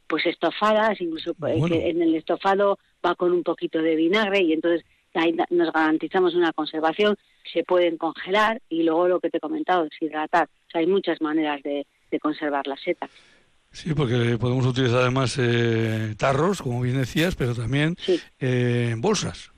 pues 0.08 0.26
estofadas, 0.26 1.00
incluso 1.02 1.36
en 1.42 2.02
el 2.02 2.16
estofado 2.16 2.80
va 3.06 3.16
con 3.16 3.32
un 3.32 3.44
poquito 3.44 3.82
de 3.82 3.96
vinagre 3.96 4.42
y 4.42 4.54
entonces 4.54 4.86
ahí 5.14 5.36
nos 5.50 5.72
garantizamos 5.72 6.36
una 6.36 6.52
conservación, 6.54 7.16
se 7.52 7.64
pueden 7.64 7.98
congelar 7.98 8.62
y 8.70 8.84
luego 8.84 9.08
lo 9.08 9.20
que 9.20 9.30
te 9.30 9.38
he 9.38 9.40
comentado, 9.42 9.84
deshidratar. 9.84 10.48
O 10.68 10.72
sea, 10.72 10.82
hay 10.82 10.88
muchas 10.88 11.22
maneras 11.22 11.62
de, 11.64 11.86
conservar 12.22 12.66
las 12.66 12.80
setas. 12.80 13.10
Sí, 13.72 13.94
porque 13.94 14.38
podemos 14.40 14.66
utilizar 14.66 15.02
además 15.02 15.38
eh, 15.38 16.16
tarros, 16.18 16.62
como 16.62 16.80
bien 16.80 16.98
decías, 16.98 17.36
pero 17.36 17.54
también 17.54 17.98
eh, 18.40 18.92
en 18.94 19.02
bolsas. 19.02 19.52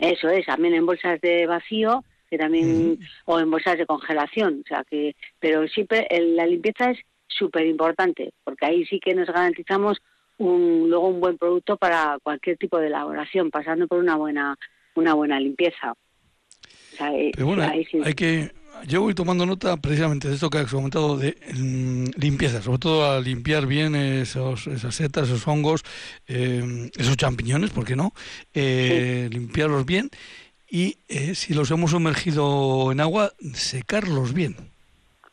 Eso 0.00 0.28
es, 0.28 0.44
también 0.44 0.74
en 0.74 0.86
bolsas 0.86 1.20
de 1.20 1.46
vacío, 1.46 2.02
que 2.28 2.36
también 2.36 2.98
o 3.26 3.38
en 3.38 3.48
bolsas 3.48 3.78
de 3.78 3.86
congelación, 3.86 4.62
o 4.64 4.68
sea 4.68 4.82
que, 4.82 5.14
pero 5.38 5.68
siempre 5.68 6.08
la 6.10 6.46
limpieza 6.46 6.90
es 6.90 6.98
súper 7.28 7.64
importante, 7.66 8.32
porque 8.42 8.66
ahí 8.66 8.84
sí 8.86 8.98
que 8.98 9.14
nos 9.14 9.28
garantizamos 9.28 9.98
un, 10.38 10.88
luego 10.88 11.08
un 11.08 11.20
buen 11.20 11.38
producto 11.38 11.76
para 11.76 12.18
cualquier 12.22 12.56
tipo 12.56 12.78
de 12.78 12.88
elaboración, 12.88 13.50
pasando 13.50 13.86
por 13.86 13.98
una 13.98 14.16
buena, 14.16 14.56
una 14.94 15.14
buena 15.14 15.38
limpieza. 15.40 15.94
Eh, 17.00 17.32
hay 18.04 18.14
que 18.14 18.52
yo 18.86 19.02
voy 19.02 19.14
tomando 19.14 19.46
nota 19.46 19.76
precisamente 19.76 20.28
de 20.28 20.34
esto 20.34 20.50
que 20.50 20.58
has 20.58 20.70
comentado 20.70 21.16
de 21.16 21.36
mm, 21.54 22.20
limpieza, 22.20 22.60
sobre 22.60 22.78
todo 22.78 23.10
a 23.10 23.20
limpiar 23.20 23.66
bien 23.66 23.94
esos, 23.94 24.66
esas 24.66 24.94
setas, 24.94 25.28
esos 25.28 25.46
hongos, 25.46 25.82
eh, 26.26 26.90
esos 26.96 27.16
champiñones, 27.16 27.70
¿por 27.70 27.84
qué 27.84 27.96
no? 27.96 28.12
Eh, 28.52 29.28
limpiarlos 29.30 29.86
bien 29.86 30.10
y 30.68 30.98
eh, 31.08 31.34
si 31.34 31.54
los 31.54 31.70
hemos 31.70 31.92
sumergido 31.92 32.90
en 32.92 33.00
agua, 33.00 33.32
secarlos 33.54 34.34
bien. 34.34 34.56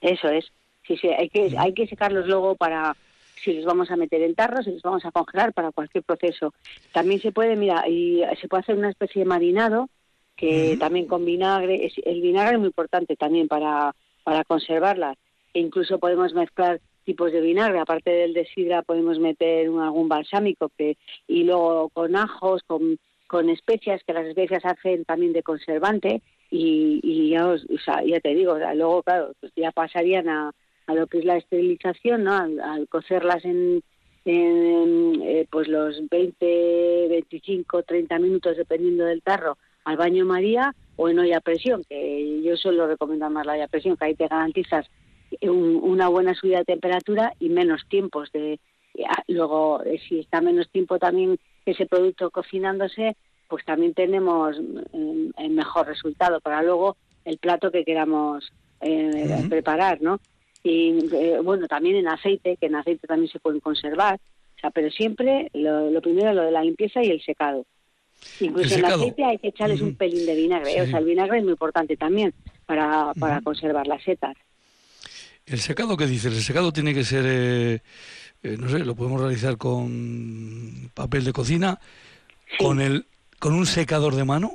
Eso 0.01 0.29
es. 0.29 0.45
Sí, 0.87 0.97
sí, 0.97 1.09
hay 1.09 1.29
que, 1.29 1.53
hay 1.57 1.73
que 1.73 1.87
secarlos 1.87 2.27
luego 2.27 2.55
para 2.55 2.95
si 3.43 3.53
los 3.53 3.65
vamos 3.65 3.91
a 3.91 3.95
meter 3.95 4.21
en 4.21 4.35
tarros, 4.35 4.65
si 4.65 4.71
los 4.71 4.81
vamos 4.81 5.05
a 5.05 5.11
congelar 5.11 5.53
para 5.53 5.71
cualquier 5.71 6.03
proceso. 6.03 6.53
También 6.93 7.21
se 7.21 7.31
puede, 7.31 7.55
mira, 7.55 7.87
y 7.87 8.21
se 8.39 8.47
puede 8.47 8.61
hacer 8.61 8.77
una 8.77 8.89
especie 8.89 9.21
de 9.21 9.29
marinado 9.29 9.89
que 10.35 10.75
también 10.79 11.05
con 11.05 11.23
vinagre, 11.23 11.91
el 12.03 12.21
vinagre 12.21 12.53
es 12.53 12.59
muy 12.59 12.67
importante 12.67 13.15
también 13.15 13.47
para, 13.47 13.93
para 14.23 14.43
conservarlas. 14.43 15.15
E 15.53 15.59
incluso 15.59 15.99
podemos 15.99 16.33
mezclar 16.33 16.81
tipos 17.03 17.31
de 17.31 17.41
vinagre, 17.41 17.79
aparte 17.79 18.09
del 18.09 18.33
de 18.33 18.45
sidra 18.45 18.81
podemos 18.81 19.19
meter 19.19 19.67
algún 19.67 20.07
balsámico 20.07 20.71
que, 20.77 20.97
y 21.27 21.43
luego 21.43 21.89
con 21.89 22.15
ajos, 22.15 22.63
con, 22.65 22.97
con 23.27 23.49
especias, 23.49 24.01
que 24.03 24.13
las 24.13 24.25
especias 24.25 24.65
hacen 24.65 25.05
también 25.05 25.33
de 25.33 25.43
conservante 25.43 26.21
y, 26.49 27.29
ya, 27.29 27.55
ya 28.05 28.19
te 28.19 28.33
digo, 28.33 28.57
luego 28.57 29.03
claro, 29.03 29.33
pues 29.39 29.51
ya 29.55 29.71
pasarían 29.71 30.27
a, 30.27 30.51
a 30.87 30.93
lo 30.93 31.07
que 31.07 31.19
es 31.19 31.25
la 31.25 31.37
esterilización, 31.37 32.23
¿no? 32.23 32.33
Al, 32.33 32.87
cocerlas 32.89 33.43
en, 33.45 33.83
en 34.25 35.21
eh, 35.21 35.47
pues 35.49 35.67
los 35.67 36.07
20, 36.09 37.07
25, 37.09 37.83
30 37.83 38.19
minutos 38.19 38.57
dependiendo 38.57 39.05
del 39.05 39.21
tarro 39.21 39.57
al 39.83 39.97
baño 39.97 40.25
María 40.25 40.75
o 40.95 41.09
en 41.09 41.19
olla 41.19 41.37
a 41.37 41.41
presión, 41.41 41.83
que 41.89 42.41
yo 42.43 42.55
suelo 42.57 42.87
recomendar 42.87 43.31
más 43.31 43.45
la 43.45 43.53
olla 43.53 43.65
a 43.65 43.69
presión, 43.69 43.97
que 43.97 44.05
ahí 44.05 44.15
te 44.15 44.27
garantizas 44.27 44.85
una 45.41 46.07
buena 46.09 46.35
subida 46.35 46.59
de 46.59 46.65
temperatura 46.65 47.33
y 47.39 47.49
menos 47.49 47.81
tiempos 47.87 48.31
de 48.31 48.59
luego 49.27 49.81
eh, 49.83 49.99
si 50.07 50.19
está 50.19 50.41
menos 50.41 50.69
tiempo 50.69 50.99
también 50.99 51.39
ese 51.65 51.85
producto 51.85 52.29
cocinándose 52.29 53.15
pues 53.47 53.65
también 53.65 53.93
tenemos 53.93 54.57
el 54.57 55.49
mm, 55.49 55.53
mejor 55.53 55.87
resultado 55.87 56.41
para 56.41 56.61
luego 56.61 56.97
el 57.23 57.37
plato 57.37 57.71
que 57.71 57.85
queramos 57.85 58.51
eh, 58.81 59.45
preparar 59.49 60.01
no 60.01 60.19
y 60.63 61.09
eh, 61.13 61.39
bueno 61.43 61.67
también 61.67 61.95
en 61.95 62.07
aceite 62.07 62.57
que 62.57 62.67
en 62.67 62.75
aceite 62.75 63.07
también 63.07 63.31
se 63.31 63.39
pueden 63.39 63.59
conservar 63.59 64.19
o 64.57 64.59
sea 64.59 64.71
pero 64.71 64.89
siempre 64.91 65.49
lo, 65.53 65.89
lo 65.89 66.01
primero 66.01 66.33
lo 66.33 66.43
de 66.43 66.51
la 66.51 66.63
limpieza 66.63 67.03
y 67.03 67.09
el 67.09 67.21
secado 67.21 67.65
Incluso 68.39 68.75
en 68.75 68.85
el 68.85 68.85
aceite 68.85 69.23
hay 69.23 69.37
que 69.37 69.47
echarles 69.49 69.81
un 69.81 69.95
pelín 69.95 70.25
de 70.25 70.35
vinagre. 70.35 70.81
O 70.81 70.85
sea, 70.85 70.99
el 70.99 71.05
vinagre 71.05 71.39
es 71.39 71.43
muy 71.43 71.53
importante 71.53 71.97
también 71.97 72.33
para, 72.65 73.13
para 73.19 73.41
conservar 73.41 73.87
las 73.87 74.03
setas. 74.03 74.35
¿El 75.45 75.59
secado 75.59 75.97
qué 75.97 76.05
dices? 76.05 76.33
¿El 76.33 76.41
secado 76.41 76.71
tiene 76.71 76.93
que 76.93 77.03
ser, 77.03 77.25
eh, 77.27 77.79
eh, 78.43 78.57
no 78.59 78.69
sé, 78.69 78.79
lo 78.79 78.95
podemos 78.95 79.19
realizar 79.19 79.57
con 79.57 80.91
papel 80.93 81.25
de 81.25 81.33
cocina, 81.33 81.79
con, 82.59 82.79
el, 82.79 83.05
con 83.39 83.53
un 83.53 83.65
secador 83.65 84.15
de 84.15 84.23
mano? 84.23 84.53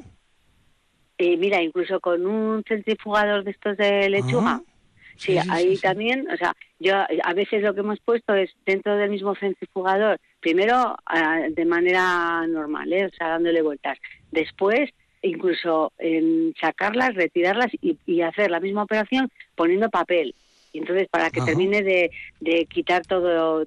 Eh, 1.19 1.37
mira, 1.37 1.63
incluso 1.63 1.99
con 2.01 2.25
un 2.27 2.63
centrifugador 2.67 3.43
de 3.43 3.51
estos 3.51 3.77
de 3.77 4.09
lechuga. 4.09 4.63
Sí, 5.17 5.37
ahí 5.51 5.77
también, 5.79 6.29
o 6.31 6.37
sea, 6.37 6.55
yo 6.79 6.95
a 6.95 7.35
veces 7.35 7.63
lo 7.63 7.75
que 7.75 7.81
hemos 7.81 8.01
puesto 8.01 8.35
es 8.35 8.51
dentro 8.67 8.97
del 8.97 9.11
mismo 9.11 9.35
centrifugador, 9.35 10.21
primero 10.41 10.97
ah, 11.07 11.41
de 11.51 11.65
manera 11.65 12.47
normal, 12.47 12.93
¿eh? 12.93 13.07
o 13.07 13.11
sea, 13.11 13.29
dándole 13.29 13.63
vueltas. 13.63 13.99
Después, 14.31 14.91
incluso 15.23 15.93
en 15.99 16.55
sacarlas, 16.61 17.15
retirarlas 17.15 17.73
y, 17.81 18.21
hacer 18.21 18.51
la 18.51 18.61
misma 18.61 18.83
operación 18.83 19.31
poniendo 19.55 19.89
papel. 19.89 20.35
Y 20.73 20.79
entonces, 20.79 21.09
para 21.09 21.31
que 21.31 21.41
termine 21.41 21.83
de, 21.83 22.11
de 22.41 22.67
quitar 22.67 23.07
todo, 23.07 23.67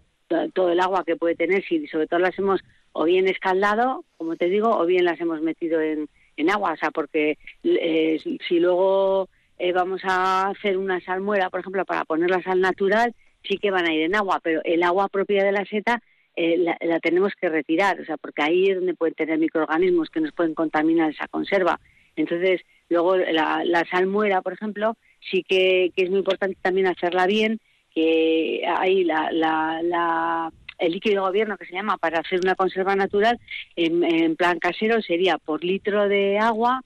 todo 0.53 0.71
el 0.71 0.79
agua 0.79 1.03
que 1.03 1.15
puede 1.15 1.35
tener, 1.35 1.63
si 1.65 1.87
sobre 1.87 2.07
todo 2.07 2.19
las 2.19 2.37
hemos 2.37 2.61
o 2.91 3.05
bien 3.05 3.27
escaldado, 3.27 4.03
como 4.17 4.35
te 4.35 4.49
digo, 4.49 4.69
o 4.77 4.85
bien 4.85 5.05
las 5.05 5.19
hemos 5.19 5.41
metido 5.41 5.81
en, 5.81 6.07
en 6.37 6.49
agua, 6.49 6.73
o 6.73 6.77
sea, 6.77 6.91
porque 6.91 7.37
eh, 7.63 8.19
si 8.47 8.59
luego 8.59 9.29
eh, 9.59 9.73
vamos 9.73 10.01
a 10.05 10.47
hacer 10.47 10.77
una 10.77 11.01
salmuera, 11.01 11.49
por 11.49 11.59
ejemplo, 11.59 11.83
para 11.83 12.05
poner 12.05 12.29
la 12.29 12.41
sal 12.41 12.61
natural, 12.61 13.13
sí 13.43 13.57
que 13.57 13.71
van 13.71 13.85
a 13.85 13.93
ir 13.93 14.03
en 14.03 14.15
agua, 14.15 14.39
pero 14.41 14.61
el 14.63 14.83
agua 14.83 15.09
propia 15.09 15.43
de 15.43 15.51
la 15.51 15.65
seta 15.65 16.01
eh, 16.37 16.57
la, 16.57 16.99
tenemos 17.01 17.33
que 17.39 17.49
retirar, 17.49 17.99
o 17.99 18.05
sea, 18.05 18.15
porque 18.15 18.41
ahí 18.41 18.69
es 18.69 18.77
donde 18.77 18.93
pueden 18.93 19.15
tener 19.15 19.37
microorganismos 19.37 20.09
que 20.09 20.21
nos 20.21 20.31
pueden 20.31 20.55
contaminar 20.55 21.11
esa 21.11 21.27
conserva. 21.27 21.77
Entonces, 22.15 22.61
luego 22.87 23.17
la, 23.17 23.63
la 23.65 23.85
salmuera, 23.85 24.41
por 24.41 24.53
ejemplo, 24.53 24.95
sí 25.29 25.43
que, 25.43 25.91
es 25.93 26.09
muy 26.09 26.19
importante 26.19 26.57
también 26.61 26.87
hacerla 26.87 27.27
bien, 27.27 27.59
que 27.93 28.63
ahí 28.65 29.03
la, 29.03 29.29
la, 29.33 30.53
el 30.77 30.91
líquido 30.93 31.15
de 31.15 31.27
gobierno 31.27 31.57
que 31.57 31.65
se 31.65 31.73
llama 31.73 31.97
para 31.97 32.19
hacer 32.19 32.39
una 32.41 32.55
conserva 32.55 32.95
natural 32.95 33.37
en 33.75 34.35
plan 34.35 34.59
casero 34.59 35.01
sería 35.01 35.37
por 35.37 35.63
litro 35.63 36.07
de 36.07 36.37
agua 36.37 36.81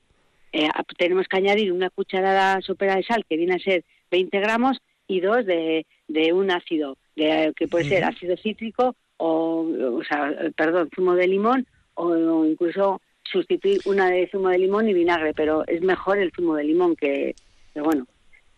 eh, 0.54 0.70
tenemos 0.98 1.28
que 1.28 1.38
añadir 1.38 1.74
una 1.74 1.90
cucharada 1.90 2.62
sopera 2.62 2.96
de 2.96 3.04
sal, 3.04 3.26
que 3.28 3.38
viene 3.38 3.56
a 3.56 3.60
ser 3.60 3.84
20 4.12 4.40
gramos, 4.40 4.78
y 5.08 5.20
dos 5.20 5.46
de, 5.46 5.86
un 6.34 6.52
ácido, 6.52 6.98
que 7.16 7.68
puede 7.70 7.86
ser 7.86 8.06
ácido 8.06 8.38
cítrico 8.38 8.96
o, 9.18 9.68
o 10.00 10.04
sea, 10.04 10.34
perdón, 10.56 10.90
zumo 10.96 11.16
de 11.16 11.28
limón 11.28 11.68
o, 11.96 12.46
incluso 12.46 13.02
sustituir 13.24 13.80
una 13.86 14.10
de 14.10 14.28
zumo 14.28 14.50
de 14.50 14.58
limón 14.60 14.90
y 14.90 14.94
vinagre, 14.94 15.34
pero 15.34 15.66
es 15.68 15.82
mejor 15.82 16.18
el 16.18 16.32
zumo 16.32 16.56
de 16.56 16.64
limón 16.64 16.96
que, 16.96 17.36
bueno, 17.76 18.06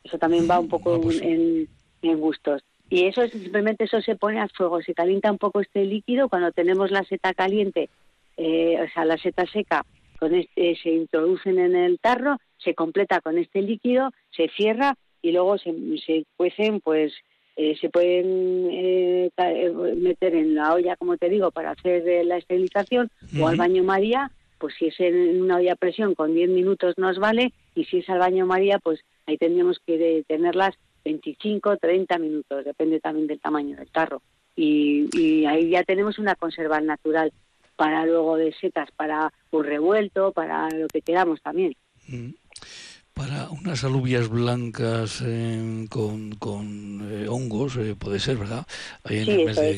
eso 0.04 0.18
también 0.18 0.48
va 0.50 0.60
un 0.60 0.68
poco 0.68 1.00
pues 1.02 1.22
en, 1.22 1.68
gustos. 2.02 2.64
Y 2.88 3.06
eso 3.06 3.28
simplemente 3.28 3.86
eso 3.86 4.00
se 4.02 4.16
pone 4.16 4.40
a 4.40 4.48
fuego, 4.48 4.80
se 4.82 4.94
calienta 4.94 5.32
un 5.32 5.40
poco 5.40 5.60
este 5.60 5.86
líquido 5.86 6.30
cuando 6.30 6.52
tenemos 6.52 6.92
la 6.92 7.04
seta 7.04 7.34
caliente, 7.34 7.90
eh, 8.38 8.78
o 8.80 8.94
sea, 8.94 9.06
la 9.06 9.18
seta 9.18 9.46
seca, 9.48 9.84
con 10.20 10.36
este, 10.36 10.76
se 10.82 10.90
introducen 10.90 11.60
en 11.60 11.76
el 11.76 12.00
tarro, 12.00 12.38
se 12.58 12.74
completa 12.74 13.22
con 13.22 13.38
este 13.38 13.62
líquido, 13.62 14.12
se 14.32 14.50
cierra 14.50 14.96
y 15.22 15.32
luego 15.32 15.58
se, 15.58 15.74
se 16.06 16.26
cuecen, 16.38 16.82
pues 16.82 17.14
eh, 17.58 17.78
se 17.80 17.90
pueden 17.90 18.68
eh, 18.70 19.30
eh, 19.38 19.72
meter 19.96 20.36
en 20.36 20.56
la 20.56 20.74
olla, 20.74 20.98
como 20.98 21.18
te 21.18 21.30
digo, 21.30 21.52
para 21.52 21.72
hacer 21.72 22.26
la 22.26 22.38
esterilización 22.38 23.10
o 23.40 23.48
al 23.48 23.56
baño 23.56 23.84
María, 23.84 24.32
pues 24.58 24.76
si 24.78 24.88
es 24.88 25.00
en 25.00 25.42
una 25.42 25.58
olla 25.58 25.74
a 25.74 25.78
presión 25.78 26.16
con 26.16 26.34
10 26.34 26.50
minutos 26.50 26.96
nos 26.98 27.18
vale 27.18 27.54
y 27.74 27.86
si 27.86 28.00
es 28.00 28.10
al 28.10 28.20
baño 28.20 28.46
María, 28.46 28.80
pues 28.80 29.00
ahí 29.26 29.38
tendríamos 29.38 29.80
que 29.86 30.24
tenerlas 30.28 30.76
25, 31.06 31.78
30 31.78 32.18
minutos, 32.20 32.66
depende 32.66 33.00
también 33.00 33.28
del 33.28 33.40
tamaño 33.40 33.78
del 33.78 33.92
tarro. 33.92 34.22
Y, 34.58 35.10
y 35.14 35.46
ahí 35.46 35.70
ya 35.70 35.84
tenemos 35.84 36.18
una 36.18 36.36
conserva 36.36 36.82
natural 36.82 37.32
para 37.76 38.06
luego 38.06 38.38
de 38.38 38.54
setas, 38.54 38.90
para 38.96 39.32
un 39.52 39.64
revuelto, 39.64 40.32
para 40.32 40.70
lo 40.70 40.88
que 40.88 41.02
queramos 41.02 41.42
también. 41.42 41.76
Mm. 42.08 42.32
Para 43.14 43.50
unas 43.50 43.82
alubias 43.86 44.28
blancas 44.28 45.24
eh, 45.26 45.86
con, 45.90 46.32
con 46.36 47.08
eh, 47.10 47.30
hongos, 47.30 47.78
eh, 47.78 47.96
puede 47.98 48.20
ser, 48.20 48.36
¿verdad? 48.36 48.66
Ahí 49.06 49.20
en 49.20 49.30
el 49.30 49.46
mes 49.46 49.56
de, 49.56 49.74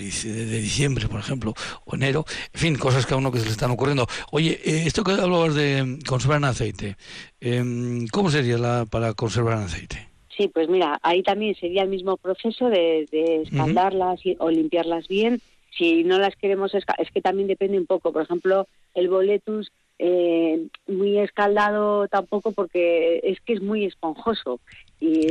diciembre, 0.59 1.07
por 1.07 1.19
ejemplo, 1.19 1.53
o 1.85 1.95
enero. 1.95 2.25
En 2.53 2.59
fin, 2.59 2.75
cosas 2.77 3.05
que 3.05 3.13
a 3.13 3.17
uno 3.17 3.31
que 3.31 3.37
se 3.37 3.45
le 3.45 3.51
están 3.51 3.69
ocurriendo. 3.69 4.07
Oye, 4.31 4.59
esto 4.63 5.03
que 5.03 5.11
hablabas 5.11 5.53
de 5.53 5.99
conservar 6.07 6.39
en 6.39 6.45
aceite, 6.45 6.97
em, 7.39 8.07
¿cómo 8.07 8.31
sería 8.31 8.57
la, 8.57 8.87
para 8.89 9.13
conservar 9.13 9.59
en 9.59 9.65
aceite? 9.65 10.09
Sí, 10.35 10.47
pues 10.47 10.67
mira, 10.67 10.99
ahí 11.03 11.21
también 11.21 11.53
sería 11.55 11.83
el 11.83 11.89
mismo 11.89 12.17
proceso 12.17 12.69
de, 12.69 13.07
de 13.11 13.43
escaldarlas 13.43 14.19
o 14.39 14.49
limpiarlas 14.49 15.07
bien 15.07 15.41
si 15.77 16.03
no 16.03 16.17
las 16.17 16.35
queremos, 16.35 16.73
es 16.73 16.85
que 17.13 17.21
también 17.21 17.47
depende 17.47 17.77
un 17.77 17.85
poco. 17.85 18.11
Por 18.11 18.23
ejemplo, 18.23 18.67
el 18.93 19.09
boletus 19.09 19.71
eh, 19.99 20.67
muy 20.87 21.17
escaldado 21.17 22.07
tampoco 22.07 22.51
porque 22.51 23.19
es 23.23 23.39
que 23.41 23.53
es 23.53 23.61
muy 23.61 23.85
esponjoso. 23.85 24.59
Y 24.99 25.27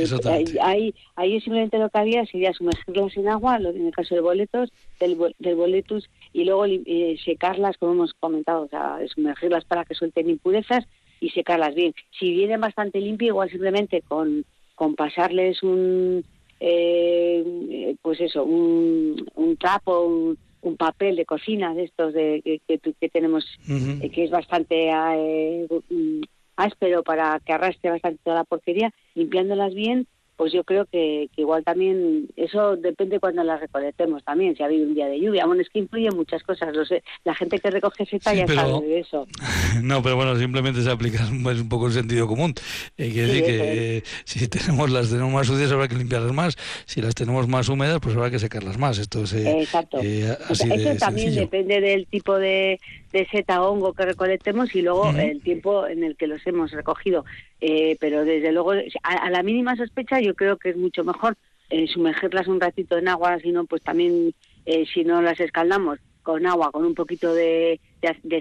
ahí, 0.61 0.93
ahí 1.15 1.41
simplemente 1.41 1.77
lo 1.77 1.89
que 1.89 1.97
haría 1.97 2.25
sería 2.25 2.53
sumergirlas 2.53 3.17
en 3.17 3.27
agua, 3.27 3.57
en 3.57 3.87
el 3.87 3.93
caso 3.93 4.15
de 4.15 4.21
boletos, 4.21 4.71
del, 4.99 5.17
del 5.39 5.55
boletus, 5.55 6.09
y 6.33 6.45
luego 6.45 6.65
eh, 6.65 7.17
secarlas, 7.23 7.77
como 7.77 7.93
hemos 7.93 8.13
comentado, 8.13 8.63
o 8.63 8.67
sea, 8.69 8.99
sumergirlas 9.13 9.65
para 9.65 9.85
que 9.85 9.95
suelten 9.95 10.29
impurezas 10.29 10.85
y 11.19 11.29
secarlas 11.29 11.75
bien. 11.75 11.93
Si 12.17 12.31
vienen 12.31 12.61
bastante 12.61 13.01
limpio, 13.01 13.27
igual 13.27 13.49
simplemente 13.49 14.01
con, 14.01 14.45
con 14.75 14.95
pasarles 14.95 15.63
un 15.63 16.23
eh, 16.59 17.95
pues 18.01 18.19
eso, 18.19 18.43
un, 18.43 19.25
un 19.35 19.57
trapo, 19.57 20.01
un, 20.03 20.37
papel 20.77 21.15
de 21.15 21.25
cocina 21.25 21.73
de 21.73 21.85
estos 21.85 22.13
de, 22.13 22.41
que, 22.67 22.79
que, 22.79 23.09
tenemos, 23.09 23.45
eh, 23.69 24.09
que 24.09 24.25
es 24.25 24.29
bastante 24.29 24.89
eh, 24.89 25.65
mm, 25.89 26.21
áspero 26.57 27.03
para 27.03 27.39
que 27.39 27.53
arrastre 27.53 27.91
bastante 27.91 28.19
toda 28.21 28.37
la 28.37 28.43
porquería, 28.43 28.93
limpiándolas 29.15 29.73
bien 29.73 30.07
pues 30.37 30.53
yo 30.53 30.63
creo 30.63 30.85
que, 30.85 31.29
igual 31.35 31.63
también 31.63 32.27
eso 32.35 32.77
depende 32.77 33.19
cuando 33.19 33.43
las 33.43 33.59
recolectemos 33.59 34.23
también, 34.23 34.55
si 34.55 34.61
ha 34.61 34.67
habido 34.67 34.85
un 34.85 34.93
día 34.93 35.07
de 35.07 35.19
lluvia. 35.19 35.47
Bueno, 35.47 35.63
es 35.63 35.69
que 35.69 35.79
influye 35.79 36.11
muchas 36.11 36.43
cosas. 36.43 36.75
Lo 36.75 36.85
sé. 36.85 37.03
La 37.23 37.33
gente 37.33 37.57
que 37.57 37.71
recoge 37.71 38.05
seta 38.05 38.35
ya 38.35 38.47
sabe 38.47 38.85
de 38.85 38.99
eso. 38.99 39.27
No, 39.81 40.01
pero 40.01 40.15
bueno, 40.15 40.35
simplemente 40.37 40.81
se 40.81 40.89
aplica 40.89 41.25
un 41.31 41.69
poco 41.69 41.87
el 41.87 41.93
sentido 41.93 42.27
común. 42.27 42.53
Eh, 42.97 43.11
quiere 43.11 43.27
decir 43.27 43.43
que 43.43 44.03
si 44.25 44.47
tenemos 44.47 44.89
las 44.89 45.09
tenemos 45.09 45.31
más 45.31 45.47
sucias 45.47 45.71
habrá 45.71 45.87
que 45.87 45.95
limpiarlas 45.95 46.33
más, 46.33 46.57
si 46.85 47.01
las 47.01 47.15
tenemos 47.15 47.47
más 47.47 47.69
húmedas 47.69 47.99
pues 47.99 48.15
habrá 48.15 48.29
que 48.29 48.39
secarlas 48.39 48.77
más. 48.77 48.97
Esto 48.99 49.23
es, 49.23 49.33
eh, 49.33 49.61
Exacto. 49.61 49.99
Eh, 50.01 50.37
eso 50.49 50.65
también 50.99 51.33
depende 51.35 51.81
del 51.81 52.05
tipo 52.07 52.37
de, 52.37 52.79
de 53.11 53.27
seta 53.27 53.61
hongo 53.61 53.93
que 53.93 54.05
recolectemos 54.05 54.73
y 54.75 54.81
luego 54.81 55.09
el 55.09 55.41
tiempo 55.41 55.87
en 55.87 56.03
el 56.03 56.15
que 56.15 56.27
los 56.27 56.45
hemos 56.45 56.71
recogido. 56.71 57.25
Eh, 57.59 57.97
pero 57.99 58.23
desde 58.23 58.51
luego, 58.51 58.73
a, 59.03 59.29
la 59.29 59.41
mínima 59.41 59.75
sospecha, 59.75 60.21
yo 60.27 60.35
creo 60.35 60.57
que 60.57 60.69
es 60.69 60.77
mucho 60.77 61.03
mejor 61.03 61.37
eh, 61.69 61.87
sumergirlas 61.87 62.47
un 62.47 62.59
ratito 62.59 62.97
en 62.97 63.07
agua, 63.07 63.39
si 63.39 63.51
no, 63.51 63.65
pues 63.65 63.81
también, 63.81 64.33
eh, 64.65 64.85
si 64.93 65.03
no 65.03 65.21
las 65.21 65.39
escaldamos 65.39 65.99
con 66.23 66.45
agua, 66.45 66.71
con 66.71 66.85
un 66.85 66.93
poquito 66.93 67.33
de, 67.33 67.79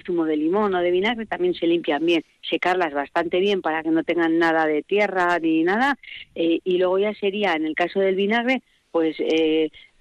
zumo 0.04 0.24
de 0.24 0.36
limón 0.36 0.74
o 0.74 0.80
de 0.80 0.90
vinagre, 0.90 1.26
también 1.26 1.54
se 1.54 1.66
limpian 1.66 2.04
bien. 2.04 2.24
Secarlas 2.48 2.92
bastante 2.92 3.38
bien 3.38 3.62
para 3.62 3.82
que 3.82 3.90
no 3.90 4.02
tengan 4.02 4.38
nada 4.38 4.66
de 4.66 4.82
tierra 4.82 5.38
ni 5.38 5.62
nada. 5.62 5.96
y 6.34 6.78
luego 6.78 6.98
ya 6.98 7.14
sería, 7.14 7.54
en 7.54 7.64
el 7.64 7.76
caso 7.76 8.00
del 8.00 8.16
vinagre, 8.16 8.62
pues 8.90 9.16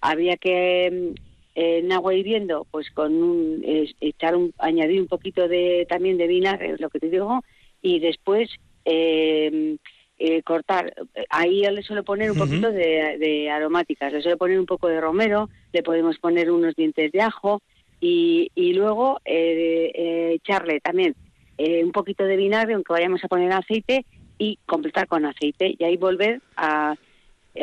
habría 0.02 0.38
que 0.38 1.14
en 1.54 1.92
agua 1.92 2.16
hirviendo, 2.16 2.66
pues 2.72 2.90
con 2.90 3.22
un, 3.22 3.62
echar 4.02 4.36
un, 4.36 4.52
añadir 4.58 5.00
un 5.00 5.08
poquito 5.08 5.48
de 5.48 5.86
también 5.88 6.18
de 6.18 6.28
vinagre, 6.28 6.76
lo 6.80 6.90
que 6.90 7.00
te 7.00 7.10
digo, 7.10 7.44
y 7.84 8.00
después 8.00 8.50
eh, 8.86 9.78
eh, 10.18 10.42
cortar. 10.44 10.94
Ahí 11.30 11.62
le 11.62 11.84
suelo 11.84 12.04
poner 12.04 12.32
un 12.32 12.38
poquito 12.38 12.72
de, 12.72 13.50
aromáticas, 13.52 14.14
le 14.14 14.22
suelo 14.22 14.38
poner 14.38 14.60
un 14.60 14.66
poco 14.66 14.88
de 14.88 15.02
romero, 15.02 15.50
le 15.74 15.84
podemos 15.84 16.18
poner 16.20 16.52
unos 16.52 16.76
dientes 16.76 17.12
de 17.12 17.22
ajo 17.22 17.62
y, 18.00 18.52
y 18.56 18.74
luego 18.74 19.20
eh, 19.26 19.92
eh 19.94 20.32
echarle 20.36 20.80
también 20.80 21.16
eh, 21.58 21.84
un 21.84 21.92
poquito 21.92 22.26
de 22.26 22.36
vinagre, 22.36 22.74
aunque 22.74 22.94
vayamos 22.94 23.24
a 23.24 23.28
poner 23.28 23.52
aceite, 23.54 24.06
y 24.38 24.60
completar 24.66 25.08
con 25.08 25.26
aceite 25.26 25.76
y 25.78 25.84
ahí 25.84 25.98
volver 25.98 26.42
a, 26.58 26.96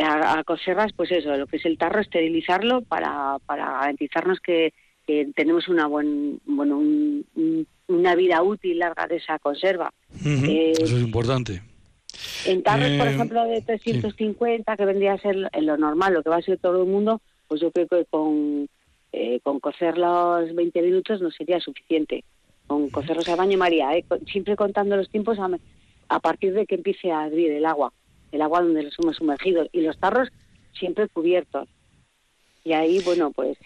a, 0.00 0.44
coserlas, 0.44 0.92
pues 0.94 1.10
eso, 1.12 1.36
lo 1.36 1.46
que 1.46 1.56
es 1.56 1.66
el 1.66 1.78
tarro, 1.78 2.00
esterilizarlo 2.00 2.82
para, 2.82 3.36
para 3.46 3.70
garantizarnos 3.72 4.40
que, 4.40 4.72
tenemos 5.34 5.68
una 5.68 5.86
buen, 5.88 6.40
bueno, 6.46 6.80
una 7.88 8.14
vida 8.14 8.42
útil 8.42 8.78
larga 8.78 9.06
de 9.06 9.16
esa 9.16 9.38
conserva. 9.38 9.92
Eh, 10.24 10.72
Eso 10.74 10.96
es 10.96 11.02
importante. 11.02 11.60
En 12.46 12.62
tarros, 12.62 12.90
por 12.98 13.06
eh, 13.06 13.10
ejemplo, 13.10 13.44
de 13.44 13.60
350, 13.62 14.76
que 14.76 14.84
vendría 14.84 15.14
a 15.14 15.18
ser 15.18 15.48
en 15.52 15.66
lo 15.66 15.76
normal, 15.76 16.14
lo 16.14 16.22
que 16.22 16.30
va 16.30 16.36
a 16.36 16.42
ser 16.42 16.58
todo 16.58 16.82
el 16.82 16.88
mundo, 16.88 17.20
pues 17.48 17.60
yo 17.60 17.70
creo 17.70 17.86
que 17.88 18.04
con, 18.06 18.68
eh, 19.12 19.40
con 19.42 19.60
cocer 19.60 19.98
los 19.98 20.54
20 20.54 20.82
minutos 20.82 21.20
no 21.20 21.30
sería 21.30 21.60
suficiente. 21.60 22.24
Con 22.66 22.88
cocerlos 22.90 23.28
a 23.28 23.36
baño 23.36 23.58
María, 23.58 23.96
¿eh? 23.96 24.04
siempre 24.30 24.56
contando 24.56 24.96
los 24.96 25.10
tiempos 25.10 25.38
a, 25.38 25.48
a 26.08 26.20
partir 26.20 26.54
de 26.54 26.66
que 26.66 26.76
empiece 26.76 27.10
a 27.12 27.26
hervir 27.26 27.52
el 27.52 27.66
agua, 27.66 27.92
el 28.30 28.42
agua 28.42 28.62
donde 28.62 28.84
los 28.84 28.98
hemos 28.98 29.16
sumergido, 29.16 29.66
y 29.72 29.82
los 29.82 29.98
tarros 29.98 30.28
siempre 30.72 31.08
cubiertos. 31.08 31.68
Y 32.64 32.72
ahí, 32.72 33.00
bueno, 33.04 33.30
pues 33.32 33.58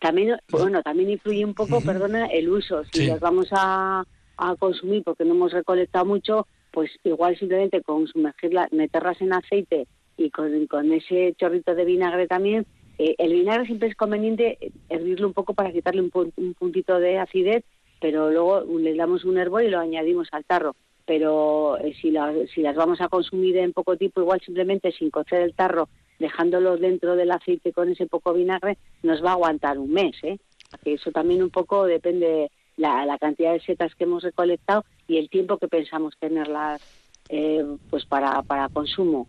también, 0.00 0.36
bueno, 0.50 0.82
también 0.82 1.10
influye 1.10 1.44
un 1.44 1.54
poco, 1.54 1.80
perdona, 1.80 2.26
el 2.26 2.48
uso. 2.48 2.84
Si 2.92 3.06
las 3.06 3.20
vamos 3.20 3.48
a, 3.52 4.04
a 4.36 4.56
consumir 4.56 5.02
porque 5.02 5.24
no 5.24 5.34
hemos 5.34 5.52
recolectado 5.52 6.04
mucho, 6.04 6.46
pues 6.74 6.90
igual 7.04 7.38
simplemente 7.38 7.82
con 7.82 8.08
sumergirlas, 8.08 8.72
meterlas 8.72 9.20
en 9.20 9.32
aceite 9.32 9.86
y 10.16 10.30
con, 10.30 10.66
con 10.66 10.92
ese 10.92 11.32
chorrito 11.38 11.72
de 11.76 11.84
vinagre 11.84 12.26
también. 12.26 12.66
Eh, 12.98 13.14
el 13.18 13.32
vinagre 13.32 13.66
siempre 13.66 13.88
es 13.88 13.94
conveniente 13.94 14.58
hervirlo 14.88 15.28
un 15.28 15.34
poco 15.34 15.54
para 15.54 15.70
quitarle 15.70 16.02
un, 16.02 16.54
puntito 16.58 16.98
de 16.98 17.18
acidez, 17.18 17.64
pero 18.00 18.30
luego 18.30 18.64
le 18.78 18.96
damos 18.96 19.24
un 19.24 19.38
hervor 19.38 19.62
y 19.62 19.70
lo 19.70 19.78
añadimos 19.78 20.26
al 20.32 20.44
tarro. 20.44 20.74
Pero 21.06 21.78
eh, 21.78 21.94
si, 22.00 22.12
si 22.52 22.60
las 22.60 22.74
vamos 22.74 23.00
a 23.00 23.08
consumir 23.08 23.56
en 23.58 23.72
poco 23.72 23.96
tiempo, 23.96 24.20
igual 24.20 24.40
simplemente 24.40 24.90
sin 24.90 25.10
cocer 25.10 25.42
el 25.42 25.54
tarro 25.54 25.88
dejándolo 26.18 26.76
dentro 26.76 27.14
del 27.14 27.30
aceite 27.30 27.72
con 27.72 27.88
ese 27.88 28.06
poco 28.06 28.32
vinagre, 28.32 28.78
nos 29.04 29.24
va 29.24 29.30
a 29.30 29.34
aguantar 29.34 29.78
un 29.78 29.92
mes. 29.92 30.16
¿eh? 30.24 30.38
Eso 30.84 31.12
también 31.12 31.40
un 31.40 31.50
poco 31.50 31.86
depende 31.86 32.50
la, 32.76 33.04
la 33.06 33.18
cantidad 33.18 33.52
de 33.52 33.60
setas 33.60 33.94
que 33.94 34.04
hemos 34.04 34.22
recolectado 34.22 34.84
y 35.06 35.18
el 35.18 35.28
tiempo 35.28 35.58
que 35.58 35.68
pensamos 35.68 36.14
tenerlas 36.18 36.80
eh, 37.28 37.64
pues 37.90 38.04
para, 38.04 38.42
para 38.42 38.68
consumo. 38.68 39.28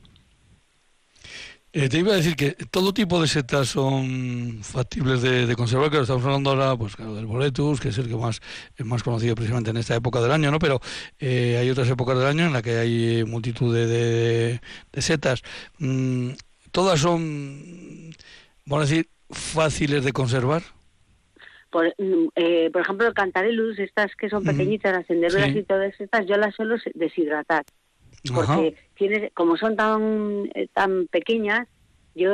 Eh, 1.78 1.90
te 1.90 1.98
iba 2.00 2.14
a 2.14 2.16
decir 2.16 2.38
que 2.38 2.52
todo 2.72 2.94
tipo 2.94 3.22
de 3.22 3.28
setas 3.28 3.68
son 3.68 4.60
factibles 4.62 5.22
de, 5.22 5.54
conservar, 5.58 5.92
que 5.92 6.00
estamos 6.00 6.24
hablando 6.24 6.52
ahora, 6.52 6.78
pues 6.78 6.96
claro, 6.96 7.16
del 7.16 7.26
boletus, 7.26 7.82
que 7.82 7.90
es 7.90 7.98
el 7.98 8.08
que 8.08 8.16
más 8.16 8.40
es 8.78 8.86
más 8.86 9.04
conocido 9.04 9.36
precisamente 9.36 9.72
en 9.72 9.78
esta 9.78 9.94
época 9.94 10.22
del 10.22 10.32
año, 10.32 10.52
¿no? 10.52 10.60
Pero 10.60 10.80
eh, 11.20 11.58
hay 11.60 11.70
otras 11.70 11.90
épocas 11.90 12.18
del 12.18 12.28
año 12.28 12.46
en 12.46 12.54
las 12.54 12.62
que 12.62 12.78
hay 12.78 13.26
multitud 13.26 13.76
de, 13.76 13.88
de, 13.88 15.02
setas. 15.02 15.42
Mm, 15.80 16.30
todas 16.72 17.02
son, 17.02 18.16
vamos 18.66 18.86
a 18.86 18.90
decir, 18.90 19.10
fáciles 19.30 20.06
de 20.06 20.14
conservar. 20.14 20.64
Por, 21.76 21.94
mm, 21.98 22.30
eh, 22.38 22.70
por 22.72 22.84
ejemplo, 22.84 23.06
el 23.06 23.14
cantarelus, 23.14 23.80
estas 23.80 24.16
que 24.16 24.30
son 24.30 24.46
pequeñitas, 24.46 24.94
las 24.94 25.10
enderveras 25.10 25.54
y 25.54 25.62
todas 25.64 25.94
estas, 26.00 26.26
yo 26.26 26.38
las 26.38 26.56
suelo 26.56 26.78
deshidratar. 26.94 27.66
Porque 28.34 28.76
tiene, 28.94 29.30
como 29.32 29.58
son 29.58 29.76
tan, 29.76 30.50
eh, 30.56 30.70
tan 30.74 31.08
pequeñas, 31.08 31.68
yo 32.16 32.30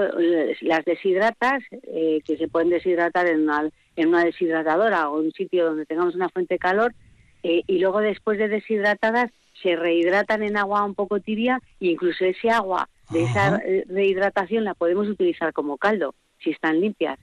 las 0.61 0.85
deshidratas, 0.85 1.63
eh, 1.71 2.19
que 2.23 2.37
se 2.37 2.49
pueden 2.49 2.69
deshidratar 2.69 3.25
en 3.25 3.41
una, 3.41 3.67
en 3.95 4.09
una 4.09 4.23
deshidratadora 4.23 5.09
o 5.09 5.19
en 5.19 5.25
un 5.25 5.31
sitio 5.31 5.65
donde 5.65 5.87
tengamos 5.87 6.13
una 6.13 6.29
fuente 6.29 6.53
de 6.53 6.59
calor, 6.59 6.93
y 7.41 7.79
luego 7.79 7.99
después 7.99 8.37
de 8.37 8.47
deshidratadas 8.47 9.31
se 9.63 9.75
rehidratan 9.75 10.43
en 10.43 10.55
agua 10.55 10.85
un 10.85 10.93
poco 10.93 11.19
tibia 11.19 11.59
e 11.79 11.87
incluso 11.87 12.25
ese 12.25 12.51
agua 12.51 12.89
de 13.09 13.23
esa 13.23 13.57
eh, 13.65 13.85
rehidratación 13.89 14.65
la 14.65 14.75
podemos 14.75 15.07
utilizar 15.07 15.51
como 15.51 15.79
caldo, 15.79 16.13
si 16.43 16.51
están 16.51 16.79
limpias 16.79 17.17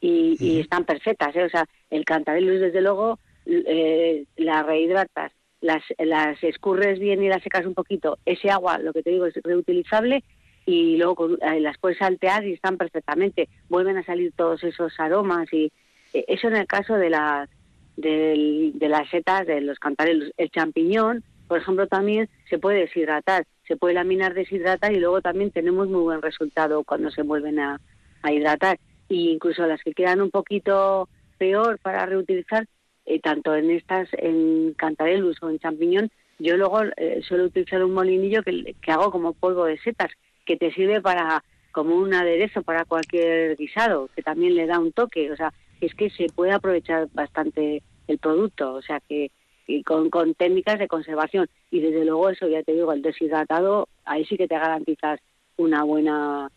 y, 0.00 0.60
están 0.60 0.84
perfectas. 0.84 1.34
¿eh? 1.36 1.44
O 1.44 1.48
sea, 1.48 1.64
el 1.90 2.04
cantarelus, 2.04 2.60
desde 2.60 2.80
luego, 2.80 3.18
eh, 3.46 4.24
las 4.36 4.66
rehidratas, 4.66 5.32
las, 5.60 5.82
las 5.98 6.42
escurres 6.42 6.98
bien 6.98 7.22
y 7.22 7.28
las 7.28 7.42
secas 7.42 7.66
un 7.66 7.74
poquito. 7.74 8.18
Ese 8.24 8.50
agua, 8.50 8.78
lo 8.78 8.92
que 8.92 9.02
te 9.02 9.10
digo, 9.10 9.26
es 9.26 9.34
reutilizable 9.42 10.22
y 10.66 10.96
luego 10.96 11.28
eh, 11.40 11.60
las 11.60 11.78
puedes 11.78 11.98
saltear 11.98 12.46
y 12.46 12.52
están 12.52 12.76
perfectamente. 12.76 13.48
Vuelven 13.68 13.96
a 13.96 14.04
salir 14.04 14.32
todos 14.36 14.62
esos 14.64 14.92
aromas 14.98 15.52
y 15.52 15.72
eso 16.12 16.48
en 16.48 16.56
el 16.56 16.66
caso 16.66 16.94
de 16.94 17.10
las 17.10 17.48
de, 17.96 18.70
de 18.74 18.88
las 18.88 19.08
setas 19.10 19.46
de 19.46 19.60
los 19.60 19.78
cantarelus. 19.78 20.30
El 20.36 20.50
champiñón, 20.50 21.24
por 21.48 21.58
ejemplo, 21.58 21.86
también 21.86 22.28
se 22.48 22.58
puede 22.58 22.80
deshidratar 22.80 23.44
se 23.68 23.76
puede 23.76 23.94
laminar, 23.94 24.34
deshidratar 24.34 24.92
y 24.92 24.98
luego 24.98 25.20
también 25.20 25.50
tenemos 25.50 25.88
muy 25.88 26.00
buen 26.00 26.22
resultado 26.22 26.82
cuando 26.84 27.10
se 27.10 27.22
vuelven 27.22 27.60
a, 27.60 27.78
hidratar. 28.24 28.80
Y 29.08 29.30
incluso 29.30 29.66
las 29.66 29.82
que 29.82 29.94
quedan 29.94 30.20
un 30.20 30.30
poquito 30.30 31.08
peor 31.38 31.78
para 31.80 32.06
reutilizar, 32.06 32.66
eh, 33.06 33.20
tanto 33.20 33.54
en 33.54 33.70
estas, 33.70 34.08
en 34.12 34.74
cantarelus 34.74 35.42
o 35.42 35.50
en 35.50 35.58
champiñón, 35.58 36.10
yo 36.38 36.56
luego 36.56 36.82
eh, 36.96 37.20
suelo 37.26 37.44
utilizar 37.44 37.82
un 37.82 37.94
molinillo 37.94 38.42
que, 38.42 38.74
que 38.80 38.92
hago 38.92 39.10
como 39.10 39.32
polvo 39.32 39.64
de 39.64 39.78
setas, 39.78 40.10
que 40.44 40.56
te 40.56 40.72
sirve 40.72 41.00
para 41.00 41.42
como 41.72 41.96
un 41.96 42.12
aderezo 42.14 42.62
para 42.62 42.84
cualquier 42.84 43.56
guisado, 43.56 44.08
que 44.14 44.22
también 44.22 44.54
le 44.54 44.66
da 44.66 44.78
un 44.78 44.92
toque. 44.92 45.30
O 45.30 45.36
sea, 45.36 45.52
es 45.80 45.94
que 45.94 46.10
se 46.10 46.26
puede 46.26 46.52
aprovechar 46.52 47.08
bastante 47.12 47.82
el 48.06 48.18
producto. 48.18 48.74
O 48.74 48.82
sea, 48.82 49.00
que 49.00 49.30
y 49.68 49.82
con, 49.84 50.10
con 50.10 50.34
técnicas 50.34 50.78
de 50.78 50.88
conservación. 50.88 51.48
Y 51.70 51.80
desde 51.80 52.04
luego 52.04 52.30
eso, 52.30 52.48
ya 52.48 52.62
te 52.62 52.72
digo, 52.72 52.92
el 52.92 53.02
deshidratado, 53.02 53.86
ahí 54.04 54.24
sí 54.24 54.36
que 54.36 54.48
te 54.48 54.58
garantizas 54.58 55.20
una 55.56 55.84
buena 55.84 56.50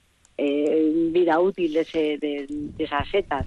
eh, 0.43 0.91
vida 1.11 1.39
útil 1.39 1.73
de, 1.73 1.81
ese, 1.81 2.17
de, 2.17 2.47
esas 2.79 3.07
setas. 3.09 3.45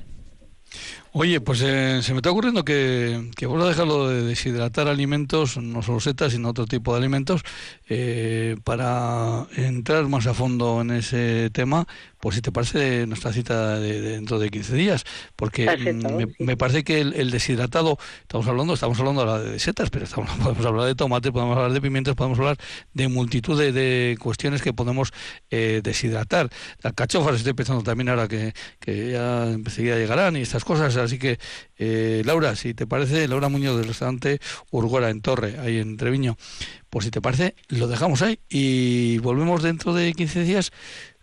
Oye, 1.17 1.41
pues 1.41 1.63
eh, 1.63 2.01
se 2.03 2.13
me 2.13 2.19
está 2.19 2.33
ocurriendo 2.33 2.65
que, 2.65 3.31
que 3.37 3.47
vos 3.47 3.63
a 3.63 3.69
dejarlo 3.69 4.09
de 4.09 4.23
deshidratar 4.23 4.89
alimentos, 4.89 5.57
no 5.59 5.81
solo 5.81 6.01
setas, 6.01 6.33
sino 6.33 6.49
otro 6.49 6.67
tipo 6.67 6.93
de 6.93 6.99
alimentos, 6.99 7.43
eh, 7.89 8.57
para 8.65 9.47
entrar 9.55 10.09
más 10.09 10.27
a 10.27 10.35
fondo 10.35 10.81
en 10.81 10.91
ese 10.91 11.51
tema, 11.51 11.87
pues 12.19 12.35
si 12.35 12.43
te 12.43 12.51
parece 12.51 13.07
nuestra 13.07 13.33
cita 13.33 13.79
de, 13.79 14.01
dentro 14.01 14.41
de 14.41 14.49
15 14.49 14.75
días, 14.75 15.05
porque 15.37 15.69
mm, 15.93 16.43
me, 16.43 16.57
parece 16.57 16.83
que 16.83 17.01
el, 17.03 17.31
deshidratado, 17.31 17.97
estamos 18.23 18.49
hablando, 18.49 18.75
estamos 18.75 18.99
hablando 18.99 19.21
ahora 19.21 19.39
de 19.39 19.59
setas, 19.61 19.91
pero 19.91 20.07
estamos, 20.07 20.31
podemos 20.43 20.67
hablar 20.67 20.87
de 20.87 20.97
tomate, 20.97 21.31
podemos 21.31 21.57
hablar 21.57 21.73
de 21.73 21.81
pimientos, 21.81 22.17
podemos 22.17 22.41
hablar 22.41 22.57
de 22.93 23.07
multitud 23.07 23.57
de, 23.57 24.17
cuestiones 24.19 24.63
que 24.63 24.73
podemos 24.73 25.13
eh, 25.51 25.81
deshidratar. 25.85 26.51
Las 26.83 26.95
cachofas 26.95 27.37
estoy 27.37 27.53
pensando 27.53 27.85
también 27.85 28.09
ahora 28.09 28.27
que, 28.27 28.53
que 28.81 29.13
ya 29.13 29.45
enseguida 29.45 29.97
llegarán 29.97 30.37
y 30.37 30.41
estas 30.41 30.65
cosas, 30.65 31.04
Así 31.05 31.19
que, 31.19 31.39
eh, 31.79 32.23
Laura, 32.25 32.57
si 32.57 32.75
te 32.75 32.87
parece, 32.87 33.29
Laura 33.29 33.49
Muñoz 33.49 33.77
del 33.77 33.89
restaurante 33.89 34.41
Urgora 34.71 35.11
en 35.11 35.21
Torre, 35.21 35.59
ahí 35.61 35.79
en 35.79 35.97
Treviño, 35.97 36.37
pues 36.91 37.05
si 37.05 37.11
te 37.11 37.21
parece, 37.21 37.55
lo 37.69 37.87
dejamos 37.87 38.23
ahí 38.23 38.39
y 38.49 39.19
volvemos 39.19 39.63
dentro 39.63 39.95
de 39.95 40.13
15 40.13 40.43
días 40.43 40.73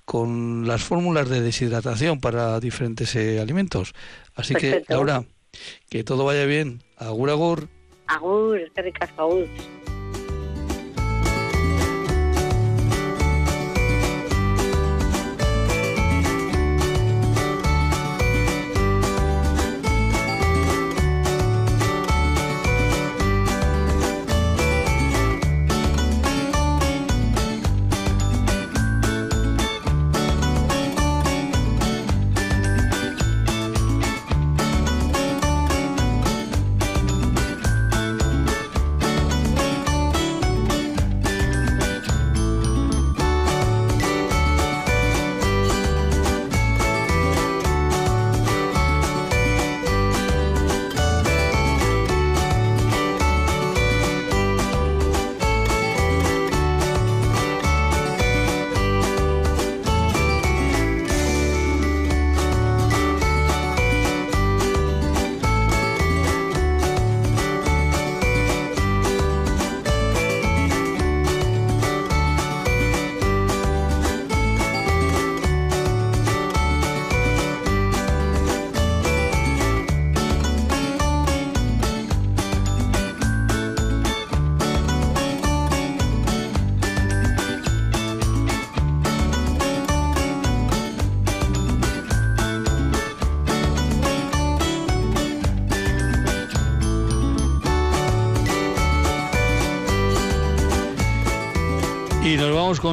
con 0.06 0.68
las 0.68 0.84
fórmulas 0.84 1.30
de 1.30 1.42
deshidratación 1.42 2.20
para 2.20 2.60
diferentes 2.60 3.16
eh, 3.16 3.40
alimentos. 3.40 3.94
Así 4.36 4.56
que, 4.56 4.84
Laura, 4.90 5.24
que 5.90 6.04
todo 6.04 6.26
vaya 6.26 6.46
bien. 6.46 6.84
Agur, 6.98 7.30
agur. 7.30 7.68
Agur, 8.08 8.60
agur. 9.18 9.48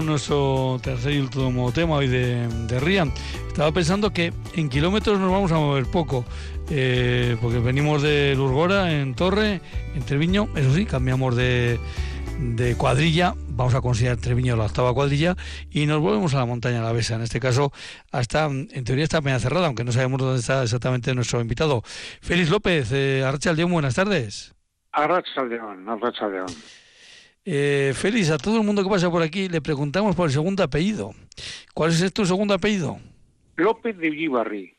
Nuestro 0.05 0.79
tercer 0.83 1.13
y 1.13 1.19
último 1.21 1.73
tema 1.73 1.97
hoy 1.97 2.09
de, 2.09 2.47
de. 2.49 3.13
Estaba 3.49 3.73
pensando 3.73 4.13
que 4.13 4.33
en 4.55 4.69
kilómetros 4.69 5.19
nos 5.19 5.31
vamos 5.31 5.53
a 5.53 5.57
mover 5.57 5.87
poco, 5.87 6.25
eh, 6.71 7.37
porque 7.41 7.59
venimos 7.59 8.03
de 8.03 8.35
Lurgora, 8.37 8.93
en 8.93 9.15
Torre, 9.15 9.61
en 9.95 10.03
Treviño, 10.03 10.49
eso 10.55 10.75
sí, 10.75 10.87
cambiamos 10.87 11.37
de, 11.37 11.79
de 12.39 12.77
cuadrilla, 12.77 13.35
vamos 13.49 13.75
a 13.75 13.81
considerar 13.81 14.19
Treviño 14.19 14.57
la 14.57 14.65
octava 14.65 14.95
cuadrilla, 14.95 15.37
y 15.71 15.87
nos 15.87 16.01
volvemos 16.01 16.35
a 16.35 16.39
la 16.39 16.47
montaña 16.47 16.83
la 16.83 16.93
Besa. 16.93 17.17
En 17.17 17.23
este 17.23 17.41
caso, 17.41 17.73
hasta, 18.13 18.47
en 18.47 18.85
teoría 18.85 19.05
está 19.05 19.21
Peña 19.21 19.39
Cerrada, 19.39 19.67
aunque 19.67 19.85
no 19.85 19.93
sabemos 19.93 20.21
dónde 20.21 20.41
está 20.41 20.63
exactamente 20.63 21.15
nuestro 21.15 21.41
invitado. 21.41 21.83
Félix 22.21 22.51
López, 22.51 22.91
eh, 22.93 23.25
Arracha 23.27 23.51
Aldeón, 23.51 23.73
buenas 23.73 23.95
tardes. 23.95 24.55
Arracha 24.93 25.41
Aldeón, 25.41 25.89
Arracha 25.89 26.27
Aldeón. 26.27 26.47
Eh, 27.51 27.95
Félix, 27.95 28.29
a 28.29 28.37
todo 28.37 28.59
el 28.59 28.63
mundo 28.63 28.83
que 28.83 28.91
pasa 28.91 29.11
por 29.11 29.23
aquí 29.23 29.49
le 29.49 29.63
preguntamos 29.63 30.15
por 30.15 30.27
el 30.27 30.33
segundo 30.35 30.63
apellido. 30.63 31.15
¿Cuál 31.73 31.93
es 31.93 32.13
tu 32.13 32.27
segundo 32.27 32.53
apellido? 32.53 33.01
López 33.57 33.97
de 33.97 34.11
Ulibarri. 34.11 34.77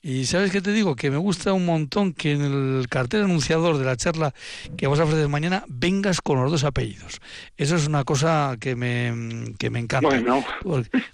Y 0.00 0.26
sabes 0.26 0.52
qué 0.52 0.60
te 0.60 0.70
digo, 0.72 0.94
que 0.94 1.10
me 1.10 1.16
gusta 1.16 1.52
un 1.52 1.66
montón 1.66 2.12
que 2.12 2.32
en 2.32 2.42
el 2.42 2.86
cartel 2.88 3.24
anunciador 3.24 3.78
de 3.78 3.84
la 3.84 3.96
charla 3.96 4.32
que 4.76 4.86
vas 4.86 5.00
a 5.00 5.04
ofrecer 5.04 5.26
mañana 5.26 5.64
vengas 5.66 6.20
con 6.20 6.40
los 6.40 6.52
dos 6.52 6.62
apellidos. 6.62 7.20
Eso 7.56 7.74
es 7.74 7.88
una 7.88 8.04
cosa 8.04 8.56
que 8.60 8.76
me, 8.76 9.52
que 9.58 9.70
me 9.70 9.80
encanta. 9.80 10.08
Bueno. 10.08 10.44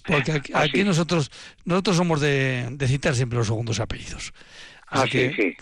Porque, 0.07 0.43
aquí, 0.53 0.85
nosotros 0.85 1.31
nosotros 1.64 1.97
somos 1.97 2.21
de, 2.21 2.77
citar 2.87 3.14
siempre 3.14 3.39
los 3.39 3.47
segundos 3.47 3.81
apellidos. 3.81 4.35
Así 4.87 5.09
que, 5.09 5.33
sí. 5.35 5.57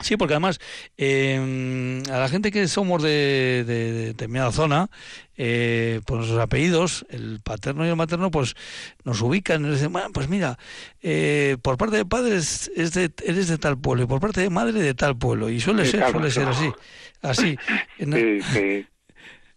Sí, 0.00 0.16
porque 0.16 0.34
además 0.34 0.58
em, 0.96 2.02
a 2.10 2.18
la 2.18 2.28
gente 2.28 2.50
que 2.50 2.66
somos 2.68 3.02
de, 3.02 3.64
determinada 3.66 4.52
zona, 4.52 4.90
eh, 5.36 6.00
pues 6.06 6.18
nuestros 6.18 6.40
apellidos, 6.40 7.06
el 7.10 7.40
paterno 7.42 7.86
y 7.86 7.88
el 7.88 7.96
materno, 7.96 8.30
pues 8.30 8.54
nos 9.04 9.20
ubican 9.20 9.62
y 9.62 9.66
nos 9.66 9.74
dicen, 9.76 9.92
bueno, 9.92 10.10
pues 10.12 10.28
mira, 10.28 10.58
eh, 11.02 11.56
por 11.62 11.76
parte 11.76 11.96
de 11.96 12.04
padres 12.04 12.70
es 12.74 12.92
de, 12.94 13.10
eres 13.24 13.48
de 13.48 13.58
tal 13.58 13.78
pueblo 13.78 14.04
y 14.04 14.06
por 14.06 14.20
parte 14.20 14.40
de 14.40 14.50
madre 14.50 14.80
de 14.80 14.94
tal 14.94 15.16
pueblo. 15.16 15.50
Y 15.50 15.60
suele 15.60 15.84
ser, 15.84 16.10
suele 16.10 16.30
ser 16.30 16.48
así. 16.48 16.72
así. 17.20 17.56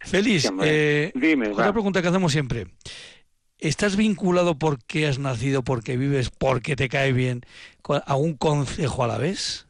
Feliz, 0.06 0.52
eh, 0.64 1.12
Dime, 1.16 1.50
otra 1.50 1.74
pregunta 1.74 2.02
que 2.02 2.08
hacemos 2.08 2.32
siempre. 2.32 2.68
¿Estás 3.58 3.96
vinculado 3.96 4.60
porque 4.60 5.08
has 5.08 5.18
nacido, 5.18 5.64
porque 5.64 5.98
vives, 5.98 6.30
porque 6.30 6.76
te 6.76 6.90
cae 6.90 7.14
bien 7.14 7.42
a 8.06 8.16
un 8.16 8.36
concejo 8.36 9.04
a 9.04 9.08
la 9.08 9.18
vez? 9.18 9.65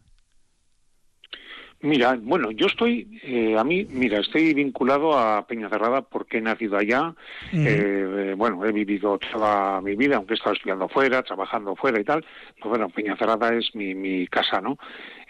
Mira, 1.85 2.17
bueno, 2.19 2.49
yo 2.49 2.65
estoy, 2.65 3.19
eh, 3.21 3.55
a 3.55 3.63
mí, 3.63 3.85
mira, 3.91 4.19
estoy 4.19 4.55
vinculado 4.55 5.15
a 5.15 5.45
Peña 5.45 5.69
Cerrada 5.69 6.01
porque 6.01 6.39
he 6.39 6.41
nacido 6.41 6.77
allá. 6.77 7.13
Eh, 7.53 8.33
bueno, 8.35 8.65
he 8.65 8.71
vivido 8.71 9.19
toda 9.19 9.81
mi 9.81 9.95
vida, 9.95 10.15
aunque 10.15 10.33
he 10.33 10.37
estado 10.37 10.55
estudiando 10.55 10.89
fuera, 10.89 11.21
trabajando 11.21 11.75
fuera 11.75 11.99
y 11.99 12.03
tal. 12.03 12.25
Pues 12.59 12.69
bueno, 12.69 12.89
Peña 12.89 13.15
Cerrada 13.17 13.53
es 13.53 13.75
mi, 13.75 13.93
mi 13.93 14.25
casa, 14.25 14.61
¿no? 14.61 14.79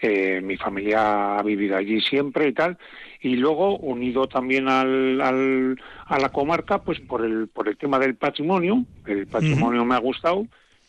Eh, 0.00 0.40
mi 0.42 0.56
familia 0.56 1.36
ha 1.36 1.42
vivido 1.42 1.76
allí 1.76 2.00
siempre 2.00 2.48
y 2.48 2.52
tal. 2.54 2.78
Y 3.20 3.36
luego, 3.36 3.76
unido 3.76 4.26
también 4.26 4.66
al, 4.70 5.20
al, 5.20 5.78
a 6.06 6.18
la 6.18 6.30
comarca, 6.30 6.82
pues 6.82 7.00
por 7.00 7.22
el, 7.22 7.48
por 7.48 7.68
el 7.68 7.76
tema 7.76 7.98
del 7.98 8.14
patrimonio. 8.14 8.82
El 9.04 9.26
patrimonio 9.26 9.84
me 9.84 9.94
ha 9.94 9.98
gustado 9.98 10.46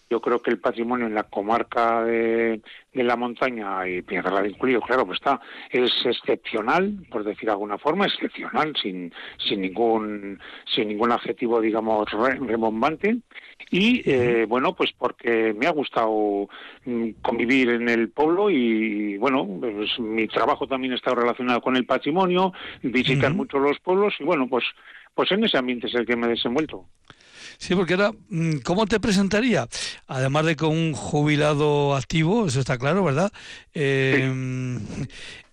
yo 0.09 0.21
creo 0.21 0.41
que 0.41 0.51
el 0.51 0.59
patrimonio 0.59 1.07
en 1.07 1.15
la 1.15 1.23
comarca 1.23 2.03
de, 2.03 2.61
la 2.93 3.15
montaña 3.15 3.87
y 3.87 4.01
Piedra 4.01 4.41
de 4.41 4.49
Incluido, 4.49 4.81
claro, 4.81 5.05
pues 5.05 5.19
está, 5.19 5.39
es 5.69 5.91
excepcional, 6.05 7.05
por 7.11 7.23
decir 7.23 7.45
de 7.45 7.51
alguna 7.51 7.77
forma, 7.77 8.05
excepcional, 8.05 8.73
sin, 8.81 9.13
sin 9.37 9.61
ningún, 9.61 10.39
sin 10.73 10.87
ningún 10.87 11.11
adjetivo, 11.11 11.61
digamos, 11.61 12.09
rebombante. 12.11 13.17
Y 13.69 14.01
eh, 14.09 14.45
bueno, 14.47 14.73
pues 14.73 14.91
porque 14.97 15.53
me 15.53 15.67
ha 15.67 15.71
gustado 15.71 16.47
mm, 16.85 17.09
convivir 17.21 17.69
en 17.69 17.89
el 17.89 18.09
pueblo 18.09 18.49
y 18.49 19.17
bueno, 19.17 19.45
pues 19.59 19.99
mi 19.99 20.27
trabajo 20.27 20.67
también 20.67 20.93
está 20.93 21.13
relacionado 21.13 21.61
con 21.61 21.75
el 21.75 21.85
patrimonio, 21.85 22.53
visitar 22.81 23.33
mucho 23.33 23.59
los 23.59 23.79
pueblos 23.79 24.15
y 24.19 24.23
bueno, 24.23 24.47
pues, 24.47 24.63
pues 25.13 25.31
en 25.31 25.43
ese 25.43 25.57
ambiente 25.57 25.87
es 25.87 25.95
el 25.95 26.05
que 26.05 26.15
me 26.15 26.27
he 26.27 26.29
desenvuelto. 26.29 26.85
Sí, 27.57 27.75
porque 27.75 27.93
ahora, 27.93 28.11
mm, 28.29 28.57
¿cómo 28.63 28.85
te 28.85 28.99
presentaría? 28.99 29.67
Además 30.07 30.45
de 30.45 30.55
con 30.55 30.69
un 30.69 30.93
jubilado 30.93 31.95
activo, 31.95 32.47
eso 32.47 32.59
está 32.59 32.77
claro, 32.77 33.03
¿verdad? 33.03 33.31
Eh, 33.73 34.77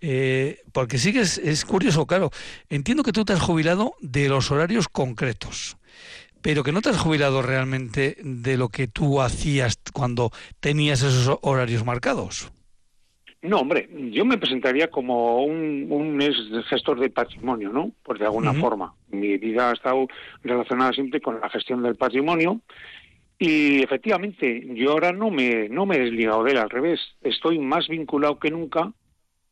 eh, 0.00 0.62
porque 0.72 0.98
sí 0.98 1.12
que 1.12 1.20
es, 1.20 1.64
curioso, 1.64 2.06
claro. 2.06 2.30
Entiendo 2.68 3.02
que 3.02 3.12
tú 3.12 3.24
te 3.24 3.32
has 3.32 3.40
jubilado 3.40 3.94
de 4.00 4.28
los 4.28 4.50
horarios 4.50 4.88
concretos 4.88 5.76
pero 6.42 6.62
que 6.62 6.72
no 6.72 6.82
te 6.82 6.90
has 6.90 6.98
jubilado 6.98 7.40
realmente 7.40 8.18
de 8.22 8.58
lo 8.58 8.68
que 8.68 8.86
tú 8.86 9.22
hacías 9.22 9.78
cuando 9.94 10.30
tenías 10.60 11.00
esos 11.00 11.38
horarios 11.40 11.86
marcados. 11.86 12.52
No, 13.44 13.58
hombre, 13.58 13.90
yo 14.10 14.24
me 14.24 14.38
presentaría 14.38 14.88
como 14.88 15.44
un, 15.44 15.86
un 15.90 16.18
gestor 16.64 16.98
de 16.98 17.10
patrimonio, 17.10 17.70
¿no? 17.70 17.92
Por 18.02 18.18
de 18.18 18.24
alguna 18.24 18.54
forma. 18.54 18.94
Mi 19.10 19.36
vida 19.36 19.68
ha 19.68 19.74
estado 19.74 20.08
relacionada 20.42 20.94
siempre 20.94 21.20
con 21.20 21.38
la 21.38 21.50
gestión 21.50 21.82
del 21.82 21.94
patrimonio 21.94 22.62
y 23.38 23.82
efectivamente 23.82 24.66
yo 24.74 24.92
ahora 24.92 25.12
no 25.12 25.30
me, 25.30 25.68
no 25.68 25.84
me 25.84 25.96
he 25.96 26.04
desligado 26.04 26.42
de 26.42 26.52
él, 26.52 26.56
al 26.56 26.70
revés. 26.70 27.00
Estoy 27.20 27.58
más 27.58 27.86
vinculado 27.86 28.38
que 28.38 28.50
nunca 28.50 28.90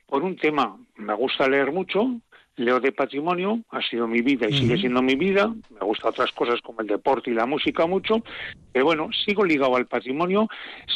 por 0.06 0.22
un 0.22 0.36
tema. 0.36 0.74
Me 0.96 1.12
gusta 1.12 1.46
leer 1.46 1.70
mucho, 1.70 2.18
leo 2.56 2.80
de 2.80 2.92
patrimonio, 2.92 3.60
ha 3.70 3.80
sido 3.80 4.06
mi 4.06 4.20
vida 4.20 4.46
y 4.48 4.52
sigue 4.52 4.76
siendo 4.76 5.02
mi 5.02 5.14
vida, 5.14 5.48
me 5.70 5.80
gustan 5.80 6.10
otras 6.10 6.32
cosas 6.32 6.60
como 6.60 6.80
el 6.80 6.86
deporte 6.86 7.30
y 7.30 7.34
la 7.34 7.46
música 7.46 7.86
mucho, 7.86 8.22
pero 8.72 8.84
bueno, 8.84 9.08
sigo 9.24 9.44
ligado 9.44 9.76
al 9.76 9.86
patrimonio 9.86 10.48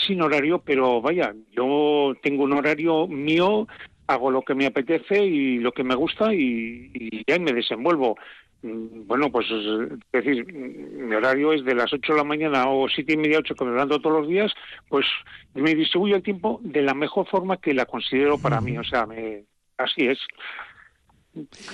sin 0.06 0.20
horario, 0.22 0.60
pero 0.64 1.00
vaya, 1.00 1.34
yo 1.52 2.14
tengo 2.22 2.44
un 2.44 2.52
horario 2.52 3.06
mío, 3.06 3.66
hago 4.06 4.30
lo 4.30 4.42
que 4.42 4.54
me 4.54 4.66
apetece 4.66 5.24
y 5.24 5.58
lo 5.58 5.72
que 5.72 5.82
me 5.82 5.94
gusta 5.94 6.32
y, 6.34 6.90
y 6.92 7.24
ya 7.26 7.38
me 7.38 7.52
desenvuelvo. 7.52 8.16
Mm, 8.62 9.06
bueno, 9.06 9.30
pues 9.30 9.46
es 9.50 9.98
decir, 10.12 10.52
mi 10.52 11.14
horario 11.14 11.52
es 11.52 11.64
de 11.64 11.74
las 11.74 11.92
8 11.92 12.12
de 12.12 12.18
la 12.18 12.24
mañana 12.24 12.68
o 12.68 12.88
siete 12.88 13.14
y 13.14 13.16
media, 13.16 13.38
8 13.38 13.54
que 13.54 13.64
me 13.64 13.86
todos 13.86 14.20
los 14.20 14.28
días, 14.28 14.52
pues 14.88 15.06
me 15.54 15.74
distribuyo 15.74 16.16
el 16.16 16.22
tiempo 16.22 16.60
de 16.62 16.82
la 16.82 16.94
mejor 16.94 17.26
forma 17.28 17.58
que 17.58 17.74
la 17.74 17.86
considero 17.86 18.38
para 18.38 18.60
mí, 18.60 18.76
o 18.78 18.84
sea, 18.84 19.06
me, 19.06 19.44
así 19.78 20.06
es. 20.06 20.18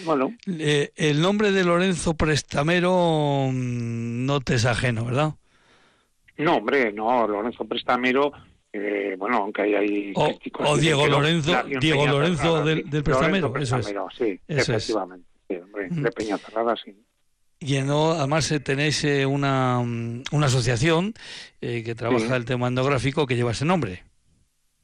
Bueno. 0.05 0.35
Eh, 0.47 0.93
el 0.97 1.21
nombre 1.21 1.53
de 1.53 1.65
Lorenzo 1.65 2.15
Prestamero 2.15 3.49
mm, 3.53 4.27
no 4.27 4.41
te 4.41 4.55
es 4.55 4.65
ajeno, 4.65 5.05
¿verdad? 5.05 5.35
No, 6.39 6.57
hombre, 6.57 6.93
no, 6.93 7.27
Lorenzo 7.29 7.65
Prestamero, 7.65 8.33
eh, 8.73 9.15
bueno, 9.19 9.39
aunque 9.39 9.63
hay... 9.63 9.75
hay 9.75 10.13
o, 10.17 10.31
o 10.59 10.77
Diego 10.77 11.07
Lorenzo, 11.07 11.63
Diego 11.81 12.07
Lorenzo 12.07 12.65
del, 12.65 12.89
del 12.89 13.03
Prestamero, 13.03 13.49
Lorenzo 13.49 13.77
Prestamero, 13.77 14.09
eso 14.11 14.25
es. 14.25 14.31
Sí, 14.31 14.41
eso 14.49 14.73
efectivamente. 14.73 15.27
Sí, 15.49 15.57
hombre, 15.57 15.89
de 15.91 16.11
Peña 16.13 16.39
Cerrada, 16.39 16.75
sí. 16.83 16.95
Y 17.61 17.81
no, 17.83 18.13
además 18.13 18.51
eh, 18.51 18.59
tenéis 18.59 19.05
eh, 19.05 19.25
una, 19.25 19.79
una 19.79 20.47
asociación 20.47 21.15
eh, 21.61 21.83
que 21.85 21.95
trabaja 21.95 22.27
Sí. 22.27 22.33
el 22.33 22.45
tema 22.45 22.67
etnográfico 22.67 23.27
que 23.27 23.37
lleva 23.37 23.53
ese 23.53 23.65
nombre. 23.65 24.03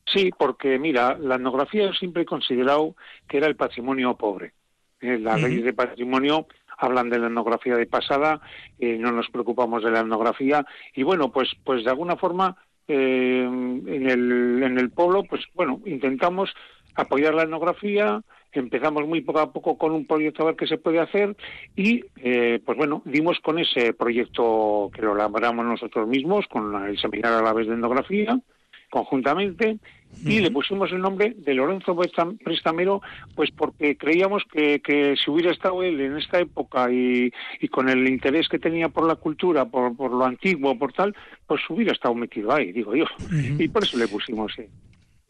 Sí, 0.07 0.31
porque 0.39 0.79
mira, 0.79 1.19
la 1.19 1.35
etnografía 1.35 1.87
yo 1.87 1.93
siempre 1.93 2.23
he 2.23 2.27
considerado 2.27 2.95
que 3.29 3.39
era 3.39 3.47
el 3.47 3.57
patrimonio 3.57 4.17
pobre. 4.17 4.53
Eh, 5.01 5.19
las 5.19 5.39
Ujú. 5.39 5.47
leyes 5.47 5.65
de 5.65 5.73
patrimonio 5.73 6.47
hablan 6.79 7.11
de 7.11 7.19
la 7.19 7.27
etnografía 7.27 7.77
de 7.77 7.87
pasada, 7.87 8.41
eh, 8.79 8.97
no 8.99 9.13
nos 9.13 9.29
preocupamos 9.31 9.83
de 9.83 9.91
la 9.91 10.01
etnografía 10.01 10.65
y 10.95 11.03
bueno, 11.03 11.31
pues 11.31 11.51
pues 11.65 11.85
de 11.85 11.91
alguna 11.91 12.17
forma 12.17 12.57
eh, 12.87 13.43
en 13.45 14.11
el 14.11 14.63
en 14.63 14.79
el 14.79 14.91
pueblo, 14.91 15.25
pues 15.25 15.45
bueno, 15.55 15.81
intentamos 15.87 16.53
apoyar 16.95 17.35
la 17.35 17.43
etnografía, 17.45 18.23
empezamos 18.53 19.07
muy 19.07 19.21
poco 19.21 19.41
a 19.41 19.53
poco 19.53 19.79
con 19.79 19.93
un 19.93 20.07
proyecto 20.07 20.43
a 20.43 20.47
ver 20.47 20.57
qué 20.57 20.67
se 20.67 20.79
puede 20.79 20.99
hacer 21.01 21.37
y 21.77 22.05
eh, 22.17 22.61
pues 22.65 22.77
bueno, 22.77 23.03
dimos 23.05 23.39
con 23.41 23.59
ese 23.59 23.93
proyecto 23.93 24.91
que 24.93 25.03
lo 25.03 25.15
elaboramos 25.15 25.65
nosotros 25.65 26.09
mismos 26.09 26.47
con 26.49 26.75
el 26.87 26.99
seminario 26.99 27.39
a 27.39 27.43
la 27.43 27.53
vez 27.53 27.67
de 27.67 27.75
etnografía 27.75 28.39
conjuntamente 28.91 29.79
y 30.25 30.41
le 30.41 30.51
pusimos 30.51 30.91
el 30.91 31.01
nombre 31.01 31.35
de 31.37 31.55
Lorenzo 31.55 31.95
Prestam- 31.95 32.39
Prestamero 32.43 33.01
pues 33.37 33.51
porque 33.53 33.97
creíamos 33.97 34.43
que, 34.51 34.81
que 34.81 35.15
si 35.17 35.31
hubiera 35.31 35.53
estado 35.53 35.83
él 35.83 36.01
en 36.01 36.17
esta 36.17 36.41
época 36.41 36.91
y, 36.91 37.31
y 37.61 37.69
con 37.69 37.89
el 37.89 38.09
interés 38.09 38.49
que 38.49 38.59
tenía 38.59 38.89
por 38.89 39.07
la 39.07 39.15
cultura, 39.15 39.65
por, 39.67 39.95
por 39.97 40.11
lo 40.11 40.25
antiguo, 40.25 40.77
por 40.77 40.93
tal, 40.93 41.15
pues 41.47 41.61
hubiera 41.69 41.93
estado 41.93 42.15
metido 42.15 42.53
ahí, 42.53 42.73
digo 42.73 42.97
yo. 42.97 43.05
Y 43.63 43.69
por 43.69 43.85
eso 43.85 43.97
le 43.97 44.09
pusimos, 44.09 44.53
sí. 44.57 44.65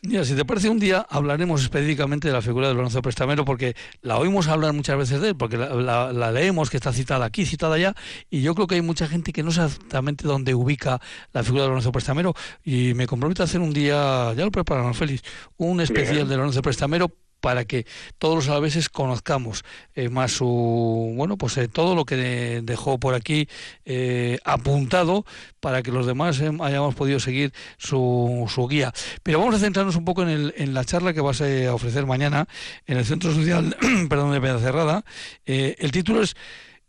Mira, 0.00 0.24
si 0.24 0.36
te 0.36 0.44
parece, 0.44 0.68
un 0.70 0.78
día 0.78 1.04
hablaremos 1.10 1.60
específicamente 1.60 2.28
de 2.28 2.34
la 2.34 2.40
figura 2.40 2.68
de 2.68 2.74
Lorenzo 2.74 3.02
Prestamero, 3.02 3.44
porque 3.44 3.74
la 4.00 4.16
oímos 4.16 4.46
hablar 4.46 4.72
muchas 4.72 4.96
veces 4.96 5.20
de 5.20 5.30
él, 5.30 5.36
porque 5.36 5.56
la, 5.56 5.74
la- 5.74 6.12
la 6.12 6.30
leemos 6.30 6.70
que 6.70 6.76
está 6.76 6.92
citada 6.92 7.26
aquí, 7.26 7.44
citada 7.44 7.74
allá, 7.74 7.94
y 8.30 8.40
yo 8.42 8.54
creo 8.54 8.68
que 8.68 8.76
hay 8.76 8.80
mucha 8.82 9.08
gente 9.08 9.32
que 9.32 9.42
no 9.42 9.50
sabe 9.50 9.68
exactamente 9.72 10.28
dónde 10.28 10.54
ubica 10.54 11.00
la 11.32 11.42
figura 11.42 11.64
de 11.64 11.70
Lorenzo 11.70 11.90
Prestamero, 11.90 12.32
y 12.64 12.94
me 12.94 13.08
comprometo 13.08 13.42
a 13.42 13.46
hacer 13.46 13.60
un 13.60 13.72
día, 13.72 14.32
ya 14.34 14.44
lo 14.44 14.52
preparamos, 14.52 14.96
Félix, 14.96 15.22
un 15.56 15.80
especial 15.80 16.14
Bien. 16.18 16.28
de 16.28 16.36
Lorenzo 16.36 16.62
Prestamero 16.62 17.10
para 17.48 17.64
que 17.64 17.86
todos 18.18 18.34
los 18.36 18.48
alaveses 18.50 18.90
conozcamos 18.90 19.64
eh, 19.94 20.10
más 20.10 20.32
su 20.32 21.14
bueno 21.16 21.38
pues 21.38 21.56
eh, 21.56 21.66
todo 21.66 21.94
lo 21.94 22.04
que 22.04 22.16
de- 22.16 22.60
dejó 22.60 22.98
por 22.98 23.14
aquí 23.14 23.48
eh, 23.86 24.38
apuntado 24.44 25.24
para 25.60 25.82
que 25.82 25.90
los 25.90 26.04
demás 26.04 26.38
eh, 26.40 26.50
hayamos 26.60 26.94
podido 26.94 27.20
seguir 27.20 27.54
su, 27.78 28.44
su 28.54 28.68
guía 28.68 28.92
pero 29.22 29.38
vamos 29.38 29.54
a 29.54 29.58
centrarnos 29.60 29.96
un 29.96 30.04
poco 30.04 30.24
en, 30.24 30.28
el, 30.28 30.54
en 30.58 30.74
la 30.74 30.84
charla 30.84 31.14
que 31.14 31.22
vas 31.22 31.40
a 31.40 31.72
ofrecer 31.72 32.04
mañana 32.04 32.46
en 32.86 32.98
el 32.98 33.06
Centro 33.06 33.32
Social 33.32 33.74
perdón, 34.10 34.32
de 34.32 34.42
Peñacerrada. 34.42 35.06
Eh, 35.46 35.74
el 35.78 35.90
título 35.90 36.20
es 36.22 36.36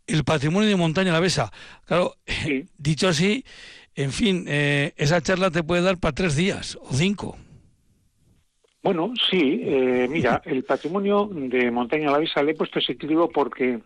El 0.06 0.24
patrimonio 0.24 0.68
de 0.68 0.76
montaña 0.76 1.08
alavesa. 1.10 1.50
Claro, 1.86 2.16
Sí. 2.26 2.66
dicho 2.76 3.08
así, 3.08 3.46
en 3.94 4.12
fin, 4.12 4.44
eh, 4.46 4.92
esa 4.98 5.22
charla 5.22 5.50
te 5.50 5.62
puede 5.62 5.80
dar 5.80 5.96
para 5.96 6.14
tres 6.14 6.36
días 6.36 6.76
o 6.82 6.94
cinco. 6.94 7.38
Bueno, 8.82 9.12
sí, 9.30 9.60
eh, 9.62 10.08
mira, 10.10 10.40
el 10.46 10.64
patrimonio 10.64 11.28
de 11.30 11.70
Montaña 11.70 12.10
la 12.10 12.18
Visa 12.18 12.42
le 12.42 12.52
he 12.52 12.54
puesto 12.54 12.78
ese 12.78 12.94
título 12.94 13.28
porque 13.28 13.80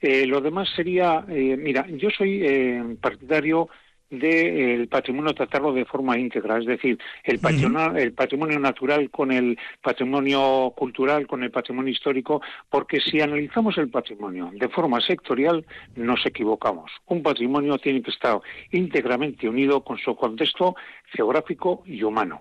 eh, 0.00 0.26
lo 0.26 0.40
demás 0.40 0.68
sería, 0.74 1.24
eh, 1.28 1.56
mira, 1.56 1.86
yo 1.88 2.08
soy 2.10 2.40
eh, 2.42 2.96
partidario 3.00 3.68
del 4.08 4.88
patrimonio 4.88 5.34
tratarlo 5.34 5.72
de 5.74 5.84
forma 5.84 6.16
íntegra, 6.16 6.56
es 6.56 6.64
decir, 6.64 6.98
el 7.24 7.40
patrimonio, 7.40 7.94
el 7.94 8.14
patrimonio 8.14 8.58
natural 8.58 9.10
con 9.10 9.32
el 9.32 9.58
patrimonio 9.82 10.72
cultural, 10.74 11.26
con 11.26 11.42
el 11.42 11.50
patrimonio 11.50 11.92
histórico, 11.92 12.40
porque 12.70 13.00
si 13.00 13.20
analizamos 13.20 13.76
el 13.76 13.90
patrimonio 13.90 14.50
de 14.54 14.68
forma 14.70 14.98
sectorial, 15.02 15.66
nos 15.94 16.24
equivocamos. 16.24 16.90
Un 17.06 17.22
patrimonio 17.22 17.76
tiene 17.76 18.00
que 18.00 18.10
estar 18.10 18.40
íntegramente 18.70 19.46
unido 19.46 19.84
con 19.84 19.98
su 19.98 20.16
contexto 20.16 20.74
geográfico 21.12 21.82
y 21.84 22.02
humano. 22.02 22.40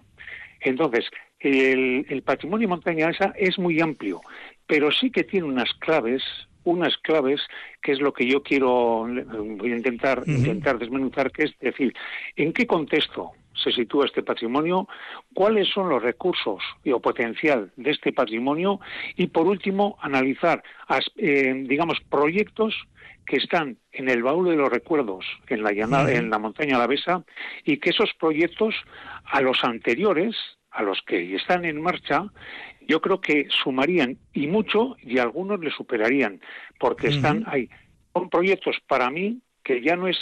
Entonces, 0.61 1.09
el, 1.47 2.05
el 2.09 2.21
patrimonio 2.23 2.67
montañesa 2.67 3.33
es 3.37 3.57
muy 3.57 3.79
amplio, 3.81 4.21
pero 4.65 4.91
sí 4.91 5.11
que 5.11 5.23
tiene 5.23 5.47
unas 5.47 5.73
claves, 5.79 6.23
unas 6.63 6.97
claves 6.97 7.41
que 7.81 7.93
es 7.93 8.01
lo 8.01 8.13
que 8.13 8.27
yo 8.27 8.43
quiero 8.43 9.07
voy 9.07 9.71
a 9.71 9.77
intentar 9.77 10.23
intentar 10.25 10.77
desmenuzar, 10.77 11.31
que 11.31 11.43
es 11.45 11.59
decir, 11.59 11.93
en 12.35 12.53
qué 12.53 12.67
contexto 12.67 13.31
se 13.63 13.71
sitúa 13.71 14.05
este 14.05 14.23
patrimonio, 14.23 14.87
cuáles 15.33 15.67
son 15.69 15.89
los 15.89 16.01
recursos 16.01 16.61
y 16.83 16.91
o 16.91 16.99
potencial 16.99 17.71
de 17.75 17.91
este 17.91 18.13
patrimonio 18.13 18.79
y 19.15 19.27
por 19.27 19.47
último 19.47 19.97
analizar 20.01 20.63
eh, 21.15 21.63
digamos 21.67 21.99
proyectos 22.09 22.75
que 23.25 23.37
están 23.37 23.77
en 23.91 24.09
el 24.09 24.23
baúl 24.23 24.49
de 24.49 24.55
los 24.55 24.69
recuerdos 24.69 25.25
en 25.47 25.61
la 25.61 25.71
llanada, 25.71 26.11
en 26.13 26.29
la 26.29 26.39
montaña 26.39 26.77
alavesa 26.77 27.23
y 27.65 27.77
que 27.77 27.89
esos 27.89 28.13
proyectos 28.17 28.73
a 29.25 29.41
los 29.41 29.63
anteriores, 29.63 30.35
a 30.77 30.83
los 30.83 31.01
que 31.01 31.35
están 31.35 31.65
en 31.65 31.81
marcha, 31.81 32.25
yo 32.87 33.01
creo 33.01 33.19
que 33.19 33.47
sumarían 33.49 34.17
y 34.31 34.45
mucho 34.45 34.95
y 35.01 35.17
algunos 35.17 35.59
le 35.59 35.71
superarían, 35.71 36.39
porque 36.79 37.07
están 37.07 37.43
ahí. 37.47 37.67
Son 38.13 38.29
proyectos 38.29 38.77
para 38.87 39.09
mí 39.09 39.41
que 39.63 39.81
ya 39.81 39.95
no 39.95 40.07
es 40.07 40.17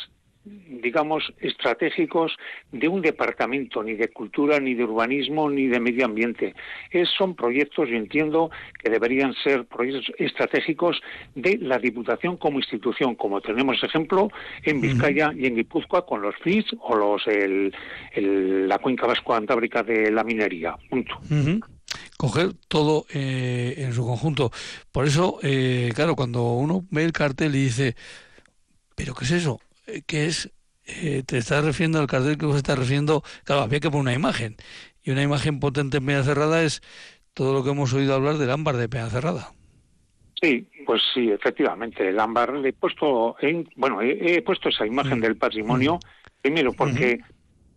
digamos, 0.46 1.34
estratégicos 1.40 2.32
de 2.72 2.88
un 2.88 3.02
departamento, 3.02 3.82
ni 3.84 3.94
de 3.96 4.10
cultura, 4.10 4.60
ni 4.60 4.76
de 4.76 4.84
urbanismo, 4.84 5.50
ni 5.50 5.66
de 5.68 5.80
medio 5.80 6.06
ambiente. 6.06 6.54
Es, 6.92 7.10
son 7.18 7.36
proyectos, 7.36 7.90
yo 7.90 7.96
entiendo, 7.96 8.52
que 8.84 8.92
deberían 8.92 9.34
ser 9.44 9.66
proyectos 9.66 10.14
estratégicos 10.20 11.02
de 11.34 11.58
la 11.58 11.80
Diputación 11.80 12.38
como 12.38 12.60
institución, 12.60 13.16
como 13.16 13.42
tenemos 13.42 13.82
ejemplo 13.84 14.30
en 14.64 14.82
Vizcaya 14.82 15.32
y 15.36 15.48
en 15.48 15.56
Guipúzcoa 15.56 16.06
con 16.06 16.22
los 16.22 16.36
FIS 16.44 16.66
o 16.80 16.96
los 16.96 17.26
el, 17.28 17.74
el- 18.14 18.68
la 18.68 18.78
cuenca 18.80 19.08
vasco-antábrica 19.08 19.82
de 19.84 20.12
la 20.12 20.24
minería. 20.24 20.76
Punto. 20.90 21.20
Coger 22.18 22.54
todo 22.68 23.06
eh, 23.14 23.76
en 23.78 23.94
su 23.94 24.06
conjunto. 24.06 24.52
Por 24.92 25.06
eso, 25.06 25.40
eh, 25.44 25.92
claro, 25.96 26.16
cuando 26.16 26.54
uno 26.54 26.86
ve 26.92 27.04
el 27.04 27.12
cartel 27.12 27.56
y 27.56 27.64
dice, 27.64 27.96
¿pero 28.96 29.14
qué 29.14 29.26
es 29.26 29.32
eso? 29.32 29.60
¿Qué 30.08 30.26
es? 30.26 30.52
Eh, 30.86 31.24
te 31.26 31.38
estás 31.38 31.66
refiriendo 31.66 32.00
al 32.00 32.08
cartel 32.08 32.38
que 32.38 32.46
vos 32.46 32.58
estás 32.58 32.78
refiriendo. 32.78 33.24
Claro, 33.44 33.62
había 33.64 33.80
que 33.80 33.90
poner 33.90 34.02
una 34.02 34.14
imagen. 34.14 34.56
Y 35.04 35.12
una 35.12 35.24
imagen 35.24 35.60
potente 35.60 35.98
en 35.98 36.06
Peña 36.06 36.24
Cerrada 36.24 36.64
es 36.64 36.82
todo 37.34 37.54
lo 37.54 37.64
que 37.64 37.72
hemos 37.72 37.94
oído 37.94 38.14
hablar 38.14 38.38
del 38.38 38.52
ámbar 38.52 38.78
de 38.78 38.90
Peña 38.90 39.10
Cerrada. 39.10 39.52
Sí, 40.42 40.68
pues 40.86 41.02
sí, 41.14 41.32
efectivamente, 41.32 42.08
el 42.08 42.20
ámbar 42.20 42.54
le 42.54 42.70
he 42.70 42.74
puesto, 42.74 43.36
en, 43.40 43.68
bueno, 43.76 44.02
he, 44.02 44.36
he 44.36 44.42
puesto 44.42 44.70
esa 44.70 44.86
imagen 44.86 45.20
Mm. 45.20 45.22
del 45.22 45.38
patrimonio, 45.38 46.00
primero 46.42 46.74
porque 46.74 47.20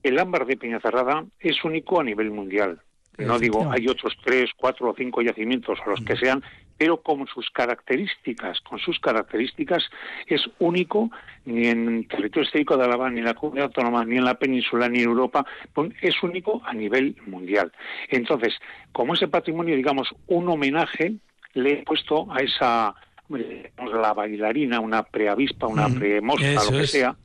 el 0.02 0.18
ámbar 0.18 0.44
de 0.46 0.56
Peñacerrada 0.56 1.24
es 1.38 1.64
único 1.64 2.00
a 2.00 2.04
nivel 2.04 2.30
mundial. 2.30 2.80
No 3.16 3.38
digo, 3.38 3.68
hay 3.72 3.88
otros 3.88 4.16
tres, 4.24 4.50
cuatro 4.56 4.90
o 4.90 4.94
cinco 4.96 5.22
yacimientos 5.22 5.78
o 5.84 5.90
los 5.90 6.00
que 6.02 6.16
sean, 6.16 6.42
pero 6.78 7.02
con 7.02 7.26
sus 7.26 7.50
características, 7.50 8.60
con 8.60 8.78
sus 8.78 8.98
características, 9.00 9.82
es 10.26 10.40
único 10.60 11.10
ni 11.44 11.66
en 11.66 11.88
el 11.88 12.08
territorio 12.08 12.44
histórico 12.46 12.76
de 12.76 12.84
Álava, 12.84 13.10
ni 13.10 13.18
en 13.18 13.24
la 13.24 13.34
comunidad 13.34 13.66
autónoma, 13.66 14.04
ni 14.04 14.16
en 14.16 14.24
la 14.24 14.38
península, 14.38 14.88
ni 14.88 15.00
en 15.00 15.08
Europa, 15.08 15.44
pues 15.72 15.92
es 16.00 16.22
único 16.22 16.62
a 16.64 16.72
nivel 16.72 17.16
mundial. 17.26 17.72
Entonces, 18.08 18.54
como 18.92 19.14
ese 19.14 19.26
patrimonio, 19.28 19.74
digamos, 19.74 20.08
un 20.28 20.48
homenaje, 20.48 21.14
le 21.54 21.72
he 21.72 21.82
puesto 21.82 22.30
a 22.30 22.38
esa, 22.38 22.94
la 23.28 24.12
bailarina, 24.14 24.78
una 24.80 25.02
preavispa, 25.02 25.66
una 25.66 25.86
Ujú. 25.88 25.98
premosca, 25.98 26.64
lo 26.64 26.70
que 26.70 26.82
es. 26.84 26.90
sea, 26.92 27.16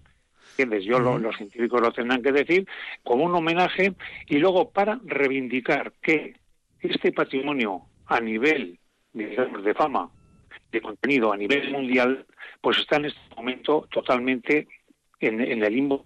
¿entiendes? 0.58 0.86
Yo, 0.86 1.00
lo- 1.00 1.20
los 1.20 1.36
científicos 1.38 1.80
lo 1.82 1.92
tendrán 1.92 2.24
que 2.24 2.32
decir, 2.32 2.68
como 3.04 3.26
un 3.26 3.36
homenaje, 3.36 3.94
y 4.28 4.38
luego 4.38 4.72
para 4.72 5.00
reivindicar 5.04 5.94
que 6.02 6.36
este 6.80 7.12
patrimonio 7.12 7.84
a 8.08 8.20
nivel, 8.20 8.80
digamos, 9.14 9.64
de 9.64 9.74
fama, 9.74 10.10
de 10.72 10.82
contenido 10.82 11.32
a 11.32 11.38
nivel 11.38 11.72
mundial, 11.72 12.26
pues 12.62 12.80
está 12.80 12.98
en 12.98 13.06
este 13.06 13.36
momento 13.36 13.88
totalmente 13.92 14.68
en, 15.20 15.42
el 15.42 15.74
limbo. 15.74 16.02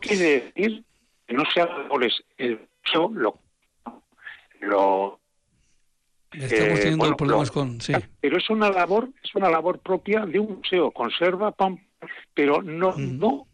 Quiere 0.00 0.52
decir 0.54 0.84
que 1.26 1.34
no 1.34 1.44
se 1.52 1.60
haga 1.60 1.88
el 2.38 2.60
lo, 3.14 3.38
lo 4.60 5.20
Estamos 6.32 6.78
eh, 6.78 6.82
teniendo 6.82 7.16
problemas 7.16 7.50
con, 7.50 7.80
sí. 7.80 7.92
Pero 8.20 8.36
es 8.36 8.50
una 8.50 8.70
labor, 8.70 9.08
es 9.22 9.34
una 9.34 9.48
labor 9.48 9.78
propia 9.78 10.26
de 10.26 10.38
un 10.38 10.56
museo. 10.56 10.90
Conserva, 10.90 11.54
pero 12.34 12.62
no, 12.62 12.94
no. 12.96 13.46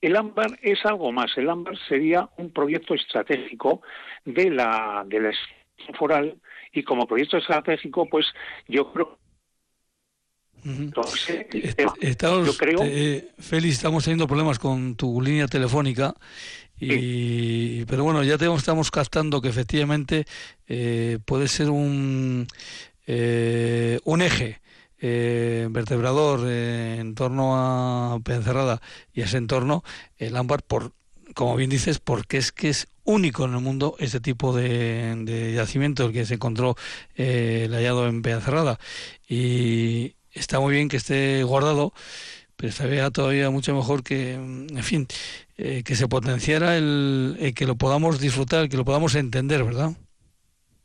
El 0.00 0.16
ámbar 0.16 0.58
es 0.62 0.84
algo 0.84 1.10
más. 1.10 1.36
El 1.36 1.50
ámbar 1.50 1.76
sería 1.88 2.28
un 2.36 2.52
proyecto 2.52 2.94
estratégico 2.94 3.82
de 4.24 4.50
la 4.50 5.04
de 5.08 5.20
la 5.20 5.32
foral 5.98 6.36
y 6.72 6.82
como 6.82 7.06
proyecto 7.06 7.38
estratégico, 7.38 8.06
pues 8.08 8.26
yo 8.66 8.92
creo 8.92 9.18
entonces, 10.64 11.46
estamos, 12.00 12.46
yo 12.46 12.56
creo... 12.56 12.80
Eh, 12.82 13.28
Félix, 13.38 13.76
estamos 13.76 14.04
teniendo 14.04 14.26
problemas 14.26 14.58
con 14.58 14.96
tu 14.96 15.20
línea 15.20 15.46
telefónica 15.46 16.14
y, 16.80 17.84
pero 17.86 18.04
bueno, 18.04 18.22
ya 18.22 18.38
tenemos, 18.38 18.60
estamos 18.60 18.90
captando 18.90 19.40
que 19.40 19.48
efectivamente 19.48 20.24
eh, 20.66 21.18
puede 21.24 21.48
ser 21.48 21.70
un, 21.70 22.46
eh, 23.06 23.98
un 24.04 24.22
eje 24.22 24.60
eh, 25.00 25.66
vertebrador 25.70 26.48
en 26.48 27.14
torno 27.14 27.56
a 27.56 28.20
Pencerrada 28.20 28.80
y 29.12 29.22
ese 29.22 29.38
entorno, 29.38 29.82
el 30.18 30.36
ámbar, 30.36 30.62
por, 30.62 30.92
como 31.34 31.56
bien 31.56 31.70
dices, 31.70 31.98
porque 31.98 32.36
es 32.36 32.52
que 32.52 32.68
es 32.68 32.88
único 33.08 33.44
en 33.44 33.54
el 33.54 33.60
mundo 33.60 33.96
este 33.98 34.20
tipo 34.20 34.54
de, 34.54 35.14
de 35.24 35.52
yacimiento, 35.54 36.06
el 36.06 36.12
que 36.12 36.26
se 36.26 36.34
encontró 36.34 36.76
el 37.16 37.72
hallado 37.72 38.06
en 38.06 38.22
Pencerrada. 38.22 38.78
Y 39.28 40.14
está 40.32 40.60
muy 40.60 40.74
bien 40.74 40.88
que 40.88 40.98
esté 40.98 41.42
guardado 41.42 41.92
pero 42.58 42.70
estaría 42.70 43.08
todavía 43.10 43.50
mucho 43.50 43.72
mejor 43.72 44.02
que, 44.02 44.32
en 44.32 44.82
fin, 44.82 45.06
eh, 45.58 45.84
que 45.84 45.94
se 45.94 46.08
potenciara 46.08 46.76
el, 46.76 47.36
eh, 47.38 47.54
que 47.54 47.66
lo 47.66 47.76
podamos 47.76 48.20
disfrutar, 48.20 48.68
que 48.68 48.76
lo 48.76 48.84
podamos 48.84 49.14
entender, 49.14 49.62
¿verdad? 49.62 49.90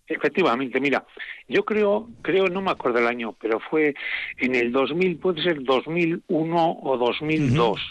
Efectivamente, 0.05 0.80
mira, 0.80 1.03
yo 1.47 1.65
creo, 1.65 2.09
creo, 2.21 2.47
no 2.47 2.61
me 2.61 2.69
acuerdo 2.69 2.99
el 2.99 3.07
año, 3.07 3.36
pero 3.41 3.59
fue 3.59 3.95
en 4.38 4.53
el 4.53 4.71
2000, 4.71 5.17
puede 5.17 5.41
ser 5.41 5.63
2001 5.63 6.80
o 6.84 6.97
2002. 6.97 7.82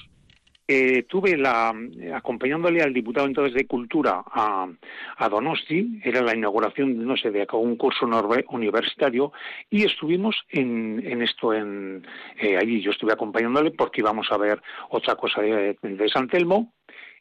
Eh, 0.69 1.03
tuve 1.09 1.37
la 1.37 1.75
acompañándole 2.15 2.83
al 2.83 2.93
diputado 2.95 3.27
entonces 3.27 3.55
de 3.55 3.67
Cultura 3.67 4.23
a, 4.27 4.69
Donosti, 5.29 6.01
era 6.05 6.23
la 6.23 6.37
inauguración, 6.37 7.05
no 7.05 7.17
sé, 7.17 7.31
de 7.31 7.47
un 7.53 7.77
curso 7.77 8.07
universitario. 8.49 9.33
Y 9.71 9.85
estuvimos 9.85 10.37
en, 10.49 11.03
en 11.05 11.23
esto 11.23 11.53
en 11.53 12.07
eh, 12.39 12.57
allí. 12.57 12.81
Yo 12.81 12.93
estuve 12.93 13.13
acompañándole 13.13 13.73
porque 13.73 14.01
íbamos 14.01 14.31
a 14.31 14.39
ver 14.39 14.63
otra 14.91 15.17
cosa 15.17 15.43
de, 15.43 15.77
San 16.13 16.29
Telmo. 16.29 16.73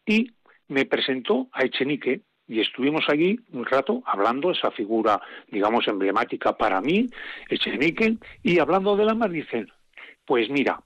Y 0.05 0.31
me 0.67 0.85
presentó 0.85 1.47
a 1.51 1.63
Echenique, 1.63 2.21
y 2.47 2.59
estuvimos 2.59 3.05
allí 3.07 3.39
un 3.53 3.65
rato 3.65 4.03
hablando 4.05 4.51
esa 4.51 4.71
figura, 4.71 5.21
digamos, 5.49 5.87
emblemática 5.87 6.57
para 6.57 6.81
mí, 6.81 7.07
Echenique, 7.49 8.17
y 8.43 8.59
hablando 8.59 8.95
de 8.95 9.05
la 9.05 9.13
mar 9.13 9.29
dicen, 9.29 9.71
pues 10.25 10.49
mira, 10.49 10.81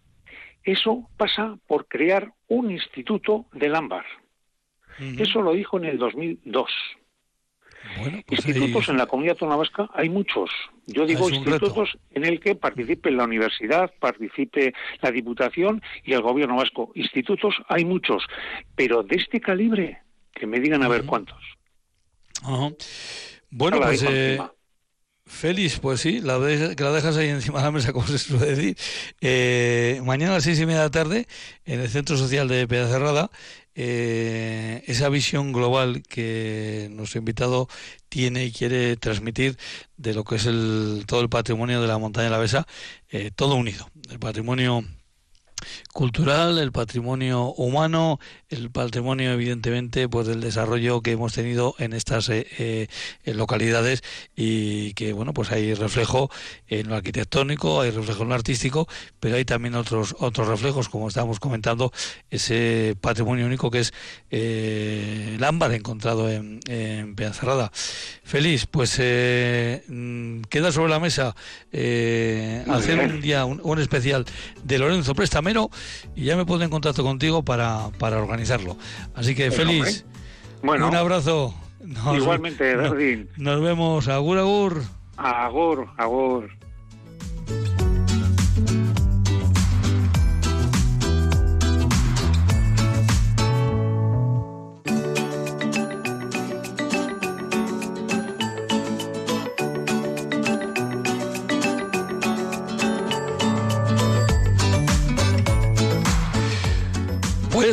eso 0.66 1.08
pasa 1.16 1.58
por 1.68 1.88
crear 1.88 2.34
un 2.48 2.72
instituto 2.72 3.46
del 3.54 3.76
ámbar. 3.76 4.06
Eso 5.00 5.42
lo 5.42 5.54
dijo 5.54 5.78
en 5.78 5.86
el 5.86 5.98
2002. 5.98 6.70
Bueno, 7.98 8.22
pues 8.26 8.46
institutos 8.46 8.90
en 8.90 8.98
la 8.98 9.06
comunidad 9.06 9.34
autónoma 9.34 9.58
vasca 9.58 9.90
hay 9.94 10.10
muchos. 10.10 10.50
Yo 10.88 11.06
digo 11.06 11.30
institutos 11.30 11.98
en 12.12 12.26
el 12.26 12.40
que 12.40 12.56
participe 12.56 13.12
la 13.12 13.26
universidad, 13.26 13.94
participe 14.00 14.74
la 15.02 15.12
diputación 15.12 15.82
y 16.04 16.14
el 16.14 16.22
gobierno 16.22 16.56
vasco. 16.56 16.92
Institutos 16.96 17.56
hay 17.68 17.86
muchos, 17.86 18.24
pero 18.76 19.04
de 19.04 19.18
este 19.18 19.40
calibre, 19.40 20.02
que 20.34 20.48
me 20.48 20.60
digan 20.60 20.84
a 20.84 20.88
ver 20.88 21.06
cuántos. 21.06 21.42
Bueno, 23.52 23.80
pues 23.82 24.04
Félix, 25.28 25.80
pues 25.80 26.02
sí, 26.02 26.22
la 26.22 26.40
que 26.76 26.84
la 26.84 26.92
dejas 26.92 27.18
ahí 27.18 27.30
encima 27.30 27.60
de 27.60 27.66
la 27.66 27.72
mesa, 27.72 27.94
como 27.94 28.08
se 28.08 28.20
suele 28.20 28.46
decir. 28.56 28.78
Eh, 29.22 30.02
mañana 30.06 30.34
a 30.34 30.36
las 30.36 30.44
seis 30.44 30.60
y 30.60 30.66
media 30.66 30.80
de 30.80 30.86
la 30.86 30.92
tarde, 30.92 31.28
en 31.66 31.80
el 31.80 31.90
Centro 31.90 32.18
Social 32.18 32.48
de 32.48 32.68
Pedacerrada, 32.68 33.32
eh, 33.74 34.84
esa 34.88 35.10
visión 35.10 35.52
global 35.52 36.04
que 36.04 36.88
nuestro 36.92 37.20
invitado 37.20 37.68
tiene 38.08 38.46
y 38.46 38.52
quiere 38.52 38.96
transmitir 38.98 39.58
de 39.98 40.14
lo 40.14 40.24
que 40.24 40.36
es 40.36 40.46
el, 40.46 41.04
todo 41.08 41.22
el 41.22 41.30
patrimonio 41.30 41.82
de 41.82 41.88
la 41.88 41.98
montaña 41.98 42.26
de 42.26 42.32
la 42.32 42.38
Besa, 42.38 42.68
eh, 43.10 43.32
todo 43.36 43.56
unido. 43.56 43.90
El 44.10 44.20
patrimonio 44.20 44.84
cultural, 45.94 46.58
el 46.60 46.72
patrimonio 46.72 47.54
humano, 47.54 48.20
el 48.56 48.72
patrimonio 48.72 49.32
evidentemente 49.32 50.08
pues 50.08 50.28
del 50.28 50.42
desarrollo 50.42 51.02
que 51.02 51.12
hemos 51.12 51.34
tenido 51.34 51.76
en 51.78 51.94
estas 51.94 52.30
eh, 52.30 52.48
eh, 52.58 52.88
localidades 53.34 54.04
y 54.36 54.94
que 54.94 55.14
bueno 55.14 55.34
pues 55.34 55.52
hay 55.52 55.74
reflejo 55.74 56.30
en 56.68 56.90
lo 56.90 56.96
arquitectónico, 56.96 57.82
hay 57.82 57.92
reflejo 57.92 58.24
en 58.24 58.30
lo 58.30 58.36
artístico, 58.36 58.88
pero 59.20 59.36
hay 59.36 59.46
también 59.46 59.76
otros 59.76 60.16
otros 60.20 60.48
reflejos 60.48 60.90
como 60.90 61.08
estábamos 61.08 61.40
comentando 61.40 61.92
ese 62.30 62.96
patrimonio 63.02 63.46
único 63.46 63.70
que 63.70 63.80
es 63.80 63.94
eh, 64.32 65.34
el 65.36 65.44
ámbar 65.44 65.74
encontrado 65.74 66.30
en, 66.30 66.60
en. 66.68 67.16
Feliz, 68.24 68.66
pues 68.66 69.00
mm, 69.00 70.42
queda 70.50 70.72
sobre 70.72 70.90
la 70.90 71.00
mesa 71.00 71.36
hacer 71.72 73.00
un 73.00 73.22
día 73.22 73.46
un, 73.46 73.80
especial 73.80 74.26
de 74.64 74.78
Lorenzo 74.80 75.16
Prestamero 75.16 75.70
y 76.16 76.26
ya 76.26 76.36
me 76.38 76.46
pongo 76.46 76.64
en 76.64 76.70
contacto 76.70 77.04
contigo 77.04 77.44
para, 77.44 77.90
para 77.98 78.18
organizar 78.18 78.45
Así 79.16 79.36
que 79.36 79.52
feliz. 79.52 80.06
Bueno, 80.62 80.88
un 80.88 80.96
abrazo. 80.96 81.54
igualmente, 82.16 82.76
nos, 82.76 82.94
nos 83.38 83.62
vemos. 83.62 84.08
Agur, 84.08 84.38
agur. 84.38 84.84
Agur, 85.18 85.88
agur. 85.98 86.50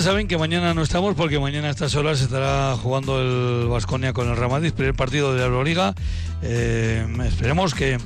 Saben 0.02 0.26
que 0.26 0.36
mañana 0.36 0.74
no 0.74 0.82
estamos 0.82 1.14
porque 1.14 1.38
mañana 1.38 1.68
a 1.68 1.70
estas 1.70 1.94
horas 1.94 2.20
estará 2.20 2.76
jugando 2.76 3.20
el 3.20 3.68
Vasconia 3.68 4.12
con 4.12 4.28
el 4.28 4.36
Ramadís, 4.36 4.72
primer 4.72 4.94
partido 4.94 5.32
de 5.32 5.38
la 5.38 5.46
Euroliga. 5.46 5.94
Eh, 6.42 7.06
esperemos 7.24 7.72
que 7.72 7.98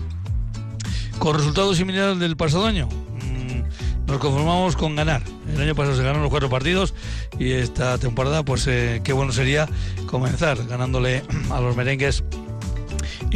con 1.19 1.37
resultados 1.37 1.79
similares 1.79 2.19
del 2.19 2.37
pasado 2.37 2.67
año. 2.67 2.87
Mm, 2.87 4.07
nos 4.11 4.19
conformamos 4.19 4.77
con 4.77 4.95
ganar. 4.95 5.23
El 5.55 5.61
año 5.61 5.75
pasado 5.75 5.97
se 5.97 6.03
ganaron 6.03 6.23
los 6.23 6.31
cuatro 6.31 6.51
partidos 6.51 6.93
y 7.39 7.53
esta 7.53 7.97
temporada, 7.97 8.43
pues 8.45 8.67
eh, 8.67 9.01
qué 9.03 9.15
bueno 9.15 9.33
sería 9.33 9.67
comenzar 10.07 10.67
ganándole 10.67 11.23
a 11.51 11.61
los 11.63 11.77
merengues 11.77 12.25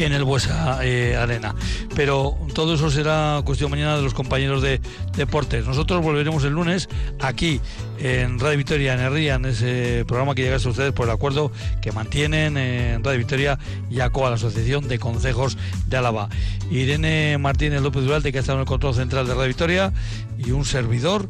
en 0.05 0.13
el 0.13 0.25
Buesa 0.25 0.79
eh, 0.85 1.17
Arena. 1.17 1.55
Pero 1.95 2.37
todo 2.55 2.75
eso 2.75 2.91
será 2.91 3.43
cuestión 3.45 3.71
mañana 3.71 3.97
de 3.97 4.03
los 4.03 4.15
compañeros 4.15 4.63
de 4.63 4.81
deportes. 5.17 5.67
Nosotros 5.67 6.03
volveremos 6.03 6.45
el 6.45 6.53
lunes 6.53 6.89
aquí 7.21 7.61
en 7.99 8.39
Radio 8.39 8.59
Victoria, 8.59 8.95
en 8.95 9.01
Herría, 9.01 9.35
en 9.35 9.45
ese 9.45 10.05
programa 10.07 10.35
que 10.35 10.43
llega 10.43 10.57
a 10.57 10.69
ustedes 10.69 10.93
por 10.93 11.07
el 11.07 11.13
acuerdo 11.13 11.53
que 11.83 11.93
mantienen 11.93 12.57
en 12.57 13.05
Radio 13.05 13.19
Victoria 13.19 13.59
y 13.91 14.01
ACOA, 14.01 14.31
la 14.31 14.37
Asociación 14.37 14.89
de 14.89 14.99
Consejos 14.99 15.59
de 15.87 15.97
Álava. 15.97 16.29
Irene 16.71 17.37
Martínez 17.39 17.83
López 17.83 18.05
Durante, 18.05 18.33
que 18.33 18.39
ha 18.39 18.41
estado 18.41 18.59
en 18.59 18.63
el 18.63 18.67
control 18.67 18.95
central 18.95 19.27
de 19.27 19.35
Radio 19.35 19.49
Victoria, 19.49 19.93
y 20.39 20.53
un 20.53 20.65
servidor 20.65 21.29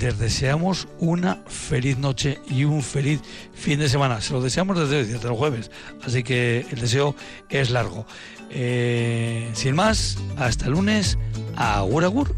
les 0.00 0.18
deseamos 0.18 0.88
una 0.98 1.42
feliz 1.46 1.98
noche 1.98 2.38
y 2.48 2.64
un 2.64 2.82
feliz 2.82 3.20
fin 3.52 3.78
de 3.78 3.88
semana. 3.88 4.20
Se 4.20 4.32
lo 4.32 4.40
deseamos 4.40 4.78
desde, 4.78 5.04
desde 5.04 5.28
el 5.28 5.34
jueves, 5.34 5.70
así 6.02 6.22
que 6.22 6.66
el 6.70 6.80
deseo 6.80 7.14
es 7.48 7.70
largo. 7.70 8.06
Eh, 8.50 9.50
sin 9.54 9.74
más, 9.74 10.18
hasta 10.36 10.66
el 10.66 10.72
lunes. 10.72 11.18
Agur, 11.56 12.04
agur. 12.04 12.34